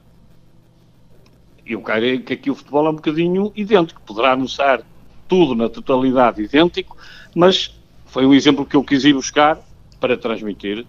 E 1.66 1.76
o 1.76 1.82
cara 1.82 2.16
é 2.16 2.18
que 2.18 2.34
aqui 2.34 2.50
o 2.50 2.56
futebol 2.56 2.88
é 2.88 2.90
um 2.90 2.96
bocadinho 2.96 3.52
idêntico. 3.56 4.02
Poderá 4.02 4.34
anunciar 4.34 4.82
tudo 5.28 5.56
na 5.56 5.70
totalidade 5.70 6.42
idêntico, 6.42 6.98
mas 7.36 7.74
foi 8.06 8.26
um 8.26 8.34
exemplo 8.34 8.66
que 8.66 8.76
eu 8.76 8.84
quis 8.84 9.04
ir 9.06 9.14
buscar 9.14 9.60
para 10.00 10.18
transmitir 10.18 10.86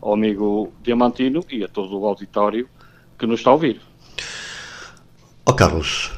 ao 0.00 0.12
amigo 0.12 0.72
Diamantino 0.82 1.44
e 1.50 1.64
a 1.64 1.68
todo 1.68 1.98
o 1.98 2.06
auditório 2.06 2.68
que 3.18 3.26
nos 3.26 3.40
está 3.40 3.50
a 3.50 3.54
ouvir. 3.54 3.80
Ó 5.48 5.50
oh, 5.50 5.54
Carlos, 5.54 6.12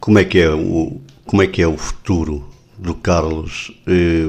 como 0.00 0.18
é 0.18 0.24
que 0.24 0.40
é 0.40 0.50
o 0.50 1.00
como 1.24 1.42
é 1.42 1.46
que 1.46 1.62
é 1.62 1.68
o 1.68 1.76
futuro 1.76 2.44
do 2.76 2.92
Carlos? 2.92 3.70
Eh, 3.86 4.26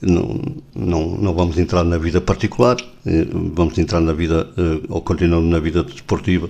não, 0.00 0.40
não, 0.72 1.08
não 1.16 1.34
vamos 1.34 1.58
entrar 1.58 1.82
na 1.82 1.98
vida 1.98 2.20
particular, 2.20 2.76
eh, 3.04 3.26
vamos 3.32 3.76
entrar 3.76 3.98
na 3.98 4.12
vida, 4.12 4.48
eh, 4.56 4.86
ou 4.88 5.02
continuando 5.02 5.48
na 5.48 5.58
vida 5.58 5.82
desportiva. 5.82 6.48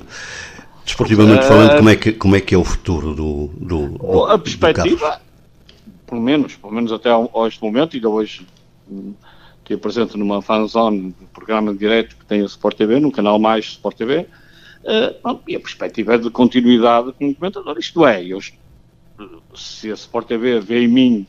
Desportivamente 0.84 1.46
falando, 1.46 1.78
como 1.78 1.88
é 1.88 1.96
que, 1.96 2.12
como 2.12 2.36
é, 2.36 2.40
que 2.42 2.54
é 2.54 2.58
o 2.58 2.64
futuro 2.64 3.14
do, 3.14 3.46
do, 3.56 3.88
do 3.88 4.24
A 4.26 4.38
perspectiva, 4.38 5.22
pelo 6.06 6.20
menos, 6.20 6.54
pelo 6.56 6.74
menos 6.74 6.92
até 6.92 7.08
ao, 7.08 7.30
este 7.46 7.62
momento, 7.62 7.96
ainda 7.96 8.10
hoje 8.10 8.46
estive 9.60 9.80
presente 9.80 10.18
numa 10.18 10.42
fanzone, 10.42 11.14
um 11.18 11.26
programa 11.32 11.72
de 11.72 11.78
direto 11.78 12.14
que 12.14 12.26
tem 12.26 12.42
a 12.42 12.44
Sport 12.44 12.76
TV, 12.76 13.00
no 13.00 13.10
canal 13.10 13.38
Mais 13.38 13.64
Sport 13.64 13.96
TV, 13.96 14.26
uh, 14.88 15.40
e 15.46 15.54
a 15.54 15.60
perspectiva 15.60 16.14
é 16.14 16.18
de 16.18 16.30
continuidade 16.30 17.12
como 17.12 17.34
comentador. 17.34 17.78
Isto 17.78 18.06
é, 18.06 18.24
eu, 18.24 18.40
se 19.54 19.90
a 19.90 19.94
Sport 19.94 20.26
TV 20.26 20.60
vê 20.60 20.84
em 20.84 20.88
mim 20.88 21.26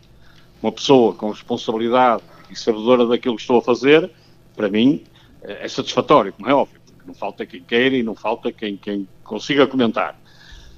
uma 0.61 0.71
pessoa 0.71 1.13
com 1.13 1.29
responsabilidade 1.29 2.23
e 2.49 2.55
sabedora 2.55 3.05
daquilo 3.05 3.35
que 3.35 3.41
estou 3.41 3.59
a 3.59 3.61
fazer, 3.61 4.09
para 4.55 4.69
mim 4.69 5.03
é 5.41 5.67
satisfatório, 5.67 6.33
como 6.33 6.49
é 6.49 6.53
óbvio, 6.53 6.79
porque 6.85 7.07
não 7.07 7.13
falta 7.13 7.45
quem 7.45 7.61
queira 7.61 7.95
e 7.95 8.03
não 8.03 8.15
falta 8.15 8.51
quem, 8.51 8.75
quem 8.75 9.07
consiga 9.23 9.65
comentar. 9.67 10.19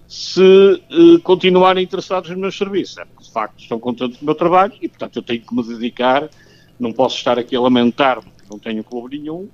Se 0.07 0.41
uh, 0.41 1.19
continuarem 1.21 1.83
interessados 1.83 2.29
nos 2.29 2.37
meus 2.37 2.57
serviços, 2.57 2.97
é 2.97 3.05
porque 3.05 3.23
de 3.23 3.31
facto 3.31 3.59
estão 3.59 3.79
contentes 3.79 4.19
do 4.19 4.25
meu 4.25 4.35
trabalho 4.35 4.73
e, 4.81 4.89
portanto, 4.89 5.15
eu 5.15 5.21
tenho 5.23 5.41
que 5.41 5.55
me 5.55 5.63
dedicar, 5.63 6.29
não 6.79 6.91
posso 6.91 7.15
estar 7.15 7.39
aqui 7.39 7.55
a 7.55 7.61
lamentar-me 7.61 8.23
que 8.23 8.49
não 8.49 8.59
tenho 8.59 8.83
clube 8.83 9.17
nenhum, 9.17 9.47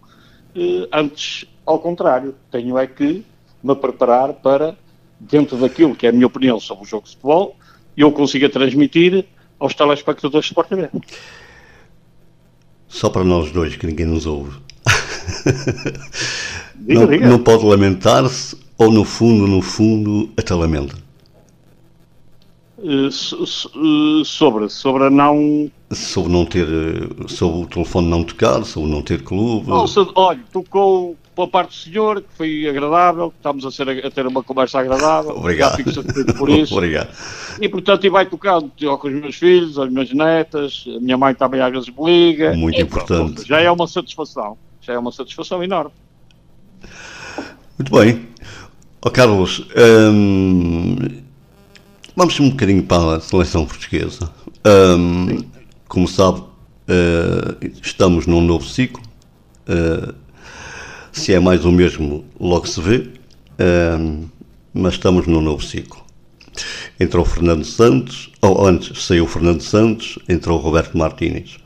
uh, 0.56 0.88
antes, 0.92 1.46
ao 1.68 1.80
contrário, 1.80 2.34
tenho 2.50 2.78
é 2.78 2.88
que 2.88 3.26
me 3.62 3.76
preparar 3.76 4.34
para, 4.34 4.76
dentro 5.20 5.58
daquilo 5.58 5.96
que 5.96 6.08
é 6.08 6.10
a 6.10 6.14
minha 6.14 6.26
opinião 6.26 6.60
sobre 6.60 6.86
o 6.86 6.88
jogo 6.88 7.04
de 7.04 7.12
futebol, 7.12 7.56
eu 7.96 8.12
consiga 8.12 8.50
transmitir 8.50 9.26
aos 9.60 9.76
telespectadores 9.76 10.46
de 10.46 10.52
Sport 10.52 10.70
TV. 10.70 10.90
Só 12.88 13.10
para 13.10 13.24
nós 13.26 13.52
dois, 13.52 13.76
que 13.76 13.86
ninguém 13.86 14.06
nos 14.06 14.26
ouve. 14.26 14.58
Diga, 16.76 17.00
não, 17.02 17.08
diga. 17.08 17.28
não 17.28 17.40
pode 17.40 17.66
lamentar-se 17.66 18.56
ou 18.78 18.92
no 18.92 19.04
fundo, 19.04 19.48
no 19.48 19.62
fundo, 19.62 20.30
até 20.38 20.54
lamenta? 20.54 20.96
Uh, 22.78 23.12
sobre, 24.24 24.70
sobre 24.70 25.06
a 25.06 25.10
não. 25.10 25.70
Sobre 25.92 26.32
não 26.32 26.46
ter. 26.46 26.68
Sobre 27.28 27.64
o 27.64 27.66
telefone 27.66 28.08
não 28.08 28.24
tocar, 28.24 28.64
sobre 28.66 28.90
não 28.90 29.02
ter 29.02 29.24
clube. 29.24 29.70
Nossa, 29.70 30.06
olha, 30.16 30.40
tocou 30.52 31.16
pela 31.38 31.48
parte 31.48 31.70
do 31.70 31.76
senhor, 31.76 32.22
que 32.22 32.28
foi 32.36 32.68
agradável, 32.68 33.32
estamos 33.38 33.64
a, 33.64 33.70
ser, 33.70 34.06
a 34.06 34.10
ter 34.10 34.26
uma 34.26 34.42
conversa 34.42 34.80
agradável. 34.80 35.38
Obrigado. 35.38 35.78
por 36.36 36.50
isso. 36.50 36.74
Obrigado. 36.76 37.10
E 37.62 37.70
portanto, 37.70 38.06
e 38.06 38.10
vai 38.10 38.26
tocando 38.26 38.72
com 38.98 39.08
os 39.08 39.14
meus 39.14 39.36
filhos, 39.36 39.78
as 39.78 39.90
minhas 39.90 40.12
netas, 40.12 40.84
a 40.88 41.00
minha 41.00 41.16
mãe 41.16 41.36
também 41.36 41.62
às 41.62 41.72
vezes 41.72 41.90
me 41.90 42.06
liga. 42.06 42.54
Muito 42.54 42.80
e, 42.80 42.82
importante. 42.82 43.34
Pronto, 43.36 43.48
já 43.48 43.62
é 43.62 43.70
uma 43.70 43.88
satisfação. 43.88 44.58
Já 44.82 44.94
é 44.94 44.98
uma 44.98 45.12
satisfação 45.12 45.64
enorme. 45.64 45.92
Muito 47.78 47.92
bem. 47.92 48.28
Oh, 49.06 49.12
Carlos, 49.12 49.66
hum, 49.78 50.96
vamos 52.16 52.40
um 52.40 52.50
bocadinho 52.50 52.82
para 52.82 53.18
a 53.18 53.20
seleção 53.20 53.64
portuguesa. 53.66 54.32
Hum, 54.66 55.38
como 55.88 56.08
sabe, 56.08 56.40
uh, 56.40 57.58
estamos 57.82 58.26
num 58.26 58.42
novo 58.42 58.66
ciclo. 58.66 59.02
Uh, 59.68 60.14
se 61.12 61.34
é 61.34 61.40
mais 61.40 61.66
o 61.66 61.72
mesmo, 61.72 62.26
logo 62.40 62.68
se 62.68 62.80
vê, 62.80 62.98
uh, 63.00 64.30
mas 64.74 64.94
estamos 64.94 65.28
num 65.28 65.42
novo 65.42 65.64
ciclo. 65.64 66.06
Entrou 67.00 67.24
Fernando 67.26 67.64
Santos, 67.64 68.32
ou 68.42 68.66
antes 68.66 69.06
saiu 69.06 69.28
Fernando 69.28 69.62
Santos, 69.62 70.18
entrou 70.28 70.60
Roberto 70.60 70.98
Martínez. 70.98 71.58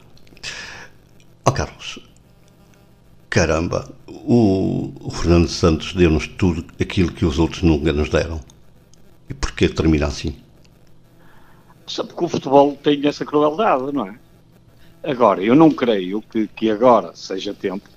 Oh, 1.45 1.51
Carlos, 1.51 1.99
caramba, 3.30 3.91
o, 4.07 4.93
o 4.99 5.09
Fernando 5.09 5.47
Santos 5.47 5.93
deu-nos 5.93 6.28
tudo 6.28 6.65
aquilo 6.80 7.11
que 7.11 7.26
os 7.26 7.39
outros 7.39 7.63
nunca 7.63 7.91
nos 7.93 8.09
deram. 8.09 8.39
E 9.30 9.34
porquê 9.34 9.69
termina 9.69 10.07
assim? 10.07 10.36
Porque 11.95 12.25
o 12.25 12.27
futebol 12.27 12.77
tem 12.81 13.05
essa 13.07 13.25
crueldade, 13.25 13.91
não 13.93 14.07
é? 14.07 14.15
Agora, 15.03 15.43
eu 15.43 15.55
não 15.55 15.71
creio 15.71 16.21
que, 16.21 16.47
que 16.47 16.69
agora 16.69 17.11
seja 17.15 17.53
tempo 17.53 17.89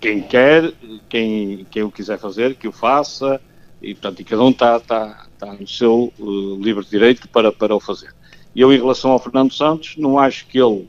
quem 0.00 0.22
quer, 0.22 0.72
quem, 1.08 1.66
quem 1.70 1.82
o 1.82 1.90
quiser 1.90 2.18
fazer, 2.18 2.54
que 2.54 2.68
o 2.68 2.72
faça, 2.72 3.40
e 3.82 3.94
portanto, 3.94 4.20
e 4.20 4.24
cada 4.24 4.42
um 4.42 4.50
está, 4.50 4.76
está, 4.76 5.26
está 5.32 5.52
no 5.52 5.66
seu 5.66 6.12
uh, 6.18 6.62
livre 6.62 6.84
direito 6.84 7.28
para, 7.28 7.52
para 7.52 7.74
o 7.74 7.80
fazer. 7.80 8.14
Eu, 8.54 8.72
em 8.72 8.78
relação 8.78 9.10
ao 9.10 9.18
Fernando 9.18 9.52
Santos, 9.52 9.96
não 9.96 10.18
acho 10.18 10.46
que 10.46 10.58
ele, 10.58 10.88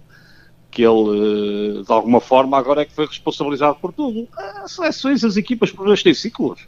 que 0.71 0.83
ele 0.83 1.79
uh, 1.79 1.83
de 1.83 1.91
alguma 1.91 2.21
forma, 2.21 2.57
agora 2.57 2.81
é 2.81 2.85
que 2.85 2.93
foi 2.93 3.05
responsabilizado 3.05 3.77
por 3.81 3.91
tudo. 3.91 4.27
As 4.63 4.71
seleções, 4.71 5.23
as 5.23 5.37
equipas, 5.37 5.71
por 5.71 5.85
vezes, 5.85 6.03
têm 6.03 6.13
ciclos, 6.13 6.67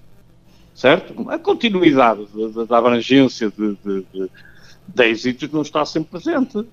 certo? 0.74 1.30
A 1.30 1.38
continuidade 1.38 2.28
da 2.68 2.78
abrangência 2.78 3.52
de, 3.52 3.78
de, 3.84 4.06
de, 4.14 4.30
de 4.94 5.10
êxitos 5.10 5.52
não 5.52 5.62
está 5.62 5.86
sempre 5.86 6.12
presente. 6.12 6.66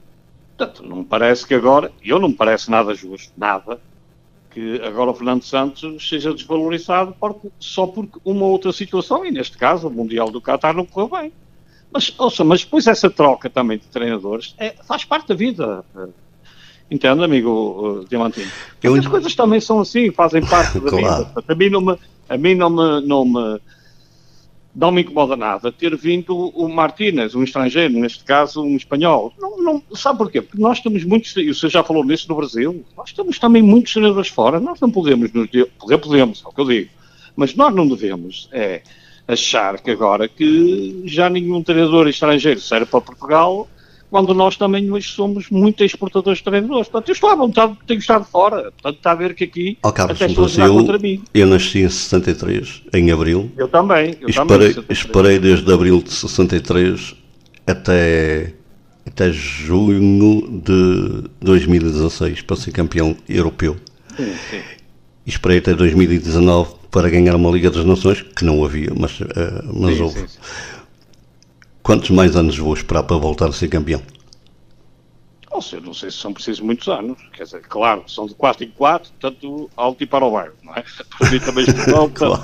Portanto, 0.56 0.82
não 0.82 0.98
me 0.98 1.04
parece 1.04 1.46
que 1.46 1.54
agora, 1.54 1.92
eu 2.02 2.18
não 2.18 2.28
me 2.28 2.34
parece 2.34 2.70
nada 2.70 2.94
justo, 2.94 3.32
nada, 3.36 3.78
que 4.50 4.80
agora 4.82 5.10
o 5.10 5.14
Fernando 5.14 5.42
Santos 5.42 6.08
seja 6.08 6.32
desvalorizado 6.32 7.14
porque, 7.20 7.48
só 7.58 7.86
porque 7.86 8.18
uma 8.24 8.46
outra 8.46 8.72
situação, 8.72 9.24
e 9.24 9.30
neste 9.30 9.58
caso 9.58 9.86
o 9.86 9.90
Mundial 9.90 10.30
do 10.30 10.40
Qatar 10.40 10.74
não 10.74 10.86
correu 10.86 11.10
bem. 11.20 11.32
Mas, 11.92 12.12
ouça, 12.18 12.42
mas 12.42 12.64
depois 12.64 12.86
essa 12.86 13.10
troca 13.10 13.50
também 13.50 13.78
de 13.78 13.84
treinadores 13.84 14.54
é, 14.58 14.74
faz 14.84 15.04
parte 15.04 15.28
da 15.28 15.34
vida. 15.34 15.84
Entende, 16.90 17.22
amigo 17.22 17.50
uh, 18.00 18.08
Diamantino? 18.08 18.50
Eu... 18.82 18.94
As 18.94 19.06
coisas 19.06 19.34
também 19.34 19.60
são 19.60 19.80
assim, 19.80 20.10
fazem 20.10 20.44
parte 20.44 20.80
da 20.80 20.88
claro. 20.90 21.24
vida. 21.24 21.44
A 21.48 21.54
mim 21.54 21.68
não 21.68 21.80
me, 21.80 21.98
a 22.28 22.36
mim 22.36 22.54
não 22.54 22.70
me, 22.70 23.06
não 23.06 23.24
me 23.24 23.60
não 24.76 24.92
me 24.92 25.00
incomoda 25.00 25.34
nada 25.34 25.72
ter 25.72 25.96
vindo 25.96 26.36
o 26.36 26.68
Martínez, 26.68 27.34
um 27.34 27.42
estrangeiro, 27.42 27.94
neste 27.94 28.22
caso 28.22 28.62
um 28.62 28.76
espanhol. 28.76 29.32
Não, 29.38 29.56
não, 29.56 29.82
sabe 29.94 30.18
porquê? 30.18 30.42
Porque 30.42 30.60
nós 30.60 30.80
temos 30.80 31.02
muitos, 31.02 31.34
e 31.34 31.48
você 31.48 31.70
já 31.70 31.82
falou 31.82 32.04
nisso 32.04 32.28
no 32.28 32.36
Brasil, 32.36 32.84
nós 32.94 33.10
temos 33.10 33.38
também 33.38 33.62
muitos 33.62 33.94
treinadores 33.94 34.28
fora, 34.28 34.60
nós 34.60 34.78
não 34.78 34.90
podemos 34.90 35.32
nos 35.32 35.48
poder, 35.78 35.98
podemos, 35.98 36.42
é 36.44 36.48
o 36.48 36.52
que 36.52 36.60
eu 36.60 36.66
digo, 36.66 36.90
mas 37.34 37.54
nós 37.54 37.74
não 37.74 37.88
devemos 37.88 38.50
é, 38.52 38.82
achar 39.26 39.80
que 39.80 39.90
agora 39.90 40.28
que 40.28 41.02
já 41.06 41.30
nenhum 41.30 41.62
treinador 41.62 42.06
estrangeiro 42.06 42.60
serve 42.60 42.84
para 42.84 43.00
Portugal 43.00 43.66
quando 44.10 44.32
nós 44.34 44.56
também 44.56 44.90
hoje 44.90 45.08
somos 45.08 45.50
muito 45.50 45.82
exportadores 45.84 46.38
de 46.38 46.44
treinadores. 46.44 46.88
Portanto, 46.88 47.08
eu 47.08 47.12
estou 47.12 47.30
à 47.30 47.34
vontade, 47.34 47.76
tenho 47.86 48.00
estado 48.00 48.24
fora. 48.24 48.72
Portanto, 48.72 48.96
está 48.96 49.12
a 49.12 49.14
ver 49.14 49.34
que 49.34 49.44
aqui 49.44 49.78
oh, 49.82 49.92
Carlos, 49.92 50.20
até 50.20 50.30
estou 50.30 50.46
a 50.46 50.68
contra 50.68 50.98
mim. 50.98 51.22
Eu 51.34 51.46
nasci 51.46 51.80
em 51.80 51.88
63, 51.88 52.82
em 52.94 53.10
abril. 53.10 53.50
Eu 53.56 53.68
também. 53.68 54.16
Eu 54.20 54.28
esperei, 54.28 54.74
também 54.74 54.86
esperei 54.90 55.38
desde 55.38 55.72
abril 55.72 56.02
de 56.02 56.12
63 56.12 57.14
até, 57.66 58.54
até 59.06 59.32
junho 59.32 60.62
de 60.64 61.28
2016 61.40 62.42
para 62.42 62.56
ser 62.56 62.72
campeão 62.72 63.16
europeu. 63.28 63.76
Sim, 64.16 64.32
sim. 64.50 64.60
Esperei 65.26 65.58
até 65.58 65.74
2019 65.74 66.76
para 66.90 67.10
ganhar 67.10 67.34
uma 67.34 67.50
Liga 67.50 67.70
das 67.70 67.84
Nações, 67.84 68.22
que 68.22 68.44
não 68.44 68.64
havia, 68.64 68.92
mas, 68.96 69.20
uh, 69.20 69.26
mas 69.74 69.96
sim, 69.96 70.02
houve. 70.02 70.20
Sim, 70.20 70.28
sim. 70.28 70.75
Quantos 71.86 72.10
mais 72.10 72.34
anos 72.34 72.58
vou 72.58 72.74
esperar 72.74 73.04
para 73.04 73.16
voltar 73.16 73.46
a 73.48 73.52
ser 73.52 73.68
campeão? 73.68 74.02
Ou 75.52 75.62
seja, 75.62 75.80
não 75.80 75.94
sei 75.94 76.10
se 76.10 76.16
são 76.16 76.32
precisos 76.32 76.58
muitos 76.58 76.88
anos. 76.88 77.16
Quer 77.32 77.44
dizer, 77.44 77.60
claro, 77.60 78.02
são 78.08 78.26
de 78.26 78.34
4 78.34 78.64
em 78.64 78.70
4, 78.70 79.12
tanto 79.20 79.70
alto 79.76 80.02
e 80.02 80.04
para 80.04 80.24
o 80.24 80.32
bairro, 80.32 80.54
não 80.64 80.74
é? 80.74 80.82
Para 81.16 81.30
mim 81.30 81.38
também 81.38 81.64
Portugal, 81.64 82.10
claro. 82.12 82.42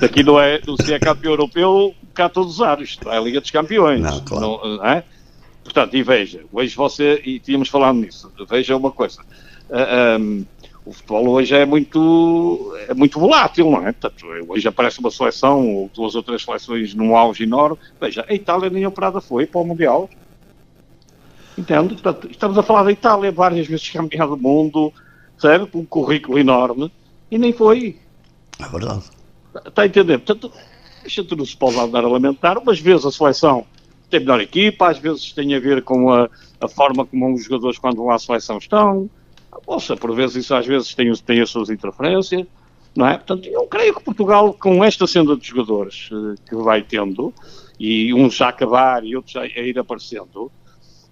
daqui 0.00 0.24
não 0.24 0.40
é, 0.40 0.60
não 0.66 0.76
se 0.76 0.92
é 0.92 0.98
campeão 0.98 1.34
europeu 1.34 1.94
cá 2.12 2.28
todos 2.28 2.54
os 2.54 2.60
anos, 2.60 2.98
não 3.04 3.12
é 3.12 3.18
a 3.18 3.20
Liga 3.20 3.40
dos 3.40 3.52
Campeões. 3.52 4.00
Não, 4.00 4.20
claro. 4.24 4.44
Não, 4.44 4.76
não 4.78 4.84
é? 4.84 5.04
Portanto, 5.62 5.96
e 5.96 6.02
veja, 6.02 6.44
hoje 6.52 6.74
você, 6.74 7.22
e 7.24 7.38
tínhamos 7.38 7.68
falado 7.68 7.94
nisso, 7.94 8.28
veja 8.48 8.76
uma 8.76 8.90
coisa. 8.90 9.20
Uh, 9.68 9.76
ah, 9.76 10.18
um, 10.18 10.44
o 10.90 10.92
futebol 10.92 11.28
hoje 11.28 11.54
é 11.54 11.64
muito, 11.64 12.76
é 12.88 12.92
muito 12.94 13.20
volátil, 13.20 13.70
não 13.70 13.86
é? 13.86 13.92
Portanto, 13.92 14.26
hoje 14.48 14.66
aparece 14.66 14.98
uma 14.98 15.10
seleção 15.10 15.64
ou 15.68 15.90
duas 15.94 16.16
ou 16.16 16.22
três 16.22 16.42
seleções 16.42 16.94
num 16.94 17.16
auge 17.16 17.44
enorme. 17.44 17.78
Veja, 18.00 18.26
a 18.28 18.34
Itália 18.34 18.68
nem 18.68 18.84
operada 18.84 19.20
foi 19.20 19.46
para 19.46 19.60
o 19.60 19.64
Mundial. 19.64 20.10
Entende? 21.56 21.94
Portanto, 21.94 22.28
estamos 22.28 22.58
a 22.58 22.62
falar 22.64 22.82
da 22.82 22.90
Itália, 22.90 23.30
várias 23.30 23.68
vezes 23.68 23.88
campeã 23.88 24.26
do 24.26 24.36
mundo, 24.36 24.92
certo? 25.38 25.78
Um 25.78 25.84
currículo 25.84 26.40
enorme, 26.40 26.92
e 27.30 27.38
nem 27.38 27.52
foi. 27.52 27.96
É 28.58 28.68
verdade. 28.68 29.04
Está 29.64 29.82
a 29.82 29.86
entender? 29.86 30.18
Portanto, 30.18 30.52
a 31.04 31.08
gente 31.08 31.36
não 31.36 31.46
se 31.46 31.56
pode 31.56 31.78
andar 31.78 32.02
a 32.02 32.08
lamentar. 32.08 32.58
Umas 32.58 32.80
vezes 32.80 33.06
a 33.06 33.12
seleção 33.12 33.64
tem 34.08 34.18
melhor 34.18 34.40
equipa, 34.40 34.90
às 34.90 34.98
vezes 34.98 35.32
tem 35.32 35.54
a 35.54 35.60
ver 35.60 35.82
com 35.82 36.12
a, 36.12 36.28
a 36.60 36.66
forma 36.66 37.06
como 37.06 37.32
os 37.32 37.44
jogadores, 37.44 37.78
quando 37.78 37.98
vão 37.98 38.10
à 38.10 38.18
seleção, 38.18 38.58
estão 38.58 39.08
Ouça, 39.66 39.96
por 39.96 40.14
vezes 40.14 40.36
isso 40.36 40.54
às 40.54 40.66
vezes 40.66 40.94
tem, 40.94 41.12
tem 41.14 41.40
as 41.40 41.50
suas 41.50 41.70
interferências, 41.70 42.46
não 42.96 43.06
é? 43.06 43.16
Portanto, 43.16 43.46
eu 43.48 43.66
creio 43.66 43.94
que 43.94 44.02
Portugal, 44.02 44.54
com 44.54 44.84
esta 44.84 45.06
senda 45.06 45.36
de 45.36 45.46
jogadores 45.46 46.08
uh, 46.10 46.34
que 46.48 46.54
vai 46.56 46.82
tendo, 46.82 47.32
e 47.78 48.12
uns 48.12 48.34
já 48.34 48.48
acabar 48.48 49.04
e 49.04 49.16
outros 49.16 49.36
a 49.36 49.46
ir 49.46 49.78
aparecendo, 49.78 50.50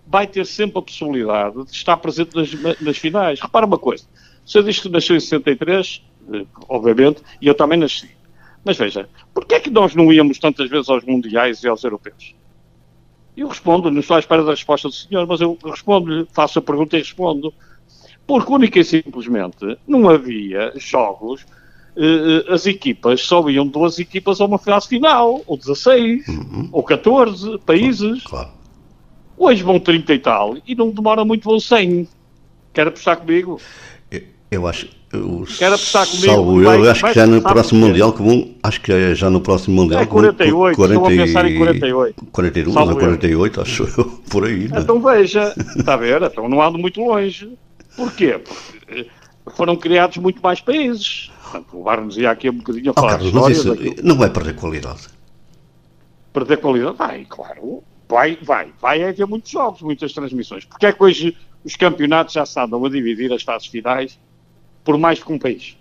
vai 0.07 0.27
ter 0.27 0.45
sempre 0.47 0.79
a 0.79 0.83
possibilidade 0.83 1.65
de 1.65 1.71
estar 1.71 1.97
presente 1.97 2.35
nas, 2.35 2.81
nas 2.81 2.99
finais. 2.99 3.41
Repara 3.41 3.67
uma 3.67 3.79
coisa, 3.79 4.05
você 4.45 4.63
diz 4.63 4.81
que 4.81 4.89
nasceu 4.89 5.17
em 5.17 5.21
63, 5.21 6.03
eh, 6.33 6.47
obviamente, 6.69 7.23
e 7.41 7.47
eu 7.47 7.55
também 7.55 7.79
nasci. 7.79 8.11
Mas 8.65 8.77
veja, 8.77 9.09
porquê 9.33 9.55
é 9.55 9.61
que 9.61 9.71
nós 9.71 9.95
não 9.95 10.13
íamos 10.13 10.39
tantas 10.39 10.69
vezes 10.69 10.89
aos 10.89 11.05
mundiais 11.05 11.63
e 11.63 11.69
aos 11.69 11.85
europeus? 11.85 12.35
Eu 13.37 13.49
respondo, 13.49 13.91
não 13.91 14.01
estou 14.01 14.17
à 14.17 14.21
espera 14.21 14.43
da 14.43 14.51
resposta 14.51 14.89
do 14.89 14.95
senhor, 14.95 15.27
mas 15.27 15.41
eu 15.41 15.57
respondo-lhe, 15.65 16.27
faço 16.33 16.59
a 16.59 16.63
pergunta 16.63 16.97
e 16.97 17.01
respondo. 17.01 17.53
Porque 18.29 18.53
única 18.53 18.79
e 18.79 18.85
simplesmente 18.85 19.79
não 19.87 20.07
havia 20.07 20.71
jogos, 20.77 21.47
eh 21.97 22.45
as 22.53 22.67
equipas 22.67 23.23
só 23.23 23.49
iam 23.49 23.67
duas 23.67 23.99
equipas 23.99 24.39
a 24.39 24.45
uma 24.45 24.59
fase 24.59 24.87
final, 24.87 25.43
ou 25.47 25.57
16, 25.57 26.29
uhum. 26.29 26.69
ou 26.71 26.83
14 26.83 27.59
países. 27.65 28.23
Claro. 28.25 28.51
Hoje 29.35 29.63
vão 29.63 29.81
30 29.81 30.13
e 30.13 30.19
tal, 30.19 30.59
e 30.67 30.75
não 30.75 30.91
demora 30.91 31.25
muito, 31.25 31.45
vão 31.45 31.59
100. 31.59 32.07
Quer 32.75 32.89
apostar 32.89 33.17
comigo? 33.17 33.59
Eu, 34.11 34.23
eu 34.51 34.67
acho 34.67 34.87
eu, 35.11 35.47
Quer 35.57 35.73
apostar 35.73 36.07
comigo? 36.07 36.27
Salvo 36.27 36.61
eu, 36.61 36.65
vai, 36.65 36.89
acho 36.91 37.07
que 37.07 37.15
já 37.15 37.27
no 37.27 37.41
próximo 37.41 37.87
Mundial, 37.87 38.13
que 38.13 38.23
vão, 38.23 38.51
acho 38.63 38.81
que 38.83 38.93
é 38.93 39.15
já 39.15 39.31
no 39.31 39.41
próximo 39.41 39.77
Mundial. 39.77 40.03
É 40.03 40.07
48, 40.07 40.77
40, 40.77 40.95
estou 40.95 41.07
a 41.07 41.25
pensar 41.25 41.51
em 41.51 41.57
48. 41.57 42.27
41 42.31 42.79
ou 42.79 42.97
48, 42.97 43.61
acho 43.63 43.85
eu, 43.85 44.05
por 44.29 44.45
aí. 44.45 44.69
Né? 44.69 44.81
Então 44.81 45.01
veja, 45.01 45.55
está 45.79 45.95
a 45.95 45.97
ver? 45.97 46.21
Então 46.21 46.47
não 46.47 46.61
ando 46.61 46.77
muito 46.77 47.01
longe. 47.01 47.57
Porquê? 47.99 48.39
Porque 48.39 49.11
foram 49.57 49.75
criados 49.75 50.19
muito 50.19 50.41
mais 50.41 50.61
países. 50.61 51.33
Portanto, 51.43 51.77
levar-nos 51.77 52.17
aqui 52.19 52.49
um 52.49 52.59
bocadinho 52.59 52.91
a 52.91 52.93
oh, 52.93 52.95
falar 52.95 53.07
oh, 53.07 53.11
Carlos, 53.17 53.33
mas 53.33 53.59
isso 53.59 54.05
não 54.05 54.17
vai 54.17 54.31
perder 54.31 54.55
qualidade. 54.55 55.09
Perder 56.33 56.59
qualidade? 56.59 56.97
Vai, 56.97 57.27
claro. 57.29 57.83
Vai, 58.09 58.39
vai. 58.41 58.73
Vai 58.81 59.03
haver 59.03 59.27
muitos 59.27 59.51
jogos, 59.51 59.83
muitas 59.83 60.13
transmissões. 60.13 60.65
Porque 60.65 60.87
é 60.87 60.93
que 60.93 61.03
hoje 61.03 61.37
os 61.65 61.75
campeonatos 61.75 62.35
já 62.35 62.47
se 62.47 62.61
andam 62.61 62.85
a 62.85 62.89
dividir 62.89 63.33
as 63.33 63.43
fases 63.43 63.67
finais 63.67 64.17
por 64.85 64.97
mais 64.97 65.21
que 65.21 65.33
um 65.33 65.39
país. 65.39 65.77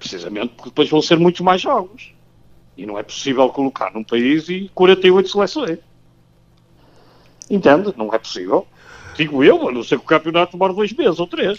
Precisamente 0.00 0.54
porque 0.54 0.70
depois 0.70 0.90
vão 0.90 1.00
ser 1.00 1.20
muitos 1.20 1.40
mais 1.40 1.60
jogos. 1.60 2.12
E 2.76 2.84
não 2.84 2.98
é 2.98 3.04
possível 3.04 3.48
colocar 3.50 3.92
num 3.94 4.02
país 4.02 4.48
e 4.48 4.68
48 4.74 5.28
seleções. 5.28 5.78
Entende? 7.48 7.94
Não 7.96 8.12
é 8.12 8.18
possível. 8.18 8.66
Digo 9.16 9.42
eu, 9.42 9.68
a 9.68 9.72
não 9.72 9.82
ser 9.82 9.98
que 9.98 10.04
o 10.04 10.08
campeonato 10.08 10.52
demore 10.52 10.74
dois 10.74 10.92
meses 10.92 11.18
ou 11.18 11.26
três. 11.26 11.58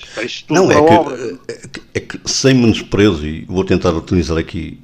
não, 0.49 0.72
é 0.72 0.76
que, 0.76 1.51
é, 1.51 1.68
que, 1.68 1.82
é 1.93 1.99
que 1.99 2.20
sem 2.26 2.53
menosprezo, 2.53 3.26
e 3.26 3.45
vou 3.45 3.64
tentar 3.64 3.91
utilizar 3.91 4.38
aqui, 4.38 4.80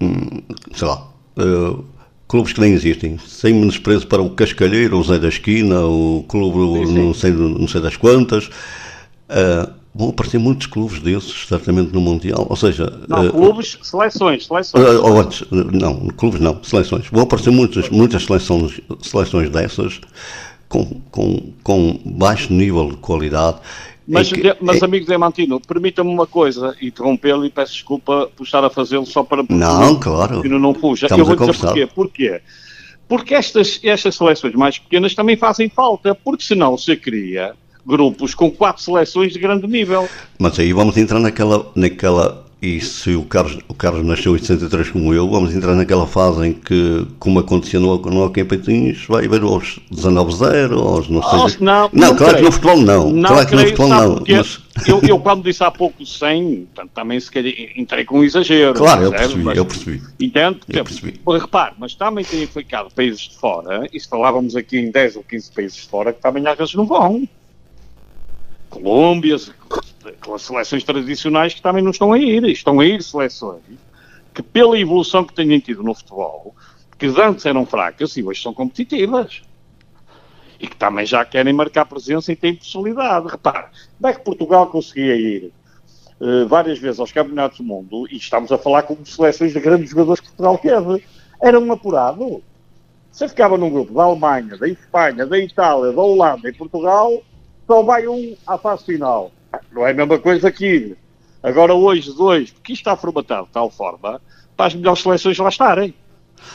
hum, 0.00 0.42
sei 0.74 0.88
lá, 0.88 1.08
uh, 1.38 1.84
clubes 2.28 2.52
que 2.52 2.60
nem 2.60 2.72
existem, 2.72 3.18
sem 3.18 3.54
menosprezo 3.54 4.06
para 4.06 4.22
o 4.22 4.30
Cascalheiro, 4.30 4.98
o 4.98 5.04
Zé 5.04 5.18
da 5.18 5.28
Esquina, 5.28 5.84
o 5.84 6.24
clube 6.28 6.86
sim, 6.86 6.86
sim. 6.86 6.98
Não, 6.98 7.14
sei, 7.14 7.30
não 7.32 7.68
sei 7.68 7.80
das 7.80 7.96
quantas. 7.96 8.46
Uh, 8.46 9.72
vão 9.94 10.10
aparecer 10.10 10.38
muitos 10.38 10.66
clubes 10.66 11.00
desses, 11.00 11.46
certamente 11.46 11.92
no 11.92 12.00
Mundial. 12.00 12.46
Ou 12.48 12.56
seja. 12.56 13.00
Não, 13.08 13.26
uh, 13.26 13.32
clubes, 13.32 13.78
seleções, 13.82 14.46
seleções. 14.46 14.84
Uh, 14.84 15.04
ou 15.04 15.20
antes, 15.20 15.44
não, 15.50 16.08
clubes 16.08 16.40
não, 16.40 16.62
seleções. 16.62 17.06
Vão 17.10 17.22
aparecer 17.22 17.50
muitas, 17.50 17.88
muitas 17.88 18.24
seleções, 18.24 18.80
seleções 19.00 19.50
dessas 19.50 20.00
com, 20.68 21.00
com, 21.10 21.52
com 21.62 22.00
baixo 22.04 22.52
nível 22.52 22.90
de 22.90 22.96
qualidade. 22.96 23.58
Mas, 24.06 24.32
que, 24.32 24.56
mas 24.60 24.82
é... 24.82 24.84
amigo 24.84 25.04
Diamantino, 25.04 25.60
permita-me 25.60 26.10
uma 26.10 26.26
coisa, 26.26 26.76
interrompê-lo 26.80 27.44
e 27.44 27.50
peço 27.50 27.72
desculpa 27.72 28.30
por 28.36 28.44
estar 28.44 28.64
a 28.64 28.70
fazê-lo 28.70 29.04
só 29.04 29.24
para... 29.24 29.44
Não, 29.48 29.98
claro. 29.98 30.42
Que 30.42 30.48
não 30.48 30.72
fuja. 30.74 31.06
Estamos 31.06 31.28
Eu 31.28 31.36
vou 31.36 31.46
dizer 31.46 31.58
porquê. 31.58 31.86
Porquê? 31.86 32.40
Porque 33.08 33.34
estas, 33.34 33.80
estas 33.82 34.14
seleções 34.14 34.54
mais 34.54 34.78
pequenas 34.78 35.14
também 35.14 35.36
fazem 35.36 35.68
falta, 35.68 36.14
porque 36.14 36.44
senão 36.44 36.76
se 36.76 36.96
cria 36.96 37.54
grupos 37.84 38.34
com 38.34 38.50
quatro 38.50 38.82
seleções 38.82 39.32
de 39.32 39.38
grande 39.38 39.66
nível. 39.66 40.08
Mas 40.38 40.58
aí 40.58 40.72
vamos 40.72 40.96
entrar 40.96 41.20
naquela, 41.20 41.70
naquela 41.74 42.45
e 42.66 42.80
se 42.80 43.14
o 43.14 43.24
Carlos, 43.24 43.58
o 43.68 43.74
Carlos 43.74 44.04
nasceu 44.04 44.34
em 44.34 44.38
63 44.40 44.90
como 44.90 45.14
eu, 45.14 45.30
vamos 45.30 45.54
entrar 45.54 45.76
naquela 45.76 46.04
fase 46.04 46.48
em 46.48 46.52
que, 46.52 47.06
como 47.20 47.38
acontecia 47.38 47.78
no, 47.78 47.96
no 47.96 48.24
Hockey 48.24 48.42
Patins, 48.42 49.06
vai 49.06 49.26
haver 49.26 49.42
aos 49.42 49.78
19-0, 49.92 50.72
aos 50.72 51.08
não 51.08 51.22
sei... 51.22 51.38
Oh, 51.38 51.64
não, 51.64 51.90
não, 51.92 52.08
não 52.08 52.16
claro 52.16 52.32
creio. 52.32 52.36
que 52.36 52.42
no 52.42 52.52
futebol 52.52 52.76
não. 52.78 53.10
não 53.10 53.28
claro 53.28 53.46
creio, 53.46 53.48
que 53.48 53.54
no 53.54 53.76
futebol 53.76 53.88
não. 53.88 54.24
Mas... 54.28 54.66
Eu, 54.86 55.00
eu, 55.08 55.18
quando 55.20 55.44
disse 55.44 55.62
há 55.62 55.70
pouco 55.70 56.04
100, 56.04 56.68
também 56.92 57.20
se 57.20 57.30
calhar 57.30 57.54
entrei 57.76 58.04
com 58.04 58.18
um 58.18 58.24
exagero. 58.24 58.74
Claro, 58.74 59.04
eu 59.04 59.10
percebi, 59.10 59.44
mas, 59.44 59.56
eu 59.56 59.64
percebi. 59.64 60.02
Entende? 60.18 60.58
Eu 60.68 60.84
percebi. 60.84 61.20
Repare, 61.26 61.74
mas 61.78 61.94
também 61.94 62.24
tem 62.24 62.42
implicado 62.42 62.90
países 62.90 63.20
de 63.20 63.36
fora, 63.36 63.88
e 63.92 64.00
se 64.00 64.08
falávamos 64.08 64.56
aqui 64.56 64.78
em 64.78 64.90
10 64.90 65.16
ou 65.16 65.22
15 65.22 65.52
países 65.52 65.76
de 65.76 65.88
fora, 65.88 66.12
que 66.12 66.20
também 66.20 66.46
às 66.46 66.58
vezes 66.58 66.74
não 66.74 66.84
vão. 66.84 67.26
Colômbias, 68.68 69.52
com 70.20 70.34
as 70.34 70.42
seleções 70.42 70.84
tradicionais 70.84 71.54
que 71.54 71.62
também 71.62 71.82
não 71.82 71.90
estão 71.90 72.12
a 72.12 72.18
ir. 72.18 72.44
Estão 72.44 72.80
a 72.80 72.86
ir 72.86 73.02
seleções 73.02 73.62
que, 74.34 74.42
pela 74.42 74.78
evolução 74.78 75.24
que 75.24 75.34
têm 75.34 75.58
tido 75.58 75.82
no 75.82 75.94
futebol, 75.94 76.54
que 76.98 77.06
antes 77.06 77.46
eram 77.46 77.64
fracas 77.64 78.16
e 78.16 78.22
hoje 78.22 78.42
são 78.42 78.52
competitivas. 78.52 79.42
E 80.60 80.66
que 80.66 80.76
também 80.76 81.04
já 81.04 81.24
querem 81.24 81.52
marcar 81.52 81.84
presença 81.84 82.32
e 82.32 82.36
têm 82.36 82.54
possibilidade. 82.54 83.28
Repare, 83.28 83.66
como 83.98 84.10
é 84.10 84.14
que 84.14 84.24
Portugal 84.24 84.66
conseguia 84.68 85.16
ir 85.16 85.52
uh, 86.20 86.46
várias 86.48 86.78
vezes 86.78 87.00
aos 87.00 87.12
campeonatos 87.12 87.58
do 87.58 87.64
mundo, 87.64 88.06
e 88.10 88.16
estamos 88.16 88.50
a 88.52 88.58
falar 88.58 88.82
com 88.82 89.04
seleções 89.04 89.52
de 89.52 89.60
grandes 89.60 89.90
jogadores 89.90 90.20
que 90.20 90.28
Portugal 90.28 90.58
teve, 90.58 91.04
era 91.42 91.58
um 91.58 91.72
apurado. 91.72 92.42
Você 93.10 93.28
ficava 93.28 93.56
num 93.56 93.70
grupo 93.70 93.94
da 93.94 94.02
Alemanha, 94.02 94.56
da 94.56 94.68
Espanha, 94.68 95.26
da 95.26 95.38
Itália, 95.38 95.92
da 95.92 96.02
Holanda 96.02 96.48
e 96.48 96.52
Portugal, 96.52 97.22
só 97.66 97.82
vai 97.82 98.06
um 98.06 98.36
à 98.46 98.58
fase 98.58 98.84
final. 98.84 99.32
Não 99.72 99.86
é 99.86 99.90
a 99.90 99.94
mesma 99.94 100.18
coisa 100.18 100.50
que 100.50 100.96
agora 101.42 101.74
hoje 101.74 102.12
dois, 102.12 102.50
porque 102.50 102.72
isto 102.72 102.82
está 102.82 102.96
formatado 102.96 103.46
de 103.46 103.52
tal 103.52 103.70
forma 103.70 104.20
para 104.56 104.66
as 104.66 104.74
melhores 104.74 105.02
seleções 105.02 105.38
lá 105.38 105.48
estarem. 105.48 105.94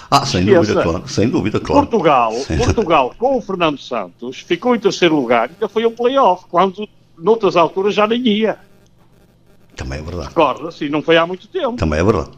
Ah, 0.09 0.25
sem 0.25 0.41
Esqueça. 0.41 0.59
dúvida, 0.59 0.83
claro. 0.83 1.07
Sem 1.07 1.29
dúvida, 1.29 1.59
claro. 1.59 1.87
Portugal, 1.87 2.33
sem 2.33 2.57
Portugal 2.57 3.03
dúvida. 3.09 3.19
com 3.19 3.37
o 3.37 3.41
Fernando 3.41 3.77
Santos, 3.79 4.39
ficou 4.39 4.75
em 4.75 4.79
terceiro 4.79 5.15
lugar 5.15 5.49
e 5.49 5.53
ainda 5.53 5.67
foi 5.69 5.85
um 5.85 5.91
playoff, 5.91 6.45
quando 6.49 6.87
noutras 7.17 7.55
alturas 7.55 7.93
já 7.93 8.07
nem 8.07 8.21
ia. 8.27 8.59
Também 9.75 9.99
é 9.99 10.01
verdade. 10.01 10.27
Recorda-se, 10.29 10.89
não 10.89 11.01
foi 11.01 11.17
há 11.17 11.25
muito 11.25 11.47
tempo. 11.47 11.77
Também 11.77 11.99
é 11.99 12.03
verdade. 12.03 12.31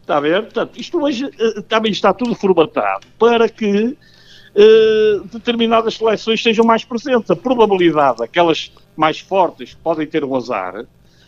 Está 0.00 0.18
a 0.18 0.20
ver? 0.20 0.42
Portanto, 0.42 0.78
isto 0.78 1.02
hoje 1.02 1.24
uh, 1.24 1.62
também 1.62 1.90
está 1.90 2.12
tudo 2.12 2.34
formatado 2.34 3.06
para 3.18 3.48
que 3.48 3.96
uh, 4.54 5.24
determinadas 5.32 5.96
seleções 5.96 6.42
sejam 6.42 6.64
mais 6.64 6.84
presentes. 6.84 7.30
A 7.30 7.36
probabilidade 7.36 8.18
daquelas 8.18 8.72
mais 8.96 9.18
fortes 9.18 9.74
que 9.74 9.80
podem 9.80 10.06
ter 10.06 10.24
um 10.24 10.34
azar, 10.36 10.84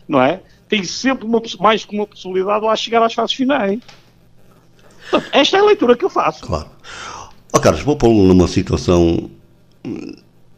não 0.09 0.21
é? 0.21 0.41
Tem 0.69 0.83
sempre 0.85 1.27
uma, 1.27 1.41
mais 1.61 1.85
que 1.85 1.95
uma 1.95 2.07
possibilidade 2.07 2.65
lá 2.65 2.75
chegar 2.77 3.03
às 3.03 3.15
fases 3.15 3.35
finais. 3.35 3.81
Portanto, 5.11 5.31
esta 5.33 5.57
é 5.57 5.61
a 5.61 5.65
leitura 5.65 5.97
que 5.97 6.05
eu 6.05 6.11
faço. 6.11 6.45
Claro. 6.45 6.69
Oh, 7.53 7.61
Carlos, 7.61 7.83
vou 7.83 7.97
pô-lo 7.97 8.27
numa 8.27 8.49
situação 8.49 9.31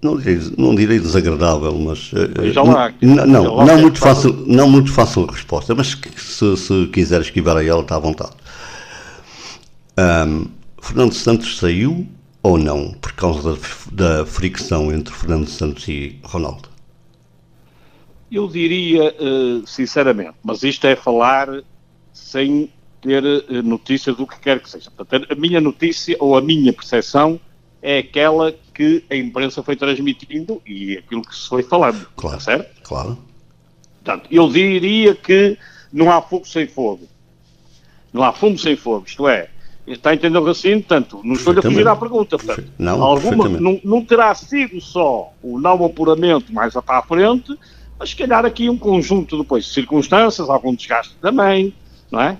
não 0.01 0.17
direi, 0.17 0.41
não 0.57 0.75
direi 0.75 1.01
desagradável, 1.01 1.77
mas 1.79 2.13
uh, 2.13 2.71
lá, 2.71 2.93
não, 3.03 3.27
não, 3.27 3.67
não 3.67 3.79
muito 3.79 3.99
fácil, 3.99 4.33
não 4.47 4.71
muito 4.71 4.93
fácil 4.93 5.27
resposta, 5.27 5.75
mas 5.75 5.99
se, 6.17 6.57
se 6.57 6.87
quiser 6.93 7.21
esquivar 7.21 7.57
a 7.57 7.65
ela 7.65 7.83
está 7.83 7.97
à 7.97 7.99
vontade. 7.99 8.33
Um, 9.99 10.47
Fernando 10.81 11.13
Santos 11.13 11.59
saiu 11.59 12.07
ou 12.43 12.57
não, 12.57 12.93
por 12.93 13.13
causa 13.13 13.57
da, 13.91 14.19
da 14.19 14.27
fricção 14.27 14.93
entre 14.93 15.15
Fernando 15.15 15.49
Santos 15.49 15.87
e 15.89 16.19
Ronaldo? 16.23 16.69
Eu 18.31 18.47
diria, 18.47 19.15
uh, 19.15 19.67
sinceramente, 19.67 20.35
mas 20.43 20.63
isto 20.63 20.87
é 20.87 20.95
falar 20.95 21.49
sem 22.13 22.71
ter 23.01 23.25
uh, 23.25 23.63
notícia 23.63 24.13
do 24.13 24.27
que 24.27 24.39
quer 24.39 24.61
que 24.61 24.69
seja. 24.69 24.91
Portanto, 24.91 25.27
a 25.31 25.35
minha 25.35 25.61
notícia 25.61 26.17
ou 26.21 26.37
a 26.37 26.41
minha 26.41 26.73
percepção 26.73 27.41
é 27.81 27.99
aquela 27.99 28.55
que 28.75 29.05
a 29.11 29.17
imprensa 29.17 29.63
foi 29.63 29.77
transmitindo 29.77 30.61
e 30.67 30.99
aquilo 30.99 31.23
que 31.23 31.35
se 31.35 31.49
foi 31.49 31.63
falando. 31.63 32.07
Claro. 32.17 32.41
Certo? 32.41 32.83
Claro. 32.83 33.19
Portanto, 34.05 34.29
eu 34.31 34.49
diria 34.49 35.15
que 35.15 35.59
não 35.93 36.11
há 36.11 36.21
fogo 36.21 36.47
sem 36.47 36.67
fogo. 36.67 37.09
Não 38.13 38.23
há 38.23 38.33
fumo 38.33 38.59
sem 38.59 38.77
fogo. 38.77 39.05
Isto 39.07 39.29
é, 39.29 39.51
Está 39.93 40.11
a 40.11 40.15
entender 40.15 40.39
o 40.39 40.45
raciocínio? 40.45 40.81
Portanto, 40.81 41.21
não 41.25 41.35
estou-lhe 41.35 41.61
a 41.61 41.63
fugir 41.63 41.89
à 41.89 41.97
pergunta. 41.97 42.37
Portanto, 42.37 42.71
não, 42.79 43.03
alguma, 43.03 43.49
não, 43.49 43.81
não, 43.83 44.05
terá 44.05 44.35
sido 44.35 44.81
só 44.81 45.33
o 45.43 45.59
não 45.59 45.83
apuramento 45.85 46.53
mais 46.53 46.75
para 46.75 46.99
a 46.99 47.03
frente, 47.03 47.59
mas 47.99 48.11
se 48.11 48.17
calhar 48.17 48.45
aqui 48.45 48.69
um 48.69 48.77
conjunto 48.77 49.39
depois 49.39 49.65
de 49.65 49.71
circunstâncias, 49.73 50.51
algum 50.51 50.75
desgaste 50.75 51.15
também, 51.23 51.73
não 52.11 52.21
é? 52.21 52.37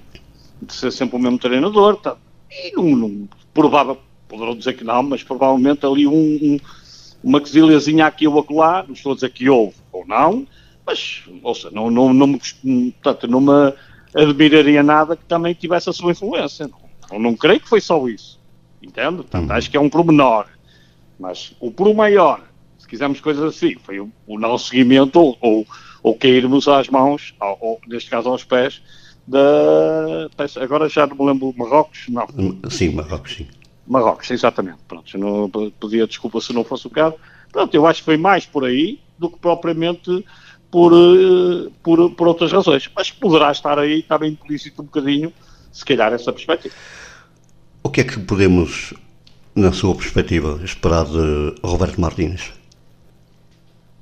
De 0.61 0.73
ser 0.75 0.93
sempre 0.93 1.17
o 1.17 1.19
mesmo 1.19 1.39
treinador. 1.39 1.97
Tá? 1.97 2.17
E 2.51 2.73
não, 2.77 2.85
não, 2.85 3.29
provável, 3.55 3.99
poderão 4.29 4.55
dizer 4.55 4.75
que 4.75 4.85
não, 4.85 5.03
mas 5.03 5.23
provavelmente 5.23 5.87
ali 5.87 6.07
um, 6.07 6.13
um, 6.13 6.59
uma 7.25 7.41
quesilhazinha 7.41 8.07
aqui 8.07 8.29
ou 8.29 8.39
acolá, 8.39 8.85
não 8.87 8.95
estou 8.95 9.13
a 9.13 9.15
dizer 9.15 9.31
que 9.31 9.49
houve 9.49 9.77
ou 9.91 10.07
não, 10.07 10.47
mas, 10.87 11.23
ouça, 11.43 11.71
não, 11.71 11.91
não, 11.91 12.13
não, 12.13 12.27
me, 12.27 12.41
portanto, 13.03 13.27
não 13.27 13.41
me 13.41 13.73
admiraria 14.15 14.83
nada 14.83 15.17
que 15.17 15.25
também 15.25 15.55
tivesse 15.55 15.89
a 15.89 15.93
sua 15.93 16.13
influência. 16.13 16.69
Não? 16.69 16.88
Eu 17.11 17.19
não 17.19 17.35
creio 17.35 17.61
que 17.61 17.69
foi 17.69 17.81
só 17.81 18.07
isso. 18.09 18.39
Entende? 18.83 19.17
Portanto, 19.17 19.51
uhum. 19.51 19.57
acho 19.57 19.71
que 19.71 19.77
é 19.77 19.81
um 19.81 19.89
promenor. 19.89 20.47
Mas 21.19 21.55
o 21.59 21.71
por 21.71 21.93
maior, 21.95 22.43
se 22.79 22.87
quisermos 22.87 23.21
coisas 23.21 23.43
assim, 23.43 23.77
foi 23.83 24.01
o, 24.01 24.11
o 24.27 24.39
não 24.39 24.57
seguimento 24.57 25.19
ou, 25.19 25.37
ou, 25.41 25.67
ou, 26.03 26.15
cairmos 26.17 26.69
às 26.69 26.89
mãos, 26.89 27.35
ou, 27.41 27.59
ou, 27.61 27.81
neste 27.89 28.09
caso 28.09 28.29
aos 28.29 28.45
pés, 28.45 28.81
da. 29.27 30.29
Agora 30.61 30.89
já 30.89 31.07
não 31.07 31.17
me 31.17 31.27
lembro, 31.27 31.53
Marrocos? 31.57 32.07
Não. 32.09 32.27
Sim, 32.71 32.91
Marrocos, 32.91 33.35
sim. 33.35 33.49
Marrocos, 33.87 34.31
exatamente. 34.31 34.79
Pronto, 34.87 35.19
não 35.19 35.51
podia, 35.81 36.07
desculpa 36.07 36.41
se 36.41 36.53
não 36.53 36.63
fosse 36.63 36.87
o 36.87 36.91
caso. 36.91 37.17
Pronto, 37.51 37.75
eu 37.75 37.87
acho 37.87 38.01
que 38.01 38.05
foi 38.05 38.17
mais 38.17 38.47
por 38.47 38.65
aí 38.65 39.01
do 39.19 39.29
que 39.31 39.39
propriamente 39.39 40.25
por, 40.71 40.93
eh, 40.93 41.71
por, 41.83 42.11
por 42.11 42.29
outras 42.29 42.53
razões. 42.53 42.89
Mas 42.95 43.11
poderá 43.11 43.51
estar 43.51 43.79
aí, 43.79 44.01
está 44.01 44.19
bem 44.19 44.33
implícito 44.33 44.83
um 44.83 44.85
bocadinho, 44.85 45.33
se 45.73 45.85
calhar, 45.85 46.13
essa 46.13 46.33
perspectiva. 46.33 46.75
O 47.83 47.91
que 47.91 48.01
é 48.01 48.05
que 48.05 48.19
podemos, 48.21 48.95
na 49.55 49.73
sua 49.73 49.95
perspectiva, 49.95 50.61
esperar 50.65 51.05
de 51.05 51.55
Roberto 51.63 52.01
Martins? 52.01 52.53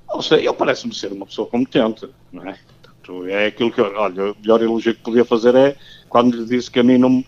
Não 0.08 0.22
sei, 0.22 0.46
ele 0.46 0.52
parece-me 0.54 0.94
ser 0.94 1.12
uma 1.12 1.26
pessoa 1.26 1.46
competente, 1.46 2.08
não 2.32 2.42
é? 2.48 2.56
Portanto, 2.82 3.26
é 3.26 3.46
aquilo 3.46 3.70
que, 3.70 3.80
olha, 3.80 4.32
o 4.32 4.36
melhor 4.40 4.62
elogio 4.62 4.94
que 4.94 5.02
podia 5.02 5.24
fazer 5.24 5.54
é 5.54 5.76
quando 6.08 6.36
lhe 6.36 6.46
disse 6.46 6.70
que 6.70 6.80
a 6.80 6.82
mim 6.82 6.98
não, 6.98 7.24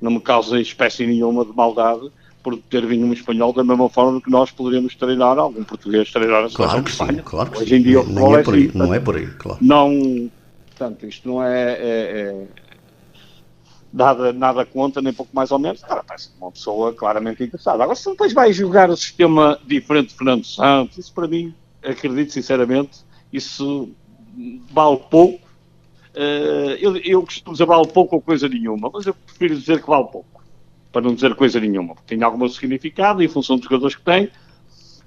não 0.00 0.10
me 0.10 0.20
causa 0.20 0.60
espécie 0.60 1.06
nenhuma 1.06 1.44
de 1.44 1.52
maldade 1.52 2.10
por 2.42 2.56
ter 2.56 2.86
vindo 2.86 3.04
um 3.04 3.12
espanhol 3.12 3.52
da 3.52 3.64
mesma 3.64 3.88
forma 3.88 4.20
que 4.20 4.30
nós 4.30 4.50
poderíamos 4.52 4.94
treinar 4.94 5.36
algum 5.38 5.64
português 5.64 6.12
treinar 6.12 6.44
a 6.44 6.48
claro 6.48 6.82
que 6.82 6.90
Espanha. 6.90 7.14
Sim, 7.14 7.22
claro 7.24 7.50
que 7.50 7.58
Hoje 7.58 7.74
em 7.74 7.82
dia 7.82 8.02
não, 8.04 8.36
é, 8.36 8.42
por 8.42 8.54
aí, 8.54 8.70
não 8.72 8.94
é 8.94 9.00
por 9.00 9.16
aí, 9.16 9.26
claro. 9.26 9.58
Não, 9.60 10.30
portanto, 10.66 11.06
isto 11.06 11.28
não 11.28 11.42
é, 11.42 11.72
é, 11.72 11.76
é 11.80 12.46
nada, 13.92 14.32
nada 14.32 14.64
conta, 14.64 15.00
nem 15.00 15.12
pouco 15.12 15.34
mais 15.34 15.50
ou 15.50 15.58
menos. 15.58 15.82
Agora 15.84 16.04
parece 16.04 16.30
uma 16.40 16.50
pessoa 16.50 16.92
claramente 16.92 17.42
interessada. 17.42 17.82
Agora, 17.82 17.96
se 17.96 18.10
depois 18.10 18.32
vai 18.32 18.52
jogar 18.52 18.90
o 18.90 18.96
sistema 18.96 19.58
diferente 19.64 20.08
de 20.08 20.14
Fernando 20.14 20.44
Santos, 20.44 20.98
isso 20.98 21.12
para 21.12 21.28
mim, 21.28 21.54
acredito 21.82 22.32
sinceramente, 22.32 23.00
isso 23.32 23.90
vale 24.70 24.98
pouco. 25.10 25.44
Uh, 26.14 26.72
eu, 26.80 26.96
eu 26.96 27.22
costumo 27.22 27.52
dizer 27.52 27.66
vale 27.66 27.86
pouco 27.88 28.16
ou 28.16 28.22
coisa 28.22 28.48
nenhuma, 28.48 28.90
mas 28.92 29.06
eu 29.06 29.14
prefiro 29.14 29.54
dizer 29.54 29.82
que 29.82 29.86
vale 29.86 30.04
pouco 30.04 30.36
para 30.96 31.02
não 31.02 31.14
dizer 31.14 31.34
coisa 31.34 31.60
nenhuma, 31.60 31.94
porque 31.94 32.14
tem 32.14 32.24
algum 32.24 32.48
significado 32.48 33.22
em 33.22 33.28
função 33.28 33.56
dos 33.56 33.64
jogadores 33.64 33.94
que 33.94 34.02
tem, 34.02 34.30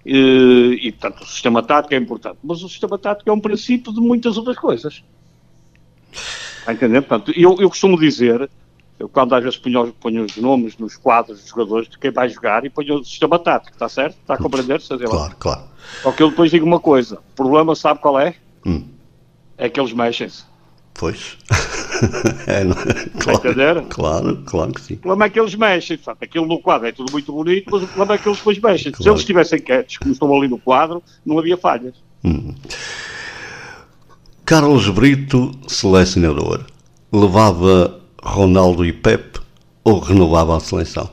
e, 0.05 0.79
e 0.83 0.91
portanto 0.91 1.23
o 1.23 1.25
sistema 1.25 1.63
tático 1.63 1.95
é 1.95 1.97
importante. 1.97 2.37
Mas 2.43 2.61
o 2.61 2.69
sistema 2.69 2.95
tático 2.97 3.27
é 3.27 3.33
um 3.33 3.39
princípio 3.39 3.91
de 3.91 3.99
muitas 3.99 4.37
outras 4.37 4.55
coisas. 4.55 5.03
Está 6.11 6.71
a 6.71 6.73
entender? 6.73 7.01
Portanto, 7.01 7.33
eu, 7.35 7.57
eu 7.59 7.69
costumo 7.69 7.99
dizer, 7.99 8.47
eu 8.99 9.07
quando 9.07 9.33
às 9.33 9.41
vezes 9.41 9.57
ponho, 9.57 9.93
ponho, 9.93 10.25
os 10.25 10.35
nomes 10.35 10.77
nos 10.77 10.97
quadros 10.97 11.39
dos 11.39 11.49
jogadores 11.49 11.87
de 11.87 11.97
quem 11.97 12.11
vai 12.11 12.27
jogar 12.27 12.65
e 12.65 12.69
ponho 12.69 12.99
o 12.99 13.05
sistema 13.05 13.39
tático, 13.39 13.73
está 13.73 13.87
certo? 13.87 14.17
Está 14.21 14.33
a 14.33 14.37
compreender? 14.37 14.81
Claro, 14.81 15.35
claro. 15.39 15.61
Só 16.03 16.11
que 16.11 16.21
eu 16.21 16.29
depois 16.29 16.51
digo 16.51 16.65
uma 16.65 16.81
coisa, 16.81 17.15
o 17.15 17.35
problema 17.35 17.73
sabe 17.75 18.01
qual 18.01 18.19
é? 18.19 18.35
Hum. 18.65 18.83
É 19.57 19.69
que 19.69 19.79
eles 19.79 19.93
mexem-se. 19.93 20.43
Pois. 20.93 21.37
é, 22.45 22.65
não, 22.65 22.75
claro, 23.21 23.39
entender? 23.39 23.81
Claro, 23.87 24.43
claro 24.45 24.73
que 24.73 24.81
sim. 24.81 24.95
O 24.95 24.97
problema 24.97 25.25
é 25.25 25.29
que 25.29 25.39
eles 25.39 25.55
mexem. 25.55 25.97
Portanto, 25.97 26.23
aquilo 26.23 26.45
no 26.45 26.59
quadro 26.59 26.87
é 26.87 26.91
tudo 26.91 27.09
muito 27.09 27.31
bonito, 27.31 27.69
mas 27.71 27.83
o 27.83 27.87
problema 27.87 28.15
é 28.15 28.17
que 28.17 28.27
eles 28.27 28.37
depois 28.37 28.59
mexem. 28.59 28.91
Claro. 28.91 29.03
Se 29.03 29.09
eles 29.09 29.21
estivessem 29.21 29.59
quietos, 29.61 29.97
como 29.97 30.11
estão 30.11 30.35
ali 30.35 30.49
no 30.49 30.59
quadro, 30.59 31.01
não 31.25 31.39
havia 31.39 31.55
falhas. 31.55 31.95
Hum. 32.23 32.53
Carlos 34.45 34.89
Brito, 34.89 35.51
selecionador, 35.67 36.65
levava 37.13 37.98
Ronaldo 38.23 38.85
e 38.85 38.93
Pep 38.93 39.39
ou 39.83 39.99
renovava 39.99 40.55
a 40.55 40.59
seleção? 40.59 41.09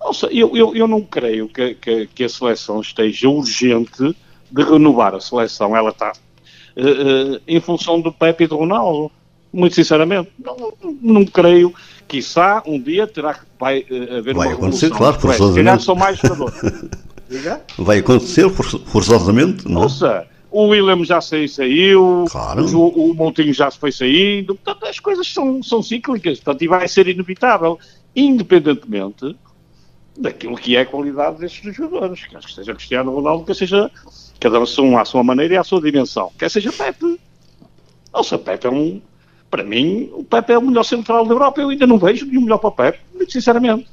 Nossa, 0.00 0.26
eu, 0.26 0.56
eu, 0.56 0.74
eu 0.74 0.86
não 0.86 1.02
creio 1.02 1.48
que, 1.48 1.74
que, 1.74 2.06
que 2.06 2.24
a 2.24 2.28
seleção 2.28 2.80
esteja 2.80 3.28
urgente 3.28 4.16
de 4.50 4.62
renovar 4.62 5.14
a 5.14 5.20
seleção. 5.20 5.76
Ela 5.76 5.90
está 5.90 6.12
uh, 6.12 7.40
em 7.46 7.60
função 7.60 8.00
do 8.00 8.12
Pepe 8.12 8.44
e 8.44 8.46
do 8.46 8.56
Ronaldo. 8.56 9.10
Muito 9.52 9.74
sinceramente, 9.74 10.30
não, 10.38 10.72
não 11.00 11.24
creio. 11.24 11.74
Quiçá 12.06 12.62
um 12.66 12.80
dia 12.80 13.06
terá 13.06 13.34
que 13.34 13.40
vai 13.58 13.80
uh, 13.80 14.18
haver 14.18 14.34
vai 14.34 14.48
uma 14.48 14.54
acontecer, 14.54 14.90
claro, 14.90 15.18
forçosamente. 15.18 15.82
são 15.82 15.94
mais 15.94 16.18
jogadores. 16.18 16.60
vai 17.78 17.98
acontecer 17.98 18.48
forçosamente, 18.50 19.66
não? 19.66 19.82
Nossa, 19.82 20.26
o 20.50 20.68
William 20.68 21.04
já 21.04 21.20
saiu, 21.20 21.48
saiu 21.48 22.24
claro. 22.30 22.64
o, 22.76 23.10
o 23.10 23.14
Montinho 23.14 23.52
já 23.52 23.70
se 23.70 23.78
foi 23.78 23.92
saindo, 23.92 24.54
portanto 24.54 24.86
as 24.86 24.98
coisas 24.98 25.26
são, 25.26 25.62
são 25.62 25.82
cíclicas, 25.82 26.38
portanto, 26.38 26.62
e 26.62 26.68
vai 26.68 26.88
ser 26.88 27.06
inevitável, 27.08 27.78
independentemente 28.16 29.36
daquilo 30.16 30.56
que 30.56 30.76
é 30.76 30.80
a 30.80 30.86
qualidade 30.86 31.38
destes 31.38 31.74
jogadores, 31.74 32.26
quer 32.26 32.40
que 32.40 32.52
seja 32.52 32.74
Cristiano 32.74 33.14
Ronaldo, 33.14 33.44
quer 33.44 33.54
seja 33.54 33.90
cada 34.40 34.58
um 34.58 34.98
à 34.98 35.04
sua 35.04 35.22
maneira 35.22 35.54
e 35.54 35.56
à 35.56 35.62
sua 35.64 35.80
dimensão, 35.80 36.32
quer 36.38 36.50
seja 36.50 36.72
Pepe. 36.72 37.20
Nossa, 38.12 38.38
Pepe 38.38 38.66
é 38.66 38.70
um, 38.70 39.00
para 39.50 39.62
mim, 39.62 40.10
o 40.12 40.24
Pepe 40.24 40.52
é 40.52 40.58
o 40.58 40.62
melhor 40.62 40.82
central 40.82 41.24
da 41.24 41.34
Europa, 41.34 41.60
eu 41.60 41.68
ainda 41.68 41.86
não 41.86 41.98
vejo 41.98 42.26
nenhum 42.26 42.42
melhor 42.42 42.58
para 42.58 42.68
o 42.68 42.72
Pepe, 42.72 42.98
muito 43.14 43.32
sinceramente. 43.32 43.86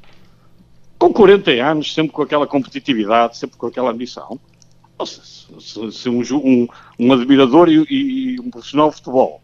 Com 0.98 1.14
40 1.14 1.52
anos, 1.52 1.94
sempre 1.94 2.12
com 2.12 2.22
aquela 2.22 2.48
competitividade, 2.48 3.38
sempre 3.38 3.58
com 3.58 3.68
aquela 3.68 3.92
ambição. 3.92 4.40
Nossa, 4.98 5.22
se, 5.24 5.92
se 5.92 6.10
um, 6.10 6.22
um, 6.22 6.68
um, 7.00 7.14
admirador 7.14 7.70
e, 7.70 7.86
e 7.90 8.40
um 8.40 8.50
profissional 8.50 8.90
de 8.90 8.96
futebol 8.96 9.42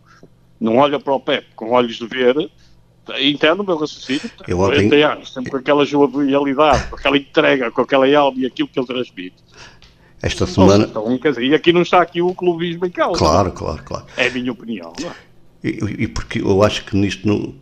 não 0.59 0.77
olha 0.77 0.99
para 0.99 1.13
o 1.13 1.19
Pepe 1.19 1.47
com 1.55 1.71
olhos 1.71 1.97
de 1.97 2.07
ver, 2.07 2.49
Entendo 3.19 3.61
o 3.61 3.65
meu 3.65 3.77
raciocínio. 3.77 4.31
Eu 4.47 4.57
40 4.57 4.85
ontem... 4.85 5.03
anos, 5.03 5.33
sempre 5.33 5.51
com 5.51 5.57
aquela 5.57 5.85
jovialidade, 5.85 6.87
com 6.87 6.95
aquela 6.95 7.17
entrega, 7.17 7.71
com 7.71 7.81
aquela 7.81 8.17
alma 8.17 8.39
e 8.39 8.45
aquilo 8.45 8.67
que 8.67 8.79
ele 8.79 8.87
transmite. 8.87 9.35
Esta 10.21 10.45
semana. 10.45 10.85
Então, 10.85 11.17
dizer, 11.17 11.43
e 11.43 11.55
aqui 11.55 11.73
não 11.73 11.81
está 11.81 12.01
aqui 12.01 12.21
o 12.21 12.33
clubismo 12.33 12.85
em 12.85 12.91
causa. 12.91 13.17
Claro, 13.17 13.49
não? 13.49 13.55
claro, 13.55 13.83
claro. 13.83 14.05
É 14.15 14.27
a 14.27 14.29
minha 14.29 14.51
opinião. 14.51 14.93
É? 15.03 15.67
e, 15.67 16.03
e, 16.03 16.07
porque 16.07 16.41
eu 16.41 16.61
acho 16.61 16.85
que 16.85 16.95
nisto 16.95 17.27
não. 17.27 17.55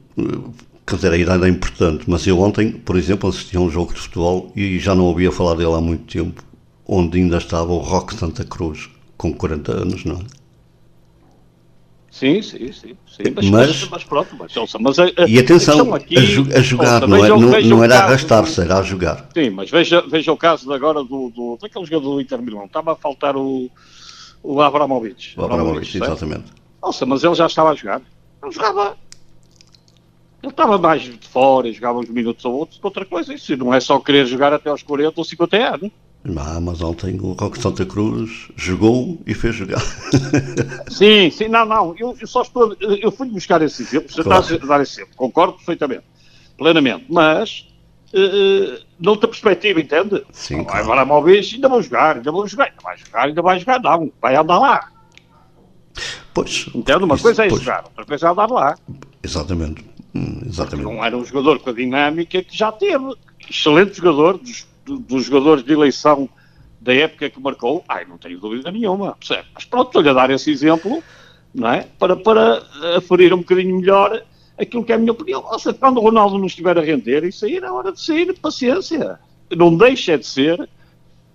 Quer 0.86 0.96
dizer, 0.96 1.14
a 1.14 1.18
idade 1.18 1.46
é 1.46 1.48
importante, 1.48 2.04
mas 2.08 2.28
eu 2.28 2.40
ontem, 2.40 2.72
por 2.72 2.98
exemplo, 2.98 3.30
assisti 3.30 3.56
a 3.56 3.60
um 3.60 3.70
jogo 3.70 3.94
de 3.94 4.02
futebol 4.02 4.52
e 4.56 4.78
já 4.80 4.94
não 4.94 5.06
ouvia 5.06 5.32
falar 5.32 5.54
dele 5.56 5.74
há 5.74 5.80
muito 5.80 6.12
tempo, 6.12 6.44
onde 6.90 7.20
ainda 7.20 7.38
estava 7.38 7.72
o 7.72 7.78
Roque 7.78 8.16
Santa 8.16 8.44
Cruz, 8.44 8.90
com 9.16 9.32
40 9.32 9.72
anos, 9.72 10.06
não 10.06 10.16
é? 10.16 10.40
Sim, 12.10 12.42
sim, 12.42 12.72
sim. 12.72 12.98
sim. 13.08 13.24
Mas, 13.36 13.50
mas, 13.50 13.90
mas, 13.90 14.04
pronto, 14.04 14.36
mas, 14.38 14.52
mas 14.80 15.00
a, 15.00 15.04
a, 15.04 15.28
e 15.28 15.38
atenção, 15.38 15.94
aqui, 15.94 16.18
a, 16.18 16.22
a, 16.58 16.62
jogar, 16.62 17.04
ouça, 17.04 17.08
não, 17.08 17.26
é, 17.26 17.30
não, 17.30 17.62
não 17.78 17.84
era 17.84 18.00
arrastar-se, 18.00 18.60
era 18.60 18.80
a 18.80 18.82
jogar. 18.82 19.30
Sim, 19.34 19.52
mas 19.52 19.70
veja, 19.70 20.02
veja 20.02 20.32
o 20.32 20.36
caso 20.36 20.74
agora 20.74 21.04
do, 21.04 21.30
do, 21.30 21.58
daquele 21.62 21.86
jogador 21.86 22.16
do 22.16 22.22
Inter 22.22 22.42
Milão. 22.42 22.66
Estava 22.66 22.94
a 22.94 22.96
faltar 22.96 23.38
o, 23.38 23.70
o 24.42 24.60
Abramovich. 24.60 25.40
O 25.40 25.46
Abramovich, 25.46 25.96
exatamente. 25.96 26.52
Nossa, 26.82 27.06
mas 27.06 27.24
ele 27.24 27.36
já 27.36 27.46
estava 27.46 27.70
a 27.70 27.76
jogar. 27.76 28.02
Ele 28.44 28.52
jogava. 28.52 28.98
Ele 30.42 30.52
estava 30.52 30.78
mais 30.78 31.04
de 31.04 31.28
fora, 31.28 31.72
jogava 31.72 32.00
uns 32.00 32.10
minutos 32.10 32.44
ou 32.44 32.54
outros, 32.54 32.80
outra 32.82 33.06
coisa. 33.06 33.34
Isso 33.34 33.56
não 33.56 33.74
é 33.74 33.80
só 33.80 34.00
querer 34.00 34.26
jogar 34.26 34.52
até 34.52 34.70
aos 34.70 34.82
40 34.82 35.14
ou 35.16 35.24
50 35.24 35.58
anos. 35.58 35.92
Ah, 36.38 36.60
mas 36.60 36.82
ontem 36.82 37.18
o 37.20 37.32
Roque 37.32 37.62
Santa 37.62 37.86
Cruz 37.86 38.50
jogou 38.56 39.20
e 39.26 39.34
fez 39.34 39.56
jogar. 39.56 39.82
Sim, 40.90 41.30
sim, 41.32 41.48
não, 41.48 41.66
não, 41.66 41.96
eu, 41.98 42.16
eu 42.20 42.28
só 42.28 42.42
estou, 42.42 42.76
eu 42.80 43.10
fui 43.12 43.30
buscar 43.30 43.62
esse 43.62 43.82
exemplo, 43.82 44.12
você 44.12 44.22
claro. 44.22 44.42
está 44.42 44.56
a 44.56 44.68
dar 44.68 44.84
esse 44.84 45.00
exemplo, 45.00 45.16
concordo 45.16 45.54
perfeitamente, 45.54 46.04
plenamente, 46.58 47.06
mas 47.10 47.68
uh, 48.14 48.84
noutra 49.00 49.30
perspectiva, 49.30 49.80
entende? 49.80 50.26
Sim, 50.32 50.66
claro. 50.66 50.92
Agora 50.92 51.22
vez 51.22 51.52
ainda 51.54 51.70
vou 51.70 51.82
jogar, 51.82 52.18
ainda 52.18 52.32
vou 52.32 52.48
jogar, 52.48 52.66
ainda 52.66 52.82
vai 52.84 52.98
jogar, 52.98 53.24
ainda 53.24 53.42
vai 53.42 53.60
jogar, 53.60 53.82
não, 53.82 54.12
vai 54.22 54.36
andar 54.36 54.60
lá. 54.60 54.92
Pois. 56.34 56.66
Entende? 56.76 57.04
Uma 57.04 57.16
isso, 57.16 57.24
coisa 57.24 57.46
é 57.46 57.50
pois. 57.50 57.62
jogar, 57.62 57.84
outra 57.86 58.06
coisa 58.06 58.28
é 58.28 58.30
andar 58.30 58.52
lá. 58.52 58.76
Exatamente. 59.24 59.86
Hum, 60.14 60.42
exatamente. 60.46 60.84
Porque 60.84 60.96
não 60.96 61.06
era 61.06 61.16
um 61.16 61.24
jogador 61.24 61.60
com 61.60 61.70
a 61.70 61.74
dinâmica 61.74 62.44
que 62.44 62.58
já 62.58 62.72
teve. 62.72 63.16
Excelente 63.50 63.98
jogador, 63.98 64.38
dos 64.38 64.68
dos 64.98 65.26
jogadores 65.26 65.64
de 65.64 65.74
eleição 65.74 66.30
da 66.82 66.94
época 66.94 67.30
que 67.30 67.40
marcou, 67.40 67.84
ai, 67.88 68.06
não 68.06 68.18
tenho 68.18 68.40
dúvida 68.40 68.72
nenhuma, 68.72 69.16
percebe? 69.16 69.48
Mas 69.54 69.66
pronto, 69.66 69.88
estou-lhe 69.88 70.10
a 70.10 70.14
dar 70.14 70.30
esse 70.30 70.50
exemplo, 70.50 71.04
não 71.54 71.70
é? 71.70 71.88
Para, 72.00 72.16
para 72.16 72.64
aferir 72.96 73.34
um 73.34 73.40
bocadinho 73.40 73.78
melhor 73.78 74.24
aquilo 74.58 74.84
que 74.84 74.92
é 74.92 74.96
a 74.96 74.98
minha 74.98 75.12
opinião. 75.12 75.42
Nossa, 75.42 75.74
quando 75.74 75.98
o 75.98 76.02
Ronaldo 76.02 76.38
não 76.38 76.46
estiver 76.46 76.78
a 76.78 76.82
render, 76.82 77.24
isso 77.24 77.46
aí 77.46 77.58
era 77.58 77.74
hora 77.74 77.92
de 77.92 78.02
sair, 78.02 78.34
paciência. 78.40 79.20
Não 79.56 79.76
deixa 79.76 80.18
de 80.18 80.26
ser 80.26 80.70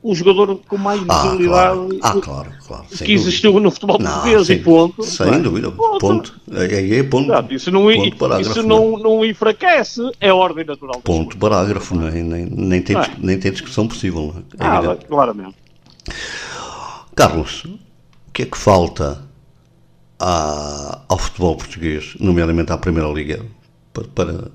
o 0.05 0.15
jogador 0.15 0.61
com 0.69 0.77
mais 0.77 1.01
visibilidade 1.01 1.49
ah, 1.49 1.79
claro. 1.81 1.99
Ah, 2.03 2.21
claro, 2.21 2.53
claro. 2.67 2.85
que 2.85 3.11
existiu 3.11 3.53
dúvida. 3.53 3.65
no 3.65 3.71
futebol 3.71 3.99
português 3.99 4.51
e 4.51 4.57
ponto. 4.57 5.03
Sem 5.03 5.33
é? 5.33 5.39
dúvida, 5.39 5.71
ponto. 5.71 5.99
ponto. 5.99 6.41
Aí 6.53 6.93
é, 6.93 6.99
é 6.99 7.03
ponto. 7.03 7.25
Exato. 7.25 7.55
Isso, 7.55 7.71
não, 7.71 7.85
ponto 7.85 8.41
isso 8.41 8.63
não, 8.63 8.99
não 8.99 9.25
enfraquece, 9.25 10.03
é 10.21 10.31
ordem 10.31 10.67
natural. 10.67 11.01
Ponto 11.01 11.39
parágrafo, 11.39 11.97
nem, 11.97 12.23
nem, 12.23 12.45
nem, 12.45 12.83
tem, 12.83 12.95
é. 12.95 13.11
nem 13.17 13.39
tem 13.39 13.51
discussão 13.51 13.89
possível. 13.89 14.35
É 14.59 14.67
ah, 14.67 14.95
claramente. 15.09 15.57
Carlos, 17.17 17.65
o 17.65 17.79
que 18.31 18.43
é 18.43 18.45
que 18.45 18.59
falta 18.59 19.27
à, 20.21 21.01
ao 21.09 21.17
futebol 21.17 21.57
português, 21.57 22.15
nomeadamente 22.21 22.71
à 22.71 22.77
Primeira 22.77 23.09
Liga, 23.09 23.43
para, 23.91 24.05
para, 24.05 24.51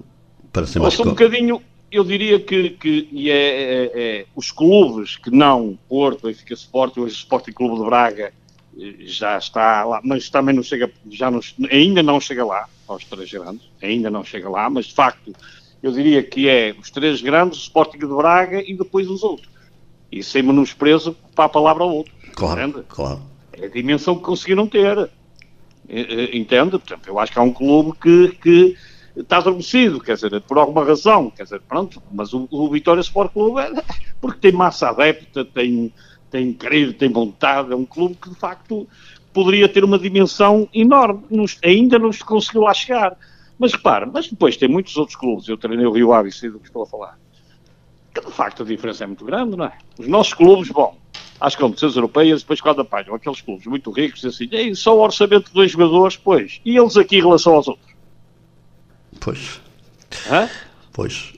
para 0.53 0.67
ser 0.67 0.77
mais... 0.77 0.99
um 0.99 1.05
bocadinho 1.05 1.59
eu 1.91 2.03
diria 2.03 2.39
que, 2.39 2.71
que 2.71 3.09
e 3.11 3.29
é, 3.29 3.35
é, 3.35 3.91
é, 3.93 4.25
os 4.35 4.51
clubes 4.51 5.17
que 5.17 5.31
não, 5.31 5.77
Porto, 5.87 6.27
Benfica 6.27 6.53
Sport, 6.53 6.97
hoje 6.97 7.15
o 7.15 7.17
Sporting 7.17 7.51
Clube 7.51 7.79
de 7.79 7.85
Braga 7.85 8.33
eh, 8.79 8.93
já 8.99 9.37
está 9.37 9.83
lá, 9.83 10.01
mas 10.03 10.29
também 10.29 10.55
não 10.55 10.63
chega, 10.63 10.91
já 11.09 11.31
não, 11.31 11.39
ainda 11.71 12.03
não 12.03 12.19
chega 12.19 12.45
lá, 12.45 12.67
aos 12.87 13.03
três 13.05 13.31
grandes, 13.31 13.67
ainda 13.81 14.09
não 14.09 14.23
chega 14.23 14.49
lá, 14.49 14.69
mas 14.69 14.85
de 14.87 14.93
facto 14.93 15.33
eu 15.81 15.91
diria 15.91 16.21
que 16.21 16.47
é 16.47 16.75
os 16.79 16.89
três 16.89 17.21
grandes, 17.21 17.59
o 17.59 17.61
Sporting 17.61 17.99
de 17.99 18.07
Braga 18.07 18.61
e 18.61 18.75
depois 18.75 19.09
os 19.09 19.23
outros. 19.23 19.49
E 20.11 20.23
sem 20.23 20.41
menosprezo 20.41 21.15
para 21.35 21.45
a 21.45 21.49
palavra 21.49 21.83
ao 21.83 21.91
outro. 21.91 22.13
Claro, 22.33 22.61
entende? 22.61 22.85
claro. 22.87 23.21
É 23.53 23.65
a 23.65 23.69
dimensão 23.69 24.15
que 24.15 24.23
conseguiram 24.23 24.67
ter. 24.67 24.97
Eh, 25.87 26.01
eh, 26.01 26.37
entende? 26.37 26.71
Portanto, 26.71 27.07
eu 27.07 27.19
acho 27.19 27.31
que 27.31 27.39
há 27.39 27.41
um 27.41 27.53
clube 27.53 27.97
que, 27.99 28.29
que 28.41 28.77
está 29.21 29.37
adormecido, 29.37 29.99
quer 29.99 30.15
dizer, 30.15 30.41
por 30.41 30.57
alguma 30.57 30.83
razão, 30.83 31.29
quer 31.29 31.43
dizer, 31.43 31.61
pronto, 31.61 32.01
mas 32.11 32.33
o, 32.33 32.47
o 32.49 32.69
Vitória 32.69 33.01
Sport 33.01 33.33
Clube 33.33 33.59
é 33.59 33.83
porque 34.21 34.39
tem 34.39 34.51
massa 34.51 34.89
adepta, 34.89 35.45
tem, 35.45 35.93
tem 36.31 36.53
querido, 36.53 36.93
tem 36.93 37.11
vontade, 37.11 37.71
é 37.71 37.75
um 37.75 37.85
clube 37.85 38.15
que 38.15 38.29
de 38.29 38.35
facto 38.35 38.87
poderia 39.33 39.69
ter 39.69 39.83
uma 39.83 39.99
dimensão 39.99 40.67
enorme, 40.73 41.23
nos, 41.29 41.57
ainda 41.63 41.99
não 41.99 42.11
se 42.11 42.23
conseguiu 42.23 42.61
lá 42.61 42.73
chegar. 42.73 43.17
Mas 43.57 43.73
repara, 43.73 44.05
mas 44.05 44.27
depois 44.29 44.55
tem 44.55 44.69
muitos 44.69 44.95
outros 44.95 45.17
clubes, 45.17 45.47
eu 45.47 45.57
treinei 45.57 45.85
o 45.85 45.91
Rio 45.91 46.13
Ave, 46.13 46.31
sei 46.31 46.49
do 46.49 46.59
que 46.59 46.67
estou 46.67 46.83
a 46.83 46.87
falar, 46.87 47.19
que 48.13 48.21
de 48.21 48.31
facto 48.31 48.63
a 48.63 48.65
diferença 48.65 49.03
é 49.03 49.07
muito 49.07 49.25
grande, 49.25 49.57
não 49.57 49.65
é? 49.65 49.77
Os 49.97 50.07
nossos 50.07 50.33
clubes, 50.33 50.69
bom, 50.69 50.97
às 51.39 51.55
competições 51.55 51.95
europeias, 51.95 52.41
depois 52.41 52.61
quando 52.61 52.81
apanham 52.81 53.13
aqueles 53.13 53.41
clubes 53.41 53.65
muito 53.67 53.91
ricos, 53.91 54.23
assim, 54.23 54.47
Ei, 54.51 54.73
só 54.75 54.95
o 54.95 55.01
orçamento 55.01 55.47
de 55.47 55.53
dois 55.53 55.71
jogadores, 55.71 56.15
pois, 56.15 56.61
e 56.63 56.77
eles 56.77 56.95
aqui 56.95 57.17
em 57.17 57.21
relação 57.21 57.55
aos 57.55 57.67
outros? 57.67 57.88
Pois. 59.19 59.61
Hã? 60.29 60.49
Pois. 60.93 61.33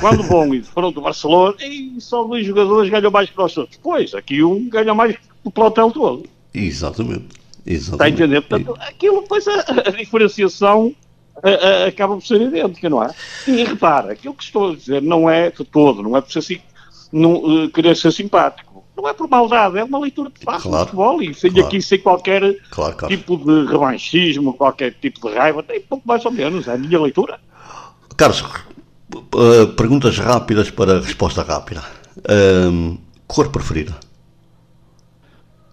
Quando 0.00 0.22
vão 0.28 0.54
e 0.54 0.62
foram 0.62 0.92
do 0.92 1.00
Barcelona, 1.00 1.56
e 1.60 2.00
só 2.00 2.24
dois 2.24 2.46
jogadores 2.46 2.90
ganham 2.90 3.10
mais 3.10 3.30
que 3.30 3.36
nós 3.36 3.52
todos. 3.52 3.76
Pois, 3.82 4.14
aqui 4.14 4.42
um 4.42 4.68
ganha 4.68 4.94
mais 4.94 5.16
que 5.16 5.22
o 5.44 5.50
plantel 5.50 5.90
todo. 5.90 6.26
Exatamente. 6.52 7.40
Exatamente. 7.66 7.92
Está 7.92 8.04
a 8.04 8.08
entender? 8.08 8.40
Portanto, 8.42 8.76
aquilo, 8.80 9.22
pois, 9.28 9.46
a, 9.46 9.60
a 9.60 9.90
diferenciação 9.90 10.94
a, 11.42 11.48
a, 11.48 11.86
acaba 11.86 12.14
por 12.14 12.24
ser 12.24 12.40
idêntica, 12.40 12.88
não 12.88 13.02
é? 13.02 13.14
E 13.46 13.64
repara, 13.64 14.12
aquilo 14.12 14.34
que 14.34 14.44
estou 14.44 14.72
a 14.72 14.74
dizer 14.74 15.02
não 15.02 15.28
é 15.28 15.50
de 15.50 15.64
todo, 15.64 16.02
não 16.02 16.16
é 16.16 16.20
por 16.20 16.32
ser 16.32 16.38
assim, 16.40 16.60
não, 17.12 17.34
uh, 17.34 17.70
querer 17.70 17.96
ser 17.96 18.12
simpático. 18.12 18.69
Não 19.00 19.08
é 19.08 19.14
por 19.14 19.28
maldade, 19.28 19.78
é 19.78 19.84
uma 19.84 19.98
leitura 19.98 20.30
de 20.30 20.44
fácil 20.44 20.68
claro, 20.68 20.84
futebol 20.84 21.22
e 21.22 21.32
sem 21.32 21.50
claro. 21.50 21.66
aqui 21.66 21.80
sem 21.80 21.98
qualquer 21.98 22.60
claro, 22.70 22.94
claro. 22.96 23.16
tipo 23.16 23.38
de 23.38 23.66
revanchismo, 23.66 24.52
qualquer 24.52 24.92
tipo 25.00 25.26
de 25.26 25.34
raiva, 25.34 25.62
tem 25.62 25.80
pouco 25.80 26.06
mais 26.06 26.22
ou 26.26 26.30
menos, 26.30 26.68
é 26.68 26.74
a 26.74 26.76
minha 26.76 27.00
leitura. 27.00 27.40
Carlos, 28.14 28.42
uh, 28.42 29.68
perguntas 29.74 30.18
rápidas 30.18 30.70
para 30.70 31.00
resposta 31.00 31.42
rápida. 31.42 31.82
Uh, 32.18 32.98
cor 33.26 33.48
preferida? 33.48 33.98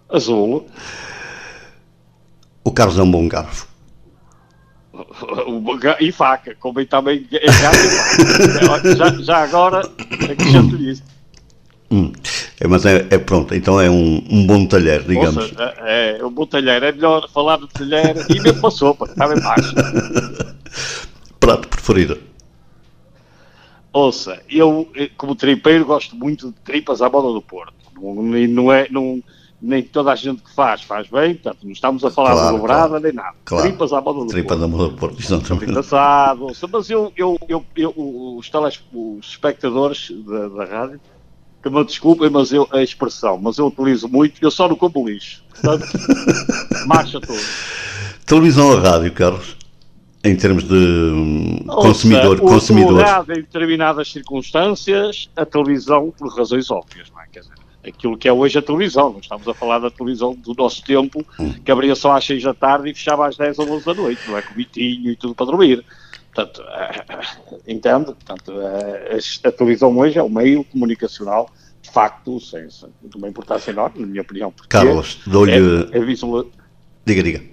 Azul. 0.10 0.66
O 2.64 2.72
Carlos 2.72 2.98
é 2.98 3.04
um 3.04 3.12
bom 3.12 3.28
garfo. 3.28 3.68
E 6.00 6.12
faca, 6.12 6.56
como 6.56 6.84
também 6.86 7.28
é 7.32 7.52
já, 8.96 9.12
já 9.22 9.38
agora 9.44 9.82
acrescento 10.24 10.76
isso. 10.78 11.04
Hum. 11.90 12.12
É, 12.60 12.68
mas 12.68 12.86
é, 12.86 13.08
é, 13.10 13.18
pronto, 13.18 13.56
então 13.56 13.80
é 13.80 13.90
um, 13.90 14.24
um 14.30 14.46
bom 14.46 14.66
talher, 14.66 15.04
digamos. 15.04 15.38
Ouça, 15.38 15.74
é, 15.80 16.18
é, 16.20 16.26
um 16.26 16.32
bom 16.32 16.46
talher, 16.46 16.84
é 16.84 16.92
melhor 16.92 17.30
falar 17.30 17.58
de 17.58 17.68
talher 17.70 18.26
e 18.30 18.42
mesmo 18.42 18.60
uma 18.60 18.72
sopa, 18.72 19.06
está 19.06 19.28
bem 19.28 19.42
baixo. 19.42 19.74
Prato 21.40 21.68
preferido? 21.70 22.20
Ouça, 23.94 24.42
eu 24.50 24.92
como 25.16 25.34
tripeiro 25.34 25.86
gosto 25.86 26.16
muito 26.16 26.52
de 26.52 26.60
tripas 26.60 27.02
à 27.02 27.10
moda 27.10 27.32
do 27.32 27.42
Porto. 27.42 27.74
Não, 28.00 28.14
não 28.16 28.72
é, 28.72 28.88
não, 28.92 29.24
nem 29.62 29.82
toda 29.82 30.12
a 30.12 30.16
gente 30.16 30.44
que 30.44 30.54
faz, 30.54 30.84
faz 30.84 31.08
bem, 31.08 31.36
portanto, 31.36 31.64
não 31.64 31.72
estamos 31.72 32.04
a 32.04 32.12
falar 32.12 32.34
claro, 32.34 32.48
de 32.48 32.62
dobrada 32.62 32.88
claro, 32.90 33.04
nem 33.04 33.14
nada. 33.14 33.36
Claro. 33.44 33.68
Tripas 33.68 33.94
à 33.94 34.02
moda 34.02 34.20
do 34.20 34.28
Tripas 34.28 34.58
Porto. 34.58 34.64
à 34.64 34.68
moda 34.68 34.90
do 34.90 34.96
Porto, 34.96 35.20
exatamente. 35.20 35.72
Engraçado, 35.72 36.48
mas 36.72 36.90
eu, 36.90 37.12
eu, 37.16 37.38
eu, 37.48 37.66
eu 37.76 37.94
os, 38.38 38.50
teles, 38.50 38.84
os 38.94 39.30
espectadores 39.30 40.12
da, 40.26 40.48
da 40.50 40.66
rádio, 40.66 41.02
que 41.70 41.76
me 41.76 41.86
desculpem, 41.86 42.30
mas 42.30 42.52
eu, 42.52 42.68
a 42.72 42.82
expressão, 42.82 43.40
mas 43.42 43.58
eu 43.58 43.68
utilizo 43.68 44.08
muito, 44.08 44.42
eu 44.42 44.52
só 44.52 44.68
no 44.68 44.76
como 44.76 45.08
lixo. 45.08 45.44
Portanto, 45.62 45.88
marcha 46.86 47.20
todo. 47.20 47.40
Televisão 48.26 48.70
ou 48.70 48.80
rádio, 48.80 49.12
Carlos? 49.14 49.56
Em 50.24 50.36
termos 50.36 50.64
de 50.64 50.76
hum, 50.76 51.64
consumidor, 51.68 52.42
Ouça, 52.42 52.54
consumidor. 52.54 53.04
O 53.28 53.32
em 53.32 53.36
determinadas 53.36 54.12
circunstâncias, 54.12 55.30
a 55.36 55.46
televisão 55.46 56.14
por 56.18 56.28
razões 56.36 56.70
óbvias, 56.70 57.10
não 57.14 57.22
é? 57.22 57.28
Quer 57.32 57.42
dizer, 57.42 57.54
aquilo 57.88 58.18
que 58.18 58.28
é 58.28 58.34
hoje 58.34 58.58
a 58.58 58.62
televisão. 58.62 59.14
Não 59.14 59.20
estamos 59.20 59.48
a 59.48 59.54
falar 59.54 59.80
da 59.80 59.90
televisão 59.90 60.36
do 60.36 60.54
nosso 60.54 60.84
tempo, 60.84 61.26
hum. 61.40 61.54
que 61.64 61.72
abria 61.72 61.96
só 61.96 62.16
às 62.16 62.26
6 62.26 62.44
da 62.44 62.54
tarde 62.54 62.90
e 62.90 62.94
fechava 62.94 63.28
às 63.28 63.38
10 63.38 63.60
ou 63.60 63.70
11 63.72 63.86
da 63.86 63.94
noite, 63.94 64.22
não 64.28 64.38
é? 64.38 64.42
Com 64.42 64.54
e 64.60 65.16
tudo 65.16 65.36
para 65.36 65.46
dormir. 65.46 65.84
Portanto, 66.38 66.62
uh, 66.62 67.60
entende? 67.68 68.06
Portanto, 68.06 68.52
uh, 68.52 69.48
a 69.48 69.52
televisão 69.52 69.98
hoje 69.98 70.20
é 70.20 70.24
um 70.24 70.30
meio 70.30 70.64
comunicacional, 70.66 71.50
de 71.82 71.90
facto, 71.90 72.40
sem, 72.40 72.70
sem 72.70 72.90
uma 73.16 73.28
importância 73.28 73.72
enorme, 73.72 74.02
na 74.02 74.06
minha 74.06 74.22
opinião. 74.22 74.54
Carlos, 74.70 75.20
dou-lhe... 75.26 75.54
É, 75.54 75.98
é 75.98 76.00
visual... 76.00 76.46
Diga, 77.04 77.24
diga. 77.24 77.44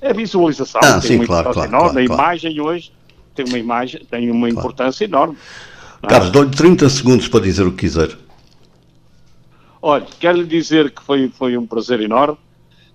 É 0.00 0.10
a 0.10 0.12
visualização, 0.12 0.80
ah, 0.82 0.92
tem 0.94 1.02
sim, 1.02 1.16
uma 1.16 1.26
claro, 1.26 1.52
claro, 1.52 1.70
enorme. 1.70 1.90
Claro, 1.90 1.98
a 1.98 2.02
imagem 2.02 2.60
hoje 2.60 2.90
tem 3.34 3.44
uma 3.44 3.58
imagem, 3.58 4.04
tem 4.10 4.30
uma 4.30 4.48
importância 4.48 5.04
enorme. 5.04 5.36
Carlos, 6.08 6.30
dou-lhe 6.30 6.50
30 6.50 6.88
segundos 6.88 7.28
para 7.28 7.40
dizer 7.40 7.66
o 7.66 7.70
que 7.70 7.80
quiser. 7.80 8.16
Olha, 9.80 10.06
quero 10.18 10.38
lhe 10.38 10.46
dizer 10.46 10.90
que 10.90 11.02
foi, 11.02 11.28
foi 11.28 11.56
um 11.56 11.66
prazer 11.66 12.00
enorme, 12.00 12.38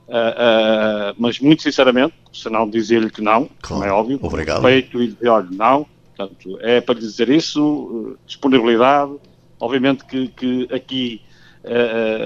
uh, 0.08 1.12
uh, 1.12 1.16
mas 1.18 1.40
muito 1.40 1.64
sinceramente, 1.64 2.14
se 2.34 2.50
não 2.50 2.70
dizer-lhe 2.70 3.10
que 3.10 3.22
não, 3.22 3.46
claro. 3.46 3.58
como 3.62 3.84
é 3.84 3.92
óbvio, 3.92 4.20
Obrigado. 4.22 4.62
respeito 4.62 5.02
e 5.02 5.08
dizer, 5.08 5.30
olha, 5.30 5.48
não, 5.52 5.86
portanto, 6.16 6.58
é 6.62 6.82
para 6.82 6.96
lhe 6.96 7.02
dizer 7.02 7.30
isso, 7.30 7.62
uh, 7.64 8.18
disponibilidade, 8.26 9.14
obviamente 9.60 10.06
que, 10.06 10.28
que 10.30 10.68
aqui, 10.74 11.22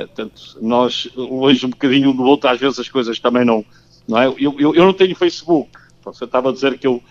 portanto, 0.07 0.57
nós 0.61 1.09
longe 1.15 1.65
um 1.65 1.69
bocadinho 1.69 2.09
um 2.09 2.15
do 2.15 2.23
outro, 2.23 2.49
às 2.49 2.59
vezes 2.59 2.79
as 2.79 2.89
coisas 2.89 3.19
também 3.19 3.45
não, 3.45 3.63
não 4.07 4.19
é? 4.19 4.27
Eu, 4.27 4.59
eu, 4.59 4.75
eu 4.75 4.85
não 4.85 4.93
tenho 4.93 5.15
Facebook, 5.15 5.69
você 6.03 6.25
estava 6.25 6.49
a 6.49 6.51
dizer 6.51 6.77
que 6.77 6.87
eu, 6.87 7.01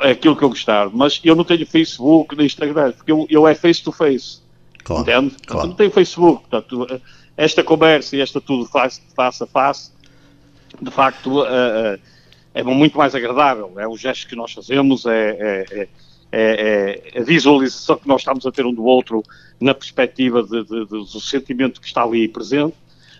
é 0.00 0.10
aquilo 0.10 0.34
que 0.34 0.42
eu 0.42 0.48
gostava, 0.48 0.90
mas 0.92 1.20
eu 1.22 1.36
não 1.36 1.44
tenho 1.44 1.64
Facebook 1.66 2.34
nem 2.34 2.46
Instagram, 2.46 2.92
porque 2.92 3.12
eu, 3.12 3.26
eu 3.30 3.46
é 3.46 3.54
face-to-face. 3.54 4.40
Claro, 4.82 5.02
entende? 5.02 5.36
Claro. 5.46 5.68
Não 5.68 5.74
tem 5.74 5.90
Facebook, 5.90 6.48
portanto, 6.48 7.00
esta 7.36 7.62
conversa 7.62 8.16
e 8.16 8.20
esta 8.20 8.40
tudo 8.40 8.66
face, 8.66 9.02
face 9.14 9.42
a 9.42 9.46
face, 9.46 9.92
de 10.80 10.90
facto, 10.90 11.42
uh, 11.42 11.98
é 12.54 12.62
muito 12.62 12.96
mais 12.96 13.14
agradável. 13.14 13.72
É 13.76 13.86
o 13.86 13.96
gesto 13.96 14.26
que 14.26 14.34
nós 14.34 14.52
fazemos, 14.52 15.04
é, 15.06 15.30
é, 15.70 15.88
é, 16.32 17.10
é, 17.12 17.20
a 17.20 17.22
visualização 17.22 17.96
que 17.96 18.08
nós 18.08 18.22
estamos 18.22 18.46
a 18.46 18.52
ter 18.52 18.64
um 18.64 18.72
do 18.72 18.84
outro 18.84 19.22
na 19.60 19.74
perspectiva 19.74 20.42
do 20.42 21.20
sentimento 21.20 21.80
que 21.80 21.86
está 21.86 22.02
ali 22.02 22.26
presente. 22.28 22.74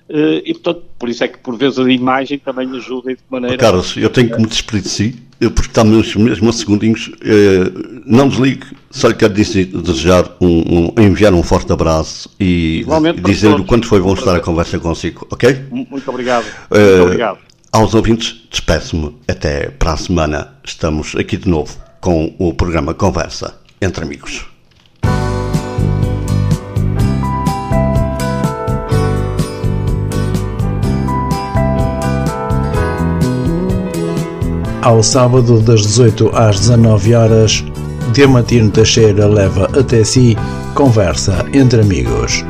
Uh, 0.09 0.41
e, 0.45 0.53
portanto, 0.55 0.85
por 0.99 1.09
isso 1.09 1.25
é 1.25 1.29
que, 1.29 1.39
por 1.39 1.57
vezes, 1.57 1.79
a 1.79 1.91
imagem 1.91 2.39
também 2.39 2.71
ajuda 2.71 3.13
de 3.13 3.21
maneira... 3.29 3.57
Carlos, 3.57 3.97
eu 3.97 4.09
tenho 4.09 4.31
que 4.31 4.41
me 4.41 4.47
despedir 4.47 4.83
de 4.83 4.89
si, 4.89 5.17
porque 5.41 5.63
estamos 5.63 6.15
mesmo 6.17 6.49
a 6.49 6.53
segundinhos. 6.53 7.09
Uh, 7.09 8.03
não 8.07 8.29
desligue, 8.29 8.67
só 8.91 9.09
lhe 9.09 9.15
quero 9.15 9.35
desejar 9.35 10.37
um, 10.41 10.93
um, 10.97 11.03
enviar 11.03 11.35
um 11.35 11.43
forte 11.43 11.73
abraço 11.73 12.31
e 12.39 12.85
dizer 13.25 13.51
o 13.51 13.65
quanto 13.65 13.87
foi 13.87 14.01
bom 14.01 14.15
estar 14.15 14.37
a 14.37 14.41
conversa 14.41 14.79
consigo, 14.79 15.27
ok? 15.31 15.65
Muito 15.71 16.09
obrigado. 16.09 16.45
Uh, 16.71 16.79
Muito 16.79 17.03
obrigado. 17.03 17.39
Aos 17.73 17.95
ouvintes, 17.95 18.47
despeço-me. 18.51 19.15
Até 19.29 19.71
para 19.71 19.93
a 19.93 19.97
semana. 19.97 20.57
Estamos 20.65 21.15
aqui 21.15 21.37
de 21.37 21.49
novo 21.49 21.77
com 22.01 22.35
o 22.39 22.55
programa 22.55 22.95
Conversa 22.95 23.61
entre 23.83 24.05
Amigos. 24.05 24.56
Ao 34.87 35.03
sábado, 35.03 35.61
das 35.61 35.81
18 35.81 36.31
às 36.33 36.61
19 36.61 37.13
horas, 37.13 37.65
Diamantino 38.13 38.71
Teixeira 38.71 39.27
leva 39.27 39.65
até 39.77 40.05
si 40.05 40.39
conversa 40.77 41.45
entre 41.53 41.81
amigos. 41.81 42.45